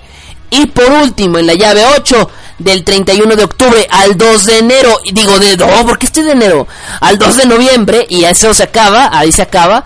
[0.50, 2.30] Y por último, en la llave 8,
[2.64, 5.00] del 31 de octubre al 2 de enero.
[5.04, 6.68] Y digo, de, no, ¿por qué estoy de enero?
[7.00, 9.84] Al 2 de noviembre, y eso se acaba, ahí se acaba.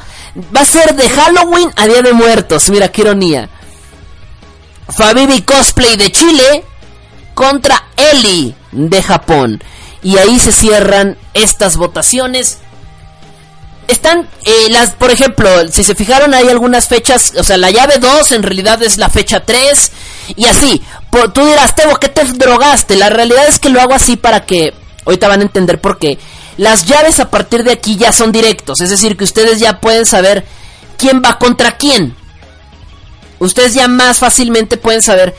[0.56, 2.70] Va a ser de Halloween a Día de Muertos.
[2.70, 3.50] Mira qué ironía.
[4.90, 6.64] Fabibi Cosplay de Chile
[7.34, 9.64] contra Eli de Japón.
[10.04, 12.60] Y ahí se cierran estas votaciones.
[13.88, 18.00] Están eh, las, por ejemplo, si se fijaron hay algunas fechas, o sea, la llave
[18.00, 19.92] 2 en realidad es la fecha 3
[20.36, 20.84] y así.
[21.34, 22.96] Tú dirás, Tebo, ¿qué te drogaste?
[22.96, 24.74] La realidad es que lo hago así para que,
[25.06, 26.18] ahorita van a entender por qué.
[26.58, 30.06] Las llaves a partir de aquí ya son directos, es decir, que ustedes ya pueden
[30.06, 30.46] saber
[30.98, 32.16] quién va contra quién.
[33.40, 35.36] Ustedes ya más fácilmente pueden saber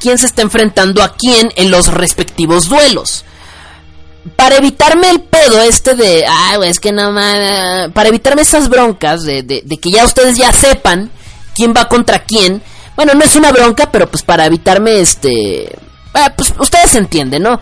[0.00, 3.24] quién se está enfrentando a quién en los respectivos duelos
[4.36, 9.64] para evitarme el pedo este de, ah, es que más, para evitarme esas broncas de,
[9.80, 11.10] que ya ustedes ya sepan
[11.54, 12.62] quién va contra quién,
[12.98, 15.72] bueno, no es una bronca, pero pues para evitarme este,
[16.14, 17.60] ah, pues ustedes entienden, ¿no?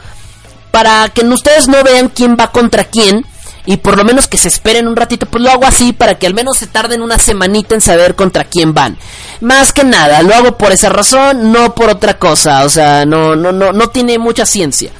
[0.71, 3.23] Para que ustedes no vean quién va contra quién,
[3.67, 6.27] y por lo menos que se esperen un ratito, pues lo hago así para que
[6.27, 8.97] al menos se tarden una semanita en saber contra quién van.
[9.43, 13.37] Más que nada, lo hago por esa razón, no por otra cosa, o sea, no
[13.37, 14.91] no no no tiene mucha ciencia.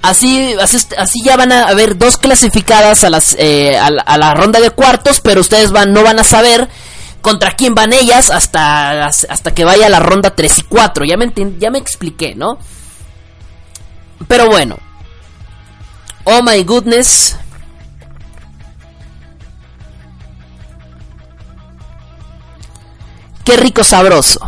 [0.00, 0.56] Así,
[0.96, 5.20] así, ya van a haber dos clasificadas a, las, eh, a, la, ronda de cuartos,
[5.20, 6.68] pero ustedes van, no van a saber
[7.22, 11.04] contra quién van ellas hasta, hasta que vaya la ronda 3 y 4.
[11.04, 12.58] Ya me, ya me expliqué, ¿no?
[14.28, 14.78] Pero bueno.
[16.24, 17.36] Oh my goodness.
[23.44, 24.40] Qué rico sabroso.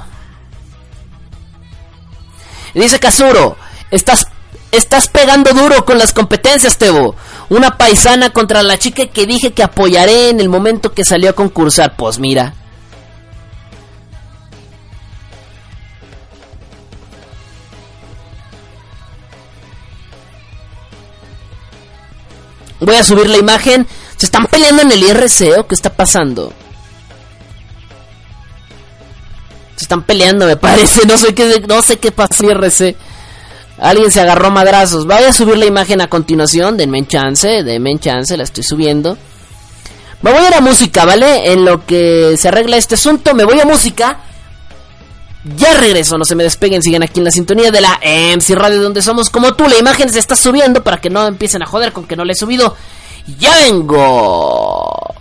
[2.74, 3.56] Dice Kazuro,
[3.90, 4.26] estás
[4.72, 7.14] estás pegando duro con las competencias, Tebo.
[7.48, 11.34] Una paisana contra la chica que dije que apoyaré en el momento que salió a
[11.34, 11.96] concursar.
[11.96, 12.54] Pues mira.
[22.84, 23.86] Voy a subir la imagen.
[24.16, 26.52] ¿Se están peleando en el IRC o qué está pasando?
[29.76, 31.06] Se están peleando, me parece.
[31.06, 32.96] No sé qué, no sé qué pasa en IRC.
[33.78, 35.06] Alguien se agarró madrazos.
[35.06, 36.76] Voy a subir la imagen a continuación.
[36.76, 39.18] Denme en chance, denme en chance, la estoy subiendo.
[40.22, 41.52] Me voy a ir a música, ¿vale?
[41.52, 44.20] En lo que se arregla este asunto, me voy a música.
[45.44, 48.82] Ya regreso, no se me despeguen, sigan aquí en la sintonía de la MC Radio
[48.82, 49.68] donde somos como tú.
[49.68, 52.32] La imagen se está subiendo para que no empiecen a joder con que no le
[52.32, 52.74] he subido.
[53.38, 55.14] Ya vengo.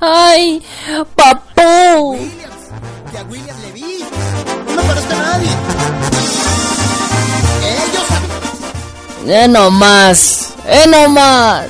[0.00, 0.62] ¡Ay!
[1.14, 2.18] ¡Papú!
[3.10, 4.04] Que a William le vi.
[4.74, 6.15] No parece nadie.
[9.26, 10.54] Eh, no más.
[10.66, 11.66] Eh, no más.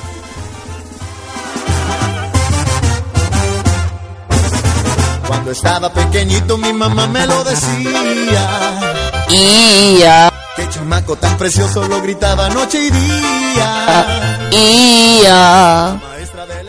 [5.27, 9.25] Cuando estaba pequeñito mi mamá me lo decía.
[9.29, 10.31] Y ya.
[10.55, 14.05] Qué chamaco tan precioso lo gritaba noche y día.
[14.51, 15.99] Y ya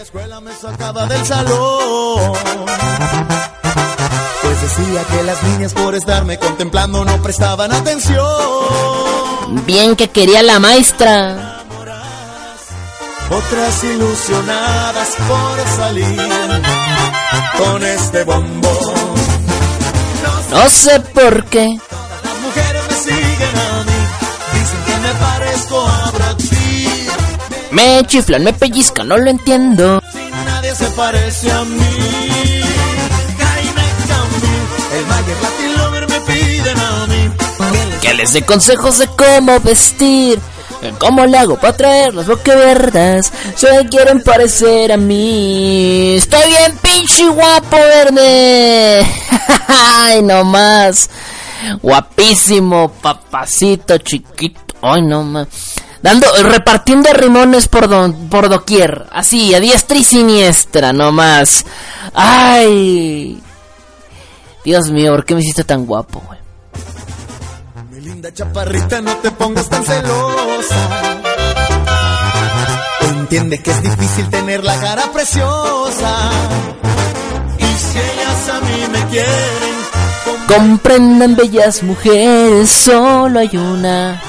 [0.08, 2.32] escuela me sacaba del salón.
[4.62, 8.26] Decía que las niñas por estarme contemplando no prestaban atención.
[9.66, 11.64] Bien que quería la maestra.
[13.30, 16.28] Otras ilusionadas por salir
[17.58, 18.94] con este bombón.
[20.50, 21.78] No sé por qué.
[21.88, 23.98] Todas las mujeres me siguen a mí.
[24.54, 26.38] Dicen que me parezco a Brad
[27.70, 30.02] me chiflan, me pellizcan, no lo entiendo.
[30.46, 32.67] Nadie se parece a mí.
[38.00, 40.38] Que les dé consejos de cómo vestir.
[40.98, 43.32] ¿Cómo le hago para traer las boqueverdas?
[43.56, 46.14] Se quieren parecer a mí.
[46.16, 49.04] Estoy bien pinche guapo, verde.
[49.68, 51.10] Ay, no más.
[51.82, 54.76] Guapísimo, papacito chiquito.
[54.80, 55.48] Ay, no más
[56.02, 57.88] dando repartiendo rimones por
[58.28, 61.64] por doquier, así a diestra y siniestra, nomás.
[62.14, 63.42] Ay.
[64.64, 66.38] Dios mío, ¿por qué me hiciste tan guapo, güey?
[67.90, 70.88] Mi linda chaparrita, no te pongas tan celosa.
[73.00, 76.30] Entiende que es difícil tener la cara preciosa.
[77.58, 79.76] Y si ellas a mí me quieren,
[80.46, 84.20] comprendan bellas mujeres, solo hay una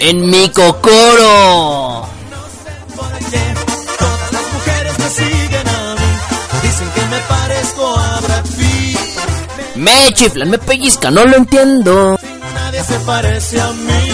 [0.00, 2.06] en mi cocoro.
[2.30, 3.54] No sé por qué
[3.98, 5.41] todas las mujeres me siguen
[9.74, 12.18] Me chiflan, me pellizcan, no lo entiendo.
[12.54, 14.10] Nadie se parece a mí.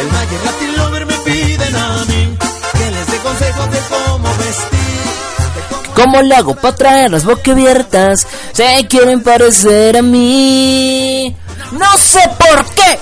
[0.00, 2.38] El Mayer Latin Lover me piden a mí.
[2.72, 5.94] Que les dé consejos de cómo vestir.
[5.94, 8.26] ¿Cómo le hago para traer las boquiabiertas?
[8.52, 11.36] Se quieren parecer a mí.
[11.72, 12.98] No sé por qué.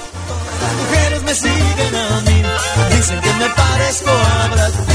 [0.61, 2.43] Las mujeres me siguen a mí.
[2.97, 4.92] Dicen que me parezco a Brad.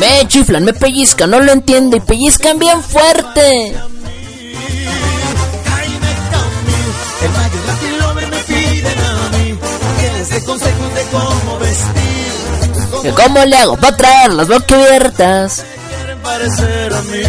[0.00, 3.76] Me, chiflan, me pellizcan, no lo entiendo y pellizcan bien fuerte.
[7.20, 7.28] Que
[11.12, 13.14] cómo vestir.
[13.14, 15.66] ¿Cómo le hago para traer las boquiabiertas?
[15.88, 17.22] Quieren parecer a mí.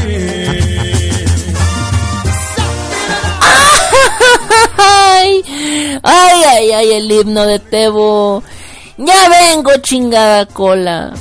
[6.03, 8.43] ay, ay, ay, el himno de Tebo.
[8.97, 11.13] Ya vengo, chingada cola.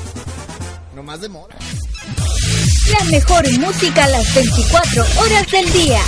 [2.89, 6.01] La mejor música a las 24 horas del día.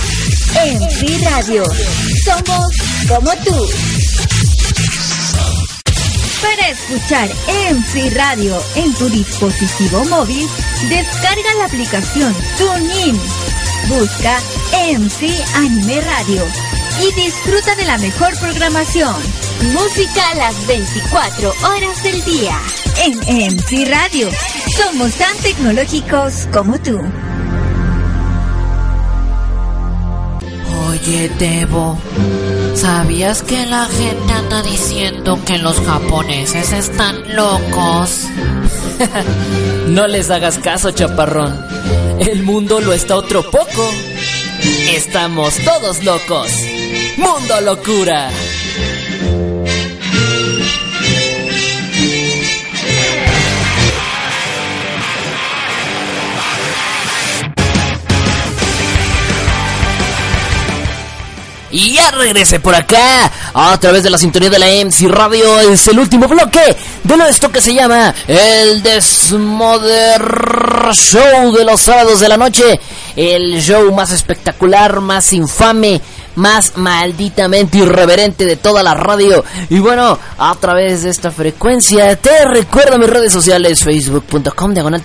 [0.63, 1.65] En Free Radio.
[2.23, 2.73] Somos
[3.09, 3.69] como tú.
[6.41, 7.29] Para escuchar
[7.73, 10.47] MC Radio en tu dispositivo móvil,
[10.87, 13.19] descarga la aplicación TuneIn.
[13.89, 14.39] Busca
[14.71, 16.45] MC Anime Radio
[17.01, 19.15] y disfruta de la mejor programación.
[19.73, 22.57] Música a las 24 horas del día.
[23.03, 24.29] En MC Radio,
[24.73, 26.99] somos tan tecnológicos como tú.
[30.89, 31.97] Oye, Debo,
[32.75, 38.27] ¿sabías que la gente anda diciendo que los japoneses están locos?
[39.87, 41.53] no les hagas caso, chaparrón.
[42.19, 43.91] El mundo lo está otro poco.
[44.89, 46.49] Estamos todos locos.
[47.17, 48.29] Mundo locura.
[61.73, 65.59] Y ya regresé por acá a través de la sintonía de la MC Radio.
[65.59, 70.21] Es el último bloque de esto que se llama el Desmoder
[70.93, 72.79] Show de los sábados de la noche.
[73.15, 75.99] El show más espectacular, más infame,
[76.35, 79.43] más malditamente irreverente de toda la radio.
[79.71, 85.01] Y bueno, a través de esta frecuencia, te recuerdo mis redes sociales: facebook.com diagonal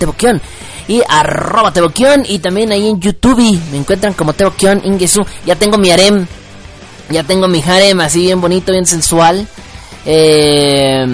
[0.86, 2.26] y arroba teboquión.
[2.28, 5.24] Y también ahí en YouTube me encuentran como teboquión ingesu.
[5.46, 6.26] Ya tengo mi harem
[7.10, 9.46] ya tengo mi harem así bien bonito, bien sensual.
[10.06, 11.06] Eh...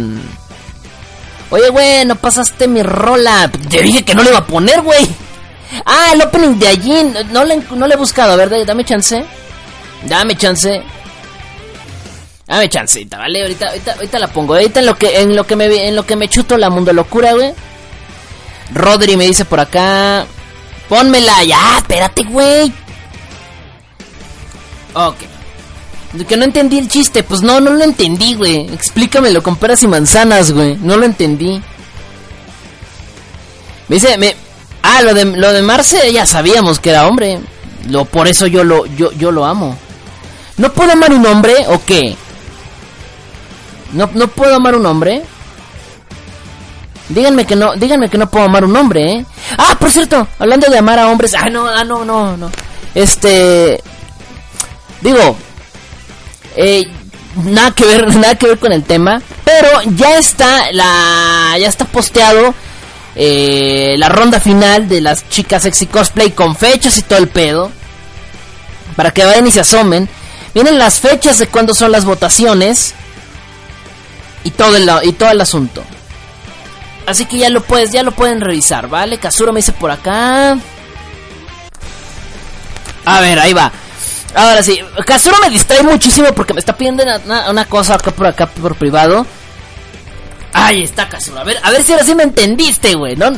[1.50, 3.48] Oye, güey, no pasaste mi rola.
[3.70, 5.08] Te dije que no le iba a poner, güey.
[5.84, 7.12] Ah, el opening de allí.
[7.30, 8.32] No le, no le he buscado.
[8.32, 9.24] A ver, dame chance.
[10.02, 10.82] Dame chance.
[12.46, 13.42] Dame chancita, ¿vale?
[13.42, 14.54] Ahorita, ahorita, ahorita la pongo.
[14.54, 16.92] Ahorita en lo que, en lo que me, en lo que me chuto la mundo
[16.92, 17.54] locura, güey.
[18.72, 20.26] Rodri me dice por acá.
[20.88, 21.44] Pónmela.
[21.44, 22.72] Ya, espérate, güey.
[24.94, 25.33] Ok.
[26.28, 27.22] Que no entendí el chiste.
[27.22, 28.72] Pues no, no lo entendí, güey.
[28.72, 30.76] Explícamelo con peras y manzanas, güey.
[30.76, 31.60] No lo entendí.
[33.88, 34.36] Me dice, me...
[34.82, 37.40] Ah, lo de, lo de Marce ya sabíamos que era hombre.
[37.88, 39.76] Lo, por eso yo lo, yo, yo lo amo.
[40.56, 42.16] ¿No puedo amar un hombre o qué?
[43.92, 45.22] ¿No, ¿No puedo amar un hombre?
[47.08, 49.26] Díganme que no, díganme que no puedo amar un hombre, ¿eh?
[49.58, 51.34] Ah, por cierto, hablando de amar a hombres.
[51.34, 52.50] Ah, no, ah, no, no, no.
[52.94, 53.82] Este...
[55.00, 55.36] Digo,
[56.56, 56.84] eh,
[57.44, 59.20] nada que ver, nada que ver con el tema.
[59.44, 62.54] Pero ya está la, ya está posteado
[63.16, 67.70] eh, la ronda final de las chicas sexy cosplay con fechas y todo el pedo.
[68.96, 70.08] Para que vayan y se asomen.
[70.54, 72.94] Vienen las fechas de cuándo son las votaciones.
[74.44, 75.82] Y todo el, y todo el asunto.
[77.06, 79.18] Así que ya lo puedes, ya lo pueden revisar, ¿vale?
[79.18, 80.58] Kazuro me dice por acá.
[83.04, 83.70] A ver, ahí va.
[84.34, 88.46] Ahora sí, Kazuro me distrae muchísimo porque me está pidiendo una, cosa acá por acá
[88.46, 89.24] por privado.
[90.52, 91.38] Ahí está Kazuro.
[91.38, 93.28] A ver, a ver si ahora sí me entendiste, güey, ¿no?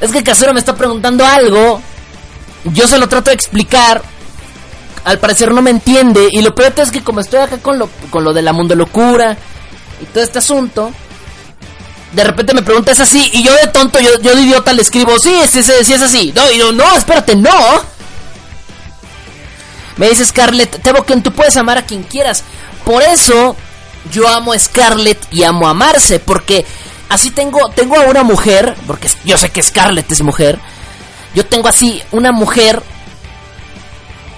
[0.00, 1.80] es que Kazuro me está preguntando algo.
[2.64, 4.02] Yo se lo trato de explicar.
[5.04, 6.28] Al parecer no me entiende.
[6.30, 8.74] Y lo peor es que como estoy acá con lo, con lo de la mundo
[8.74, 9.36] locura
[10.02, 10.92] y todo este asunto.
[12.12, 13.30] De repente me pregunta, ¿es así?
[13.32, 16.02] Y yo de tonto, yo, yo de idiota le escribo, sí, sí, sí, sí es
[16.02, 16.32] así.
[16.34, 17.50] No, y yo, no, espérate, no.
[20.00, 22.42] Me dice Scarlett, Teboken, tú puedes amar a quien quieras.
[22.86, 23.54] Por eso
[24.10, 26.64] yo amo a Scarlett y amo a Marce, porque
[27.10, 30.58] así tengo, tengo a una mujer, porque yo sé que Scarlett es mujer.
[31.34, 32.82] Yo tengo así una mujer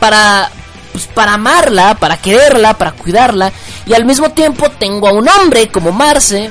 [0.00, 0.50] para,
[0.90, 3.52] pues, para amarla, para quererla, para cuidarla.
[3.86, 6.50] Y al mismo tiempo tengo a un hombre como Marce,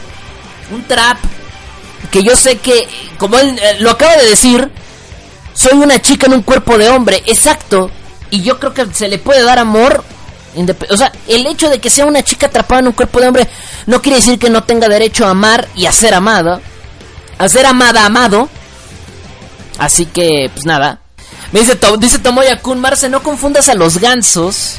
[0.71, 1.17] un trap,
[2.11, 4.71] que yo sé que, como él eh, lo acaba de decir,
[5.53, 7.91] soy una chica en un cuerpo de hombre, exacto.
[8.31, 10.03] Y yo creo que se le puede dar amor.
[10.89, 13.47] O sea, el hecho de que sea una chica atrapada en un cuerpo de hombre
[13.85, 16.59] no quiere decir que no tenga derecho a amar y a ser amada.
[17.37, 18.49] A ser amada, amado.
[19.77, 20.99] Así que, pues nada.
[21.51, 24.75] Me dice, dice Tomoya Kun, Marce, no confundas a los gansos.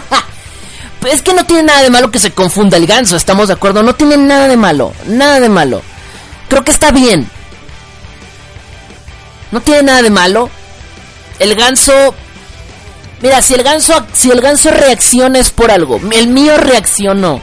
[1.00, 3.54] pues es que no tiene nada de malo que se confunda el ganso, estamos de
[3.54, 3.82] acuerdo.
[3.82, 5.82] No tiene nada de malo, nada de malo.
[6.48, 7.30] Creo que está bien.
[9.52, 10.50] No tiene nada de malo.
[11.38, 12.14] El ganso
[13.20, 16.00] Mira, si el ganso, si el ganso reacciona es por algo.
[16.12, 17.40] El mío reaccionó.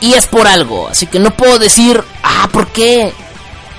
[0.00, 0.88] Y es por algo.
[0.88, 3.14] Así que no puedo decir, ah, ¿por qué?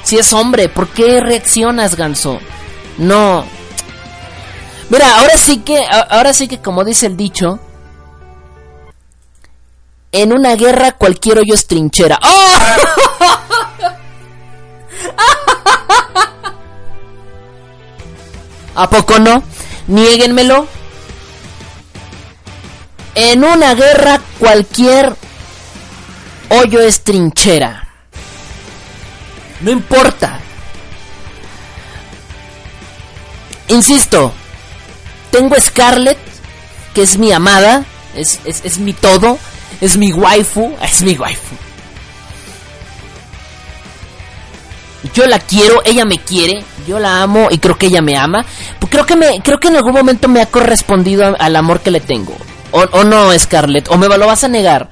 [0.04, 2.40] Si es hombre, ¿por qué reaccionas, ganso?
[2.98, 3.46] No.
[4.90, 5.80] Mira, ahora sí que,
[6.10, 7.60] ahora sí que como dice el dicho,
[10.12, 12.20] en una guerra cualquier hoyo es trinchera.
[12.24, 12.58] ¡Oh!
[18.76, 19.44] ¿A poco no?
[19.88, 20.68] Niéguenmelo.
[23.16, 25.16] En una guerra cualquier
[26.50, 27.88] hoyo es trinchera.
[29.62, 30.40] No importa.
[33.70, 34.34] Insisto,
[35.32, 36.18] tengo Scarlett,
[36.94, 37.84] que es mi amada,
[38.16, 39.40] es, es, es mi todo,
[39.82, 41.56] es mi waifu, es mi waifu.
[45.14, 48.46] Yo la quiero, ella me quiere, yo la amo y creo que ella me ama.
[48.80, 51.92] Pues creo que me, creo que en algún momento me ha correspondido al amor que
[51.92, 52.36] le tengo.
[52.72, 54.90] O, no, Scarlett, o me lo vas a negar.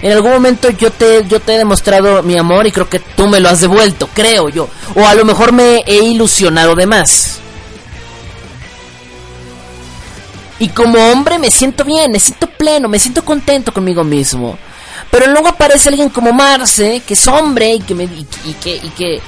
[0.00, 3.26] En algún momento yo te, yo te he demostrado mi amor y creo que tú
[3.26, 4.68] me lo has devuelto, creo yo.
[4.94, 7.38] O a lo mejor me he ilusionado de más.
[10.58, 14.58] Y como hombre me siento bien, me siento pleno, me siento contento conmigo mismo.
[15.10, 18.88] Pero luego aparece alguien como Marce, que es hombre y que, me, y que, y
[18.90, 19.20] que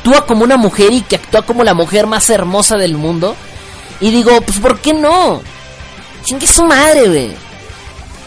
[0.00, 3.36] actúa como una mujer y que actúa como la mujer más hermosa del mundo.
[4.00, 5.42] Y digo, pues ¿por qué no?
[6.24, 7.32] Chingue su madre, güey.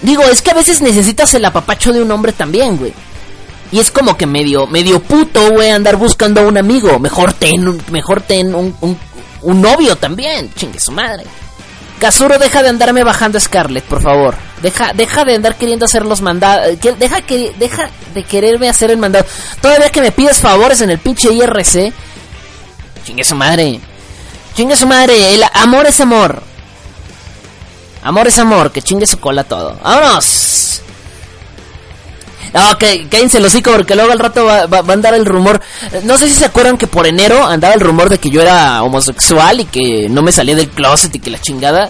[0.01, 2.93] Digo, es que a veces necesitas el apapacho de un hombre también, güey.
[3.71, 6.99] Y es como que medio, medio puto, güey, andar buscando a un amigo.
[6.99, 8.97] Mejor ten, mejor ten un, un,
[9.41, 10.53] un novio también.
[10.53, 11.23] Chingue su madre.
[12.03, 14.35] Kazuro, deja de andarme bajando a Scarlett, por favor.
[14.61, 16.77] Deja, deja de andar queriendo hacer los mandados.
[16.99, 19.25] Deja, que, deja de quererme hacer el mandado.
[19.61, 21.93] Todavía que me pides favores en el pinche IRC.
[23.05, 23.79] Chingue su madre.
[24.53, 25.33] Chingue su madre.
[25.33, 26.43] El amor es amor.
[28.03, 28.73] Amor es amor.
[28.73, 29.79] Que chingue su cola todo.
[29.81, 30.81] ¡Vámonos!
[32.53, 35.59] No, que cállense el hocico porque luego al rato va, a andar el rumor.
[36.03, 38.83] No sé si se acuerdan que por enero andaba el rumor de que yo era
[38.83, 41.89] homosexual y que no me salía del closet y que la chingada.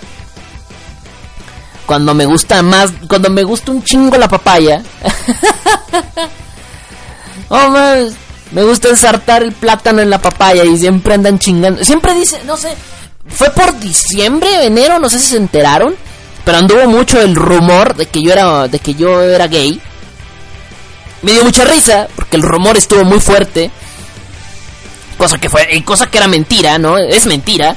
[1.85, 4.81] Cuando me gusta más, cuando me gusta un chingo la papaya.
[7.49, 8.15] oh, man,
[8.51, 11.83] me gusta ensartar el plátano en la papaya y siempre andan chingando.
[11.83, 12.73] Siempre dice, no sé,
[13.27, 15.93] fue por diciembre, enero, no sé si se enteraron,
[16.45, 19.81] pero anduvo mucho el rumor de que yo era de que yo era gay
[21.23, 23.71] me dio mucha risa porque el rumor estuvo muy fuerte.
[25.17, 26.97] Cosa que fue, cosa que era mentira, ¿no?
[26.97, 27.75] Es mentira.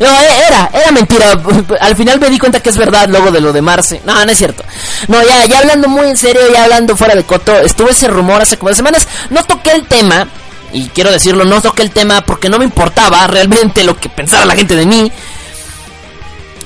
[0.00, 0.08] No,
[0.48, 1.38] era, era mentira.
[1.80, 4.00] Al final me di cuenta que es verdad luego de lo de Marce.
[4.04, 4.64] No, no es cierto.
[5.08, 8.42] No, ya, ya hablando muy en serio, ya hablando fuera de coto, estuvo ese rumor
[8.42, 9.06] hace como semanas.
[9.30, 10.26] No toqué el tema,
[10.74, 14.44] y quiero decirlo, no toqué el tema porque no me importaba realmente lo que pensara
[14.44, 15.10] la gente de mí.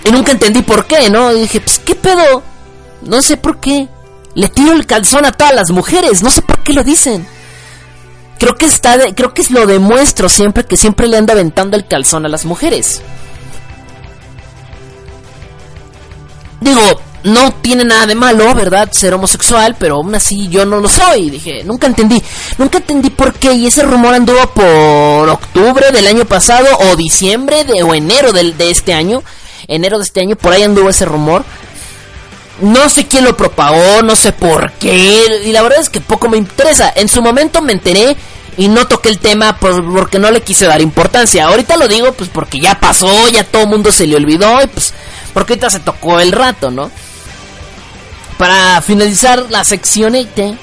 [0.05, 1.31] Y nunca entendí por qué, ¿no?
[1.33, 2.43] Y dije, pues, ¿qué pedo?
[3.03, 3.87] No sé por qué.
[4.39, 7.27] Le tiro el calzón a todas las mujeres, no sé por qué lo dicen.
[8.39, 11.89] Creo que está de, creo que lo demuestro siempre que siempre le ando aventando el
[11.89, 13.02] calzón a las mujeres.
[16.60, 16.81] Digo,
[17.24, 18.89] no tiene nada de malo, ¿verdad?
[18.93, 21.31] Ser homosexual, pero aún así yo no lo soy.
[21.31, 22.23] Dije, nunca entendí,
[22.59, 23.55] nunca entendí por qué.
[23.55, 28.70] Y ese rumor anduvo por octubre del año pasado, o diciembre de, o enero de
[28.70, 29.20] este año.
[29.66, 31.44] Enero de este año, por ahí anduvo ese rumor.
[32.60, 35.43] No sé quién lo propagó, no sé por qué.
[35.44, 36.93] Y la verdad es que poco me interesa.
[36.97, 38.16] En su momento me enteré
[38.56, 41.47] y no toqué el tema porque no le quise dar importancia.
[41.47, 44.66] Ahorita lo digo pues porque ya pasó, ya todo el mundo se le olvidó y
[44.66, 44.93] pues
[45.32, 46.90] porque ahorita se tocó el rato, ¿no?
[48.36, 50.56] Para finalizar la sección 8.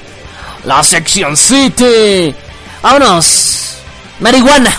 [0.66, 2.36] La sección 7.
[2.82, 3.78] Vámonos.
[4.20, 4.74] Marihuana.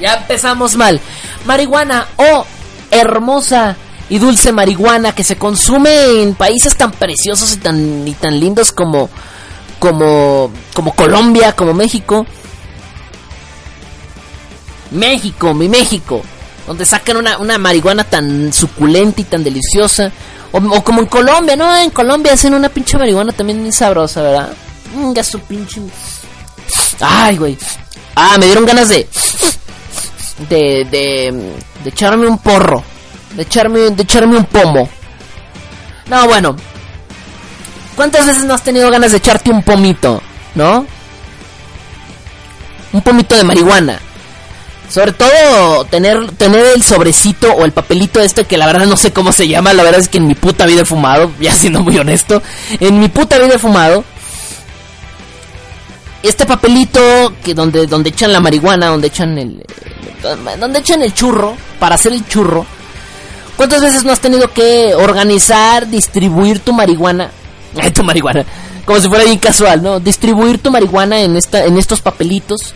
[0.00, 1.00] Ya empezamos mal.
[1.44, 2.46] Marihuana oh
[2.90, 3.76] hermosa
[4.08, 8.72] y dulce marihuana que se consume en países tan preciosos y tan y tan lindos
[8.72, 9.10] como
[9.78, 12.26] como como Colombia, como México.
[14.92, 16.22] México, mi México,
[16.66, 20.12] donde sacan una, una marihuana tan suculenta y tan deliciosa.
[20.52, 21.76] O, como en Colombia, ¿no?
[21.76, 24.52] En Colombia hacen una pinche marihuana también muy sabrosa, ¿verdad?
[24.94, 25.82] Mm, ya su pinche...
[27.00, 27.58] Ay, güey.
[28.14, 29.06] Ah, me dieron ganas de...
[30.48, 32.84] De, de, de echarme un porro
[33.36, 34.88] de echarme, de echarme un pomo.
[36.08, 36.56] No, bueno.
[37.94, 40.22] ¿Cuántas veces no has tenido ganas de echarte un pomito?
[40.54, 40.86] ¿No?
[42.92, 44.00] Un pomito de marihuana.
[44.88, 49.12] Sobre todo tener, tener el sobrecito o el papelito este que la verdad no sé
[49.12, 49.72] cómo se llama.
[49.72, 52.42] La verdad es que en mi puta vida he fumado, ya siendo muy honesto.
[52.80, 54.04] En mi puta vida he fumado.
[56.22, 59.64] Este papelito que donde, donde echan la marihuana, donde echan el,
[60.58, 62.66] donde echan el churro, para hacer el churro.
[63.56, 67.30] ¿Cuántas veces no has tenido que organizar, distribuir tu marihuana?
[67.80, 68.44] Ay, tu marihuana.
[68.84, 69.98] Como si fuera bien casual, ¿no?
[69.98, 72.74] Distribuir tu marihuana en, esta, en estos papelitos.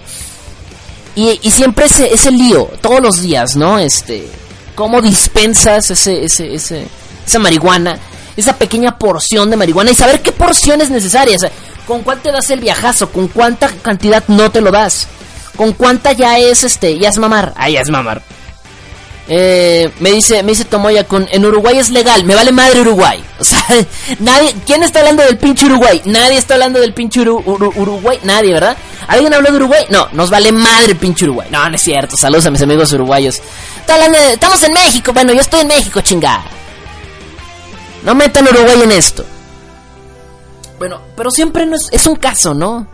[1.14, 3.78] Y, y siempre ese, ese lío, todos los días, ¿no?
[3.78, 4.26] Este,
[4.74, 6.86] ¿cómo dispensas ese, ese, ese,
[7.26, 7.98] esa marihuana?
[8.36, 11.36] Esa pequeña porción de marihuana y saber qué porción es necesaria.
[11.36, 11.50] O sea,
[11.86, 13.10] ¿con cuál te das el viajazo?
[13.10, 15.06] ¿Con cuánta cantidad no te lo das?
[15.56, 17.52] ¿Con cuánta ya es, este, ya es mamar?
[17.56, 18.22] Ah, ya es mamar.
[19.32, 23.24] Eh, me dice, me dice Tomoya con en Uruguay es legal, me vale madre Uruguay.
[23.40, 23.64] O sea,
[24.18, 26.02] nadie, ¿quién está hablando del pinche Uruguay?
[26.04, 28.76] Nadie está hablando del pinche Uruguay, nadie, ¿verdad?
[29.06, 29.86] ¿Alguien habló de Uruguay?
[29.88, 31.48] No, nos vale madre pinche Uruguay.
[31.50, 32.18] No, no es cierto.
[32.18, 33.40] Saludos a mis amigos uruguayos.
[34.32, 36.44] estamos en México, bueno, yo estoy en México, chingada.
[38.02, 39.24] No metan Uruguay en esto.
[40.78, 42.86] Bueno, pero siempre no es, es un caso, ¿no?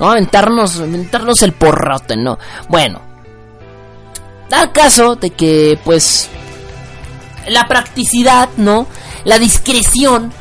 [0.00, 2.38] No, aventarnos, aventarnos el porrote, ¿no?
[2.68, 3.07] Bueno,
[4.48, 6.28] da caso de que, pues,
[7.48, 8.86] la practicidad, ¿no?
[9.24, 10.32] La discreción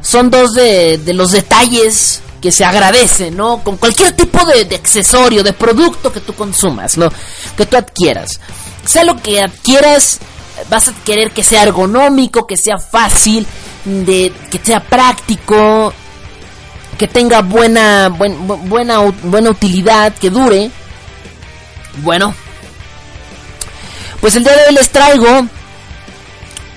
[0.00, 3.62] son dos de, de los detalles que se agradecen, ¿no?
[3.62, 7.08] Con cualquier tipo de, de, accesorio, de producto que tú consumas, ¿no?
[7.56, 8.40] Que tú adquieras.
[8.84, 10.18] Sea lo que adquieras,
[10.68, 13.46] vas a querer que sea ergonómico, que sea fácil,
[13.84, 15.94] de, que sea práctico,
[16.98, 20.70] que tenga buena, buena, buena utilidad, que dure.
[21.98, 22.34] Bueno,
[24.22, 25.46] pues el día de hoy les traigo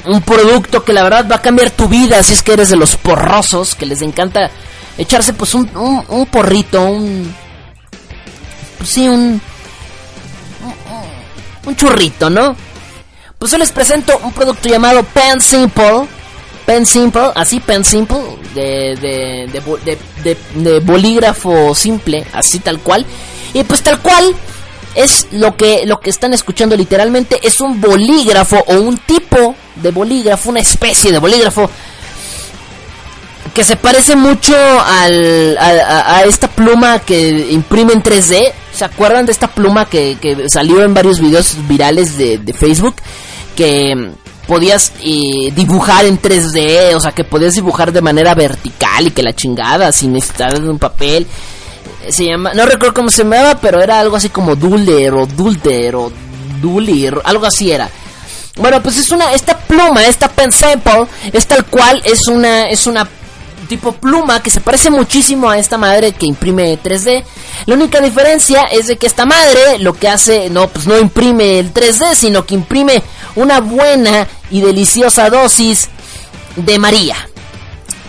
[0.06, 2.76] un producto que la verdad va a cambiar tu vida si es que eres de
[2.76, 4.50] los porrosos, que les encanta
[4.98, 5.70] echarse pues un,
[6.10, 7.32] un, porrito, un...
[8.80, 9.40] Pues sí, un,
[11.68, 11.76] un...
[11.76, 12.56] churrito, ¿no?
[13.38, 16.08] Pues yo les presento un producto llamado Pen Simple.
[16.66, 18.18] Pen Simple, así Pen Simple,
[18.56, 23.06] de, de, de, de bolígrafo simple, así tal cual.
[23.54, 24.36] Y pues tal cual
[24.96, 29.92] es lo que, lo que están escuchando literalmente, es un bolígrafo o un tipo de
[29.92, 31.70] bolígrafo, una especie de bolígrafo
[33.54, 38.52] que se parece mucho al, a, esta pluma que imprime en 3D.
[38.74, 42.96] ¿Se acuerdan de esta pluma que, que salió en varios videos virales de, de Facebook?
[43.56, 44.12] Que
[44.46, 49.24] podías eh, dibujar en 3D, o sea, que podías dibujar de manera vertical y que
[49.24, 51.26] la chingada, sin necesitar un papel
[52.10, 56.12] se llama, no recuerdo cómo se llamaba, pero era algo así como Dulder o o
[56.62, 57.90] Dulir, algo así era.
[58.58, 62.88] Bueno, pues es una, esta pluma, esta pen sample, es tal cual, es una, es
[62.88, 63.08] una
[63.68, 67.24] tipo pluma que se parece muchísimo a esta madre que imprime 3D.
[67.66, 71.60] La única diferencia es de que esta madre lo que hace, no, pues no imprime
[71.60, 73.04] el 3D, sino que imprime
[73.36, 75.90] una buena y deliciosa dosis
[76.56, 77.16] de María.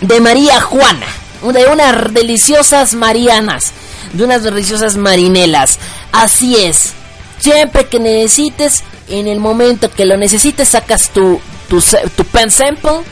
[0.01, 1.06] De María Juana.
[1.43, 3.73] De unas deliciosas Marianas
[4.16, 5.78] de unas deliciosas marinelas.
[6.12, 6.93] Así es.
[7.38, 11.82] Siempre que necesites, en el momento que lo necesites, sacas tu, tu,
[12.16, 13.02] tu pen sample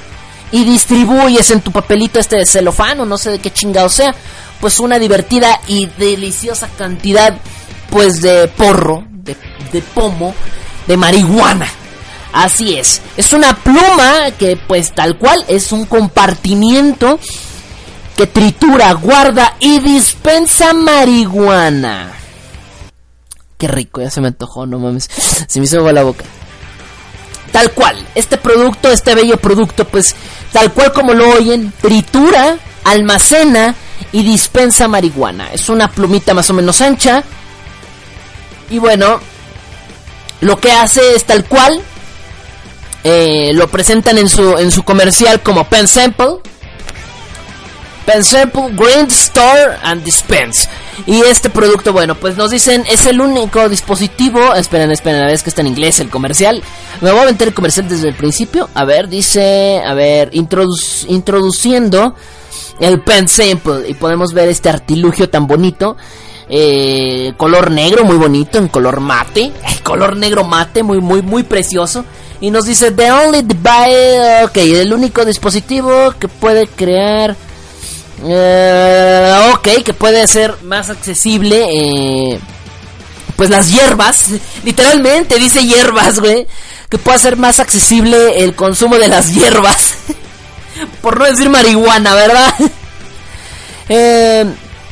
[0.52, 4.14] y distribuyes en tu papelito este de celofán no sé de qué chingado sea,
[4.60, 7.36] pues una divertida y deliciosa cantidad
[7.90, 9.36] pues de porro, de,
[9.72, 10.34] de pomo,
[10.86, 11.66] de marihuana.
[12.32, 17.18] Así es, es una pluma que pues tal cual es un compartimiento
[18.16, 22.12] que tritura, guarda y dispensa marihuana.
[23.58, 25.08] Qué rico, ya se me antojó, no mames.
[25.46, 26.24] Se me hizo agua la boca.
[27.52, 30.16] Tal cual, este producto, este bello producto, pues
[30.52, 33.74] tal cual como lo oyen, tritura, almacena
[34.10, 35.52] y dispensa marihuana.
[35.52, 37.22] Es una plumita más o menos ancha.
[38.70, 39.20] Y bueno,
[40.40, 41.80] lo que hace es tal cual.
[43.06, 46.38] Eh, lo presentan en su, en su comercial como Pen Sample
[48.04, 50.68] Pensample Green Store and Dispense.
[51.06, 54.54] Y este producto, bueno, pues nos dicen, es el único dispositivo.
[54.54, 56.62] Esperen, esperen, a ver, es que está en inglés el comercial.
[57.00, 58.68] Me voy a meter el comercial desde el principio.
[58.74, 62.14] A ver, dice, a ver, introduciendo
[62.80, 63.88] el Pen Sample.
[63.88, 65.96] Y podemos ver este artilugio tan bonito.
[66.48, 69.52] Eh, color negro, muy bonito, en color mate.
[69.82, 72.04] color negro mate, muy, muy, muy precioso.
[72.40, 77.36] Y nos dice, The only device, ok, el único dispositivo que puede crear
[78.22, 81.66] eh, ok, que puede ser más accesible.
[81.68, 82.40] Eh,
[83.36, 84.28] pues las hierbas,
[84.62, 86.46] literalmente dice hierbas, güey.
[86.88, 89.94] Que pueda ser más accesible el consumo de las hierbas.
[91.02, 92.54] Por no decir marihuana, ¿verdad?
[93.86, 94.46] Eh,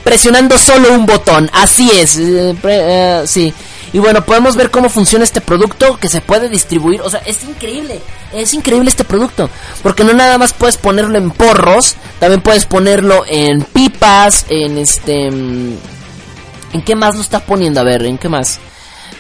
[0.05, 2.19] presionando solo un botón, así es.
[2.19, 3.55] Eh, sí.
[3.93, 7.03] Y bueno, podemos ver cómo funciona este producto que se puede distribuir.
[7.03, 8.01] O sea, es increíble.
[8.33, 9.51] Es increíble este producto.
[9.83, 11.97] Porque no nada más puedes ponerlo en porros.
[12.19, 14.47] También puedes ponerlo en pipas.
[14.49, 15.31] En este...
[15.31, 15.77] Mm,
[16.73, 17.81] ¿En qué más lo está poniendo?
[17.81, 18.59] A ver, ¿en qué más?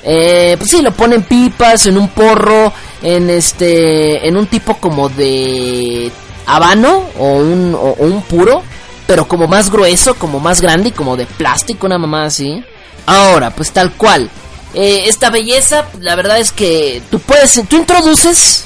[0.05, 2.73] Eh, pues sí, lo pone en pipas, en un porro,
[3.03, 4.27] en este...
[4.27, 6.11] En un tipo como de...
[6.47, 8.62] Habano o un, o un puro.
[9.07, 12.65] Pero como más grueso, como más grande y como de plástico, una mamá así.
[13.05, 14.31] Ahora, pues tal cual.
[14.74, 18.65] Eh, esta belleza, la verdad es que tú puedes, tú introduces,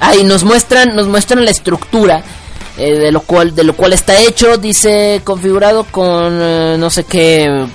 [0.00, 2.24] ahí nos muestran, nos muestran la estructura
[2.76, 7.04] eh, de lo cual, de lo cual está hecho, dice configurado con eh, no sé
[7.04, 7.66] qué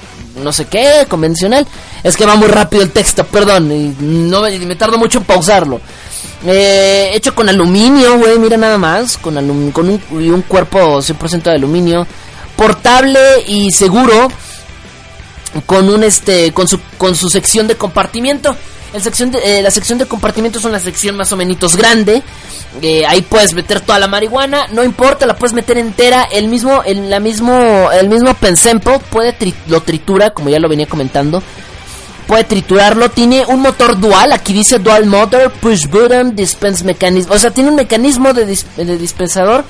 [0.41, 1.67] no sé qué, convencional.
[2.03, 5.79] Es que va muy rápido el texto, perdón, y no me tardo mucho en pausarlo.
[6.45, 9.35] Eh, hecho con aluminio, güey, mira nada más, con,
[9.71, 12.05] con un, un cuerpo 100% de aluminio,
[12.55, 14.27] portable y seguro,
[15.65, 18.55] con un este, con su, con su sección de compartimiento.
[18.93, 22.21] El sección de, eh, la sección de compartimiento es una sección más o menos grande.
[22.81, 26.23] Eh, ahí puedes meter toda la marihuana, no importa, la puedes meter entera.
[26.31, 29.35] El mismo, el, la mismo, el mismo Pensempo puede
[29.67, 31.41] lo tritura, como ya lo venía comentando.
[32.27, 37.31] Puede triturarlo, tiene un motor dual, aquí dice dual motor, push button, dispense mechanism.
[37.31, 39.65] O sea, tiene un mecanismo de, de dispensador,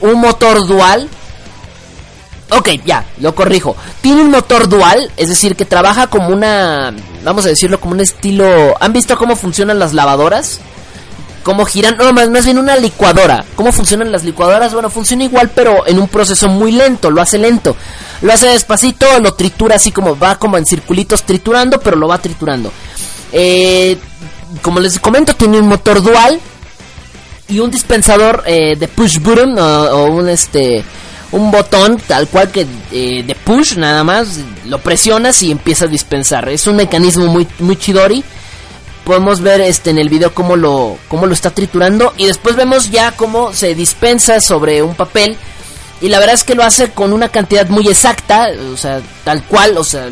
[0.00, 1.08] un motor dual
[2.56, 3.74] Ok, ya, lo corrijo.
[4.00, 6.94] Tiene un motor dual, es decir, que trabaja como una,
[7.24, 8.76] vamos a decirlo, como un estilo...
[8.80, 10.60] ¿Han visto cómo funcionan las lavadoras?
[11.42, 11.96] ¿Cómo giran?
[11.96, 13.44] No, más, más bien una licuadora.
[13.56, 14.72] ¿Cómo funcionan las licuadoras?
[14.72, 17.76] Bueno, funciona igual, pero en un proceso muy lento, lo hace lento.
[18.22, 22.18] Lo hace despacito, lo tritura así como va como en circulitos triturando, pero lo va
[22.18, 22.72] triturando.
[23.32, 23.98] Eh,
[24.62, 26.38] como les comento, tiene un motor dual
[27.48, 30.84] y un dispensador eh, de push button o un este
[31.34, 35.88] un botón tal cual que eh, de push nada más, lo presionas y empieza a
[35.88, 36.48] dispensar.
[36.48, 38.22] Es un mecanismo muy, muy chidori.
[39.04, 42.90] Podemos ver este en el video cómo lo, cómo lo está triturando y después vemos
[42.90, 45.36] ya cómo se dispensa sobre un papel.
[46.00, 49.42] Y la verdad es que lo hace con una cantidad muy exacta, o sea, tal
[49.42, 50.10] cual, o sea,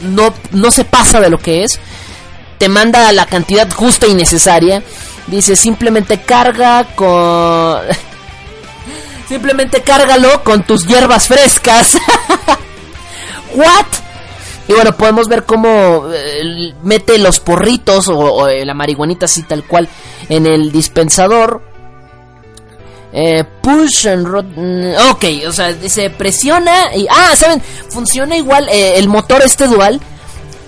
[0.00, 1.78] no, no se pasa de lo que es.
[2.58, 4.82] Te manda la cantidad justa y necesaria.
[5.28, 7.82] Dice simplemente carga con...
[9.28, 11.98] Simplemente cárgalo con tus hierbas frescas.
[13.54, 13.86] ¿What?
[14.68, 19.64] Y bueno, podemos ver cómo eh, mete los porritos o, eh, la marihuanita así tal
[19.64, 19.88] cual
[20.28, 21.62] en el dispensador.
[23.12, 27.06] Eh, push and mm, Ok, o sea, se presiona y...
[27.10, 27.62] Ah, ¿saben?
[27.88, 30.00] Funciona igual el motor este dual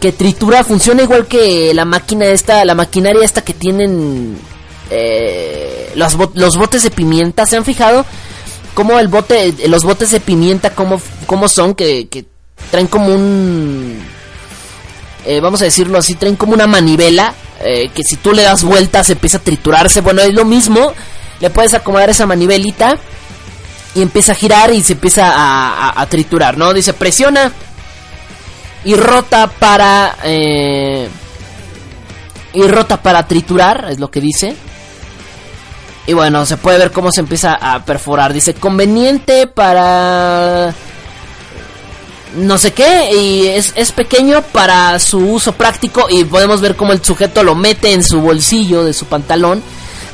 [0.01, 0.65] que tritura.
[0.65, 4.39] Funciona igual que la máquina esta, la maquinaria esta que tienen
[5.95, 7.45] los, los botes de pimienta.
[7.45, 8.07] ¿Se han fijado?
[8.75, 12.09] Como el bote, los botes de pimienta, como, como son, que,
[12.71, 14.01] traen como un,
[15.27, 17.35] eh, vamos a decirlo así, traen como una manivela,
[17.65, 20.93] eh, que si tú le das vueltas empieza a triturarse, bueno, es lo mismo,
[21.41, 22.99] le puedes acomodar esa manivelita
[23.95, 26.73] y empieza a girar y se empieza a, a, triturar, ¿no?
[26.73, 27.53] Dice, presiona
[28.85, 30.17] y rota para...
[30.25, 31.09] Eh,
[32.53, 34.57] y rota para triturar, es lo que dice.
[36.11, 38.33] Y bueno, se puede ver cómo se empieza a perforar.
[38.33, 40.75] Dice, conveniente para...
[42.35, 46.93] No sé qué, y es, es pequeño para su uso práctico y podemos ver cómo
[46.93, 49.63] el sujeto lo mete en su bolsillo de su pantalón.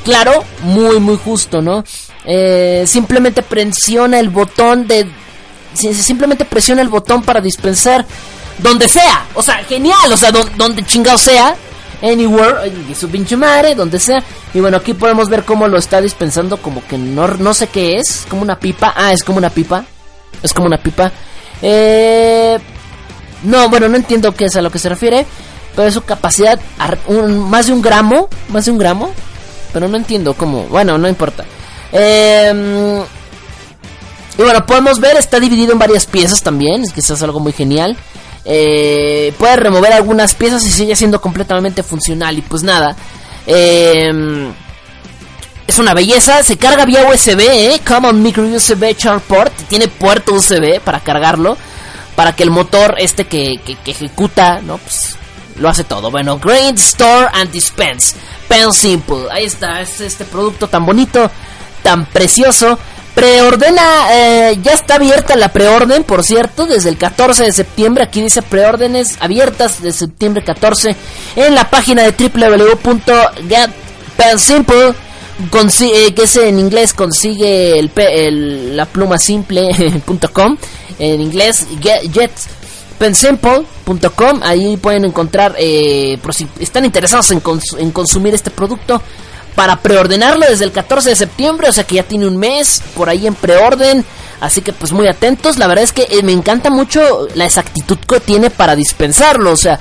[0.04, 1.82] Claro, muy muy justo, ¿no?
[2.26, 5.06] Eh, simplemente presiona el botón de...
[5.72, 8.04] Simplemente presiona el botón para dispensar
[8.58, 9.24] donde sea.
[9.34, 11.56] O sea, genial, o sea, donde chingado sea
[12.02, 14.22] Anywhere, y su pinche madre, donde sea.
[14.54, 17.96] Y bueno, aquí podemos ver cómo lo está dispensando, como que no, no sé qué
[17.98, 18.92] es, como una pipa.
[18.96, 19.84] Ah, es como una pipa.
[20.42, 21.10] Es como una pipa.
[21.62, 22.58] Eh,
[23.44, 25.26] no, bueno, no entiendo qué es a lo que se refiere.
[25.74, 26.58] Pero su capacidad,
[27.48, 29.12] más de un gramo, más de un gramo.
[29.72, 31.44] Pero no entiendo cómo, bueno, no importa.
[31.92, 33.04] Eh,
[34.38, 37.52] y bueno, podemos ver, está dividido en varias piezas también, es que es algo muy
[37.52, 37.96] genial.
[38.48, 42.38] Eh, puede remover algunas piezas y sigue siendo completamente funcional.
[42.38, 42.96] Y pues nada.
[43.46, 44.52] Eh,
[45.66, 46.42] es una belleza.
[46.42, 47.80] Se carga vía USB, ¿eh?
[47.86, 49.52] Common Micro USB Charge Port.
[49.68, 51.56] Tiene puerto USB para cargarlo.
[52.14, 54.78] Para que el motor este que, ejecuta, ¿no?
[54.78, 55.16] Pues
[55.58, 56.10] lo hace todo.
[56.10, 58.16] Bueno, Great Store and Dispense.
[58.48, 59.26] Pen Simple.
[59.30, 59.80] Ahí está.
[59.80, 61.30] Es este producto tan bonito.
[61.82, 62.78] Tan precioso.
[63.16, 68.04] Preordena, eh, ya está abierta la preorden, por cierto, desde el 14 de septiembre.
[68.04, 70.94] Aquí dice preórdenes abiertas de septiembre 14
[71.36, 74.94] en la página de www.getpensimple, eh,
[76.14, 80.58] que es en inglés consigue el, la pluma simple.com,
[80.98, 81.66] en inglés
[82.12, 84.42] getpensimple.com.
[84.42, 87.40] Ahí pueden encontrar, eh, por si están interesados en,
[87.78, 89.00] en consumir este producto
[89.56, 93.08] para preordenarlo desde el 14 de septiembre, o sea que ya tiene un mes por
[93.08, 94.04] ahí en preorden.
[94.38, 97.96] Así que pues muy atentos, la verdad es que eh, me encanta mucho la exactitud
[97.98, 99.80] que tiene para dispensarlo, o sea,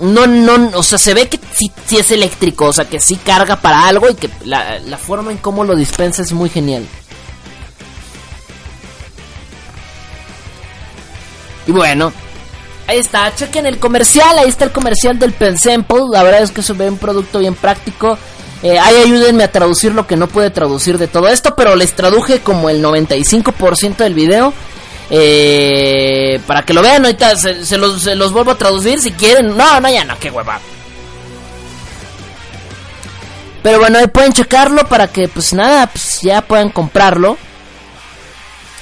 [0.00, 3.56] no, no, o sea, se ve que sí, es eléctrico, o sea, que sí carga
[3.56, 6.86] para algo y que la, forma en cómo lo dispensa es muy genial.
[11.66, 12.10] Y bueno,
[12.86, 16.62] ahí está, chequen el comercial, ahí está el comercial del Pensample, la verdad es que
[16.62, 18.18] se ve un producto bien práctico.
[18.62, 21.94] Eh, ahí ayúdenme a traducir lo que no puede traducir de todo esto, pero les
[21.94, 24.52] traduje como el 95% del video.
[25.10, 29.56] Eh, para que lo vean, ahorita se, los, se los vuelvo a traducir si quieren.
[29.56, 30.60] No, no, ya no, qué hueva.
[33.62, 37.38] Pero bueno, ahí pueden checarlo para que pues nada, pues ya puedan comprarlo.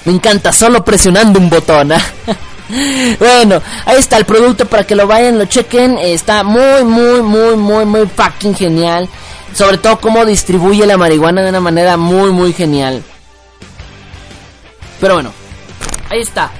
[0.04, 1.92] Me encanta, solo presionando un botón.
[1.92, 2.00] ¿ah?
[3.18, 5.98] bueno, ahí está el producto para que lo vayan, lo chequen.
[5.98, 9.08] Está muy, muy, muy, muy, muy fucking genial.
[9.54, 13.02] Sobre todo cómo distribuye la marihuana de una manera muy, muy genial.
[15.00, 15.32] Pero bueno,
[16.08, 16.50] ahí está.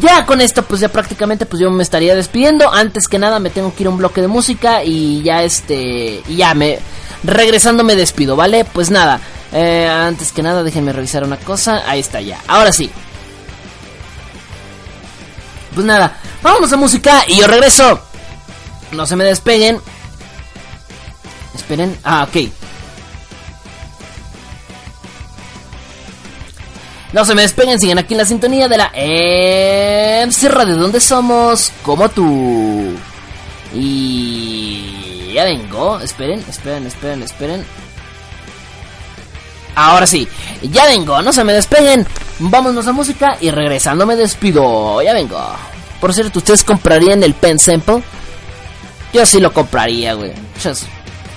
[0.00, 2.72] Ya con esto, pues ya prácticamente, pues yo me estaría despidiendo.
[2.72, 6.22] Antes que nada, me tengo que ir a un bloque de música y ya este,
[6.28, 6.78] ya me,
[7.24, 8.64] regresando me despido, ¿vale?
[8.64, 9.20] Pues nada,
[9.52, 11.82] eh, antes que nada, déjenme revisar una cosa.
[11.86, 12.38] Ahí está ya.
[12.46, 12.90] Ahora sí.
[15.74, 18.00] Pues nada, vamos a música y yo regreso.
[18.92, 19.80] No se me despeguen.
[21.54, 21.96] Esperen.
[22.04, 22.50] Ah, ok.
[27.12, 28.90] No se me despeguen, sigan aquí en la sintonía de la
[30.26, 32.94] MC Radio, donde somos como tú.
[33.74, 36.00] Y ya vengo.
[36.00, 37.66] Esperen, esperen, esperen, esperen.
[39.74, 40.26] Ahora sí,
[40.62, 42.06] ya vengo, no se me despeguen.
[42.38, 45.02] Vámonos a música y regresando me despido.
[45.02, 45.38] Ya vengo.
[46.00, 48.02] Por cierto, ¿ustedes comprarían el Pen Sample?
[49.12, 50.32] Yo sí lo compraría, güey.
[50.54, 50.86] Muchos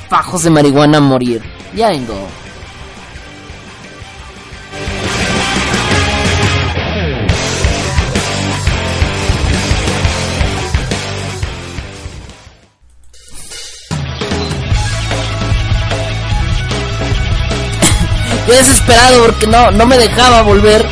[0.10, 1.42] fajos de marihuana a morir.
[1.76, 2.16] Ya vengo.
[18.48, 20.86] desesperado porque no, no me dejaba volver.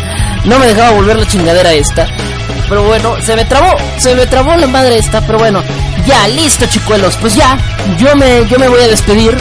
[0.46, 2.08] No me dejaba volver la chingadera esta.
[2.68, 5.62] Pero bueno, se me trabó, se me trabó la madre esta, pero bueno,
[6.06, 7.58] ya, listo chicuelos, pues ya,
[7.98, 9.36] yo me, yo me voy a despedir.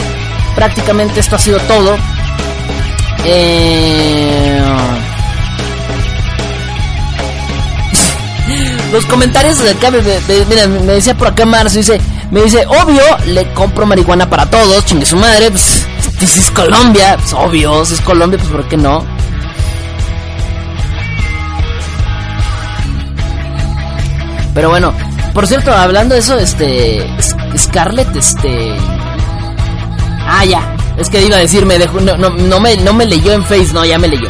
[0.55, 1.97] Prácticamente esto ha sido todo.
[3.25, 4.61] Eh...
[8.91, 11.99] Los comentarios de acá, me, me decía por acá Marcio, dice,
[12.29, 15.85] me dice, obvio, le compro marihuana para todos, chingue su madre, pues
[16.19, 19.05] si es Colombia, pues obvio, si es Colombia, pues ¿por qué no?
[24.53, 24.93] Pero bueno,
[25.33, 27.07] por cierto, hablando de eso, este.
[27.57, 28.75] Scarlett, este.
[30.27, 30.75] Ah, ya.
[30.97, 33.83] Es que iba a decir, me dejó, no, me, no me leyó en Face, no,
[33.83, 34.29] ya me leyó.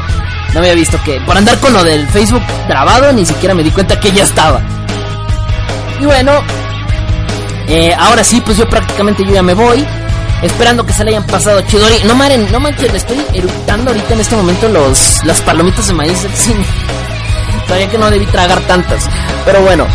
[0.53, 1.19] No había visto que.
[1.21, 4.61] Por andar con lo del Facebook grabado, ni siquiera me di cuenta que ya estaba.
[5.99, 6.31] Y bueno,
[7.67, 9.85] eh, ahora sí, pues yo prácticamente yo ya me voy.
[10.41, 11.85] Esperando que se le hayan pasado chido.
[12.05, 15.93] No maren, no manches, le estoy eructando ahorita en este momento los, las palomitas de
[15.93, 16.31] maíz del.
[17.67, 19.09] Todavía que no debí tragar tantas.
[19.45, 19.87] Pero bueno,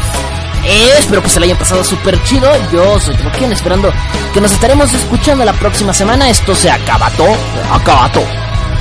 [0.99, 2.51] espero que se le hayan pasado súper chido.
[2.73, 3.93] Yo soy Teboquión, esperando
[4.33, 6.29] que nos estaremos escuchando la próxima semana.
[6.29, 7.27] Esto se acabató,
[7.73, 8.23] acabató,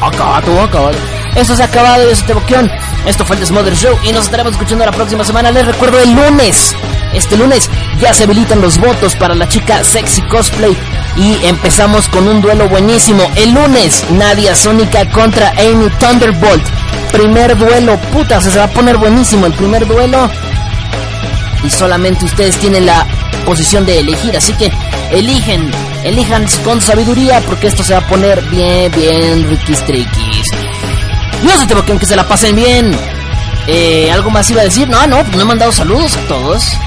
[0.02, 0.98] acabató, acabado.
[1.36, 2.72] Esto se ha acabado, yo soy Teboquión.
[3.06, 5.52] Esto fue el Desmother Show y nos estaremos escuchando la próxima semana.
[5.52, 6.76] Les recuerdo el lunes.
[7.14, 7.70] Este lunes
[8.02, 10.76] ya se habilitan los votos para la chica sexy cosplay
[11.16, 13.24] y empezamos con un duelo buenísimo.
[13.36, 16.64] El lunes, Nadia Sónica contra Amy Thunderbolt.
[17.12, 20.30] Primer duelo, puta, se va a poner buenísimo el primer duelo.
[21.70, 23.06] Solamente ustedes tienen la
[23.46, 24.72] posición de elegir, así que
[25.12, 25.72] eligen,
[26.04, 30.48] elijan con sabiduría porque esto se va a poner bien, bien riquis triquis.
[31.44, 32.92] Yo se tengo que se la pasen bien.
[33.68, 34.88] Eh, ¿Algo más iba a decir?
[34.90, 36.78] No, no, pues no he mandado saludos a todos.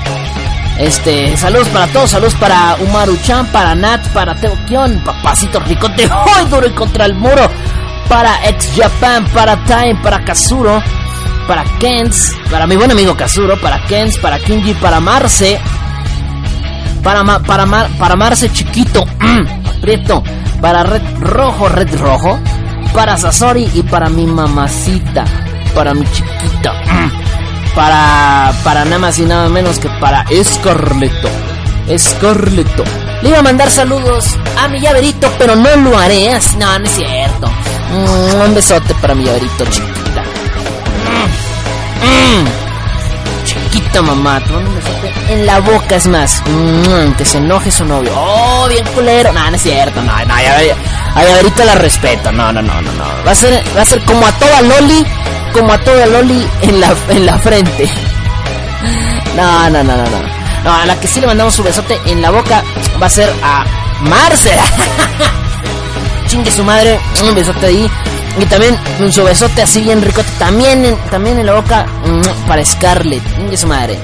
[0.80, 6.66] Este, saludos para todos, saludos para Umaru-chan, para Nat, para Teokion, Papacito Ricote, hoy duro
[6.66, 7.50] y contra el muro,
[8.08, 10.82] para Ex Japan, para Time, para Kazuro,
[11.46, 15.60] para Kens, para mi buen amigo Kazuro, para Kens, para Kinji, para Marce,
[17.02, 17.66] para para
[17.98, 19.06] para Marce chiquito,
[19.78, 20.22] aprieto,
[20.60, 22.38] para Red Rojo, Red Rojo,
[22.94, 25.24] para Sasori y para mi mamacita,
[25.74, 26.72] para mi chiquita
[27.74, 31.28] para, para nada más y nada menos que para Escarleto.
[31.88, 32.84] Escarleto.
[33.22, 36.38] Le iba a mandar saludos a mi llaverito, pero no lo haré.
[36.58, 37.50] No, no es cierto.
[38.44, 39.99] Un besote para mi llaverito, chiquita.
[42.02, 43.44] Mm, mm.
[43.44, 46.42] Chiquita mamá, te un besote en la boca, es más.
[47.16, 48.12] que se enoje su novio.
[48.14, 49.32] Oh, bien culero.
[49.32, 50.02] No, no es cierto.
[50.02, 52.30] No, no, a llaverito la respeto.
[52.32, 53.04] No, no, no, no, no.
[53.26, 55.04] Va a ser, va a ser como a toda Loli
[55.52, 57.90] como a toda Loli en la, en la frente.
[59.36, 60.04] No, no, no, no,
[60.64, 60.72] no.
[60.72, 62.62] A la que sí le mandamos su besote en la boca
[63.00, 63.64] va a ser a
[64.02, 64.56] Marce.
[66.26, 67.90] Chingue su madre, un besote ahí.
[68.38, 70.22] Y también un su besote así bien rico.
[70.38, 73.22] También en, también en la boca mm, para Scarlett.
[73.36, 73.98] Chingue su madre.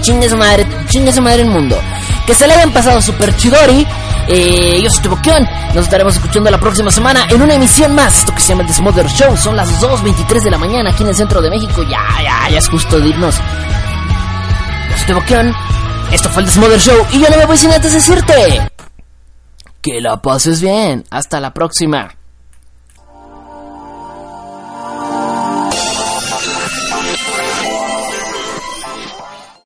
[0.00, 1.78] Chingue su madre, chingue su madre el mundo.
[2.26, 3.86] Que se le hayan pasado super chidori.
[4.28, 5.48] Eh, yo soy Tiboqueón.
[5.74, 8.18] Nos estaremos escuchando la próxima semana en una emisión más.
[8.18, 9.36] Esto que se llama el Smother Show.
[9.36, 11.82] Son las 2.23 de la mañana aquí en el centro de México.
[11.82, 13.36] Ya, ya, ya es justo de irnos.
[13.36, 15.54] Yo soy Tiboqueón.
[16.12, 17.06] Esto fue el Smother Show.
[17.12, 18.70] Y yo no me voy sin antes decirte
[19.80, 21.04] que la pases bien.
[21.10, 22.10] Hasta la próxima.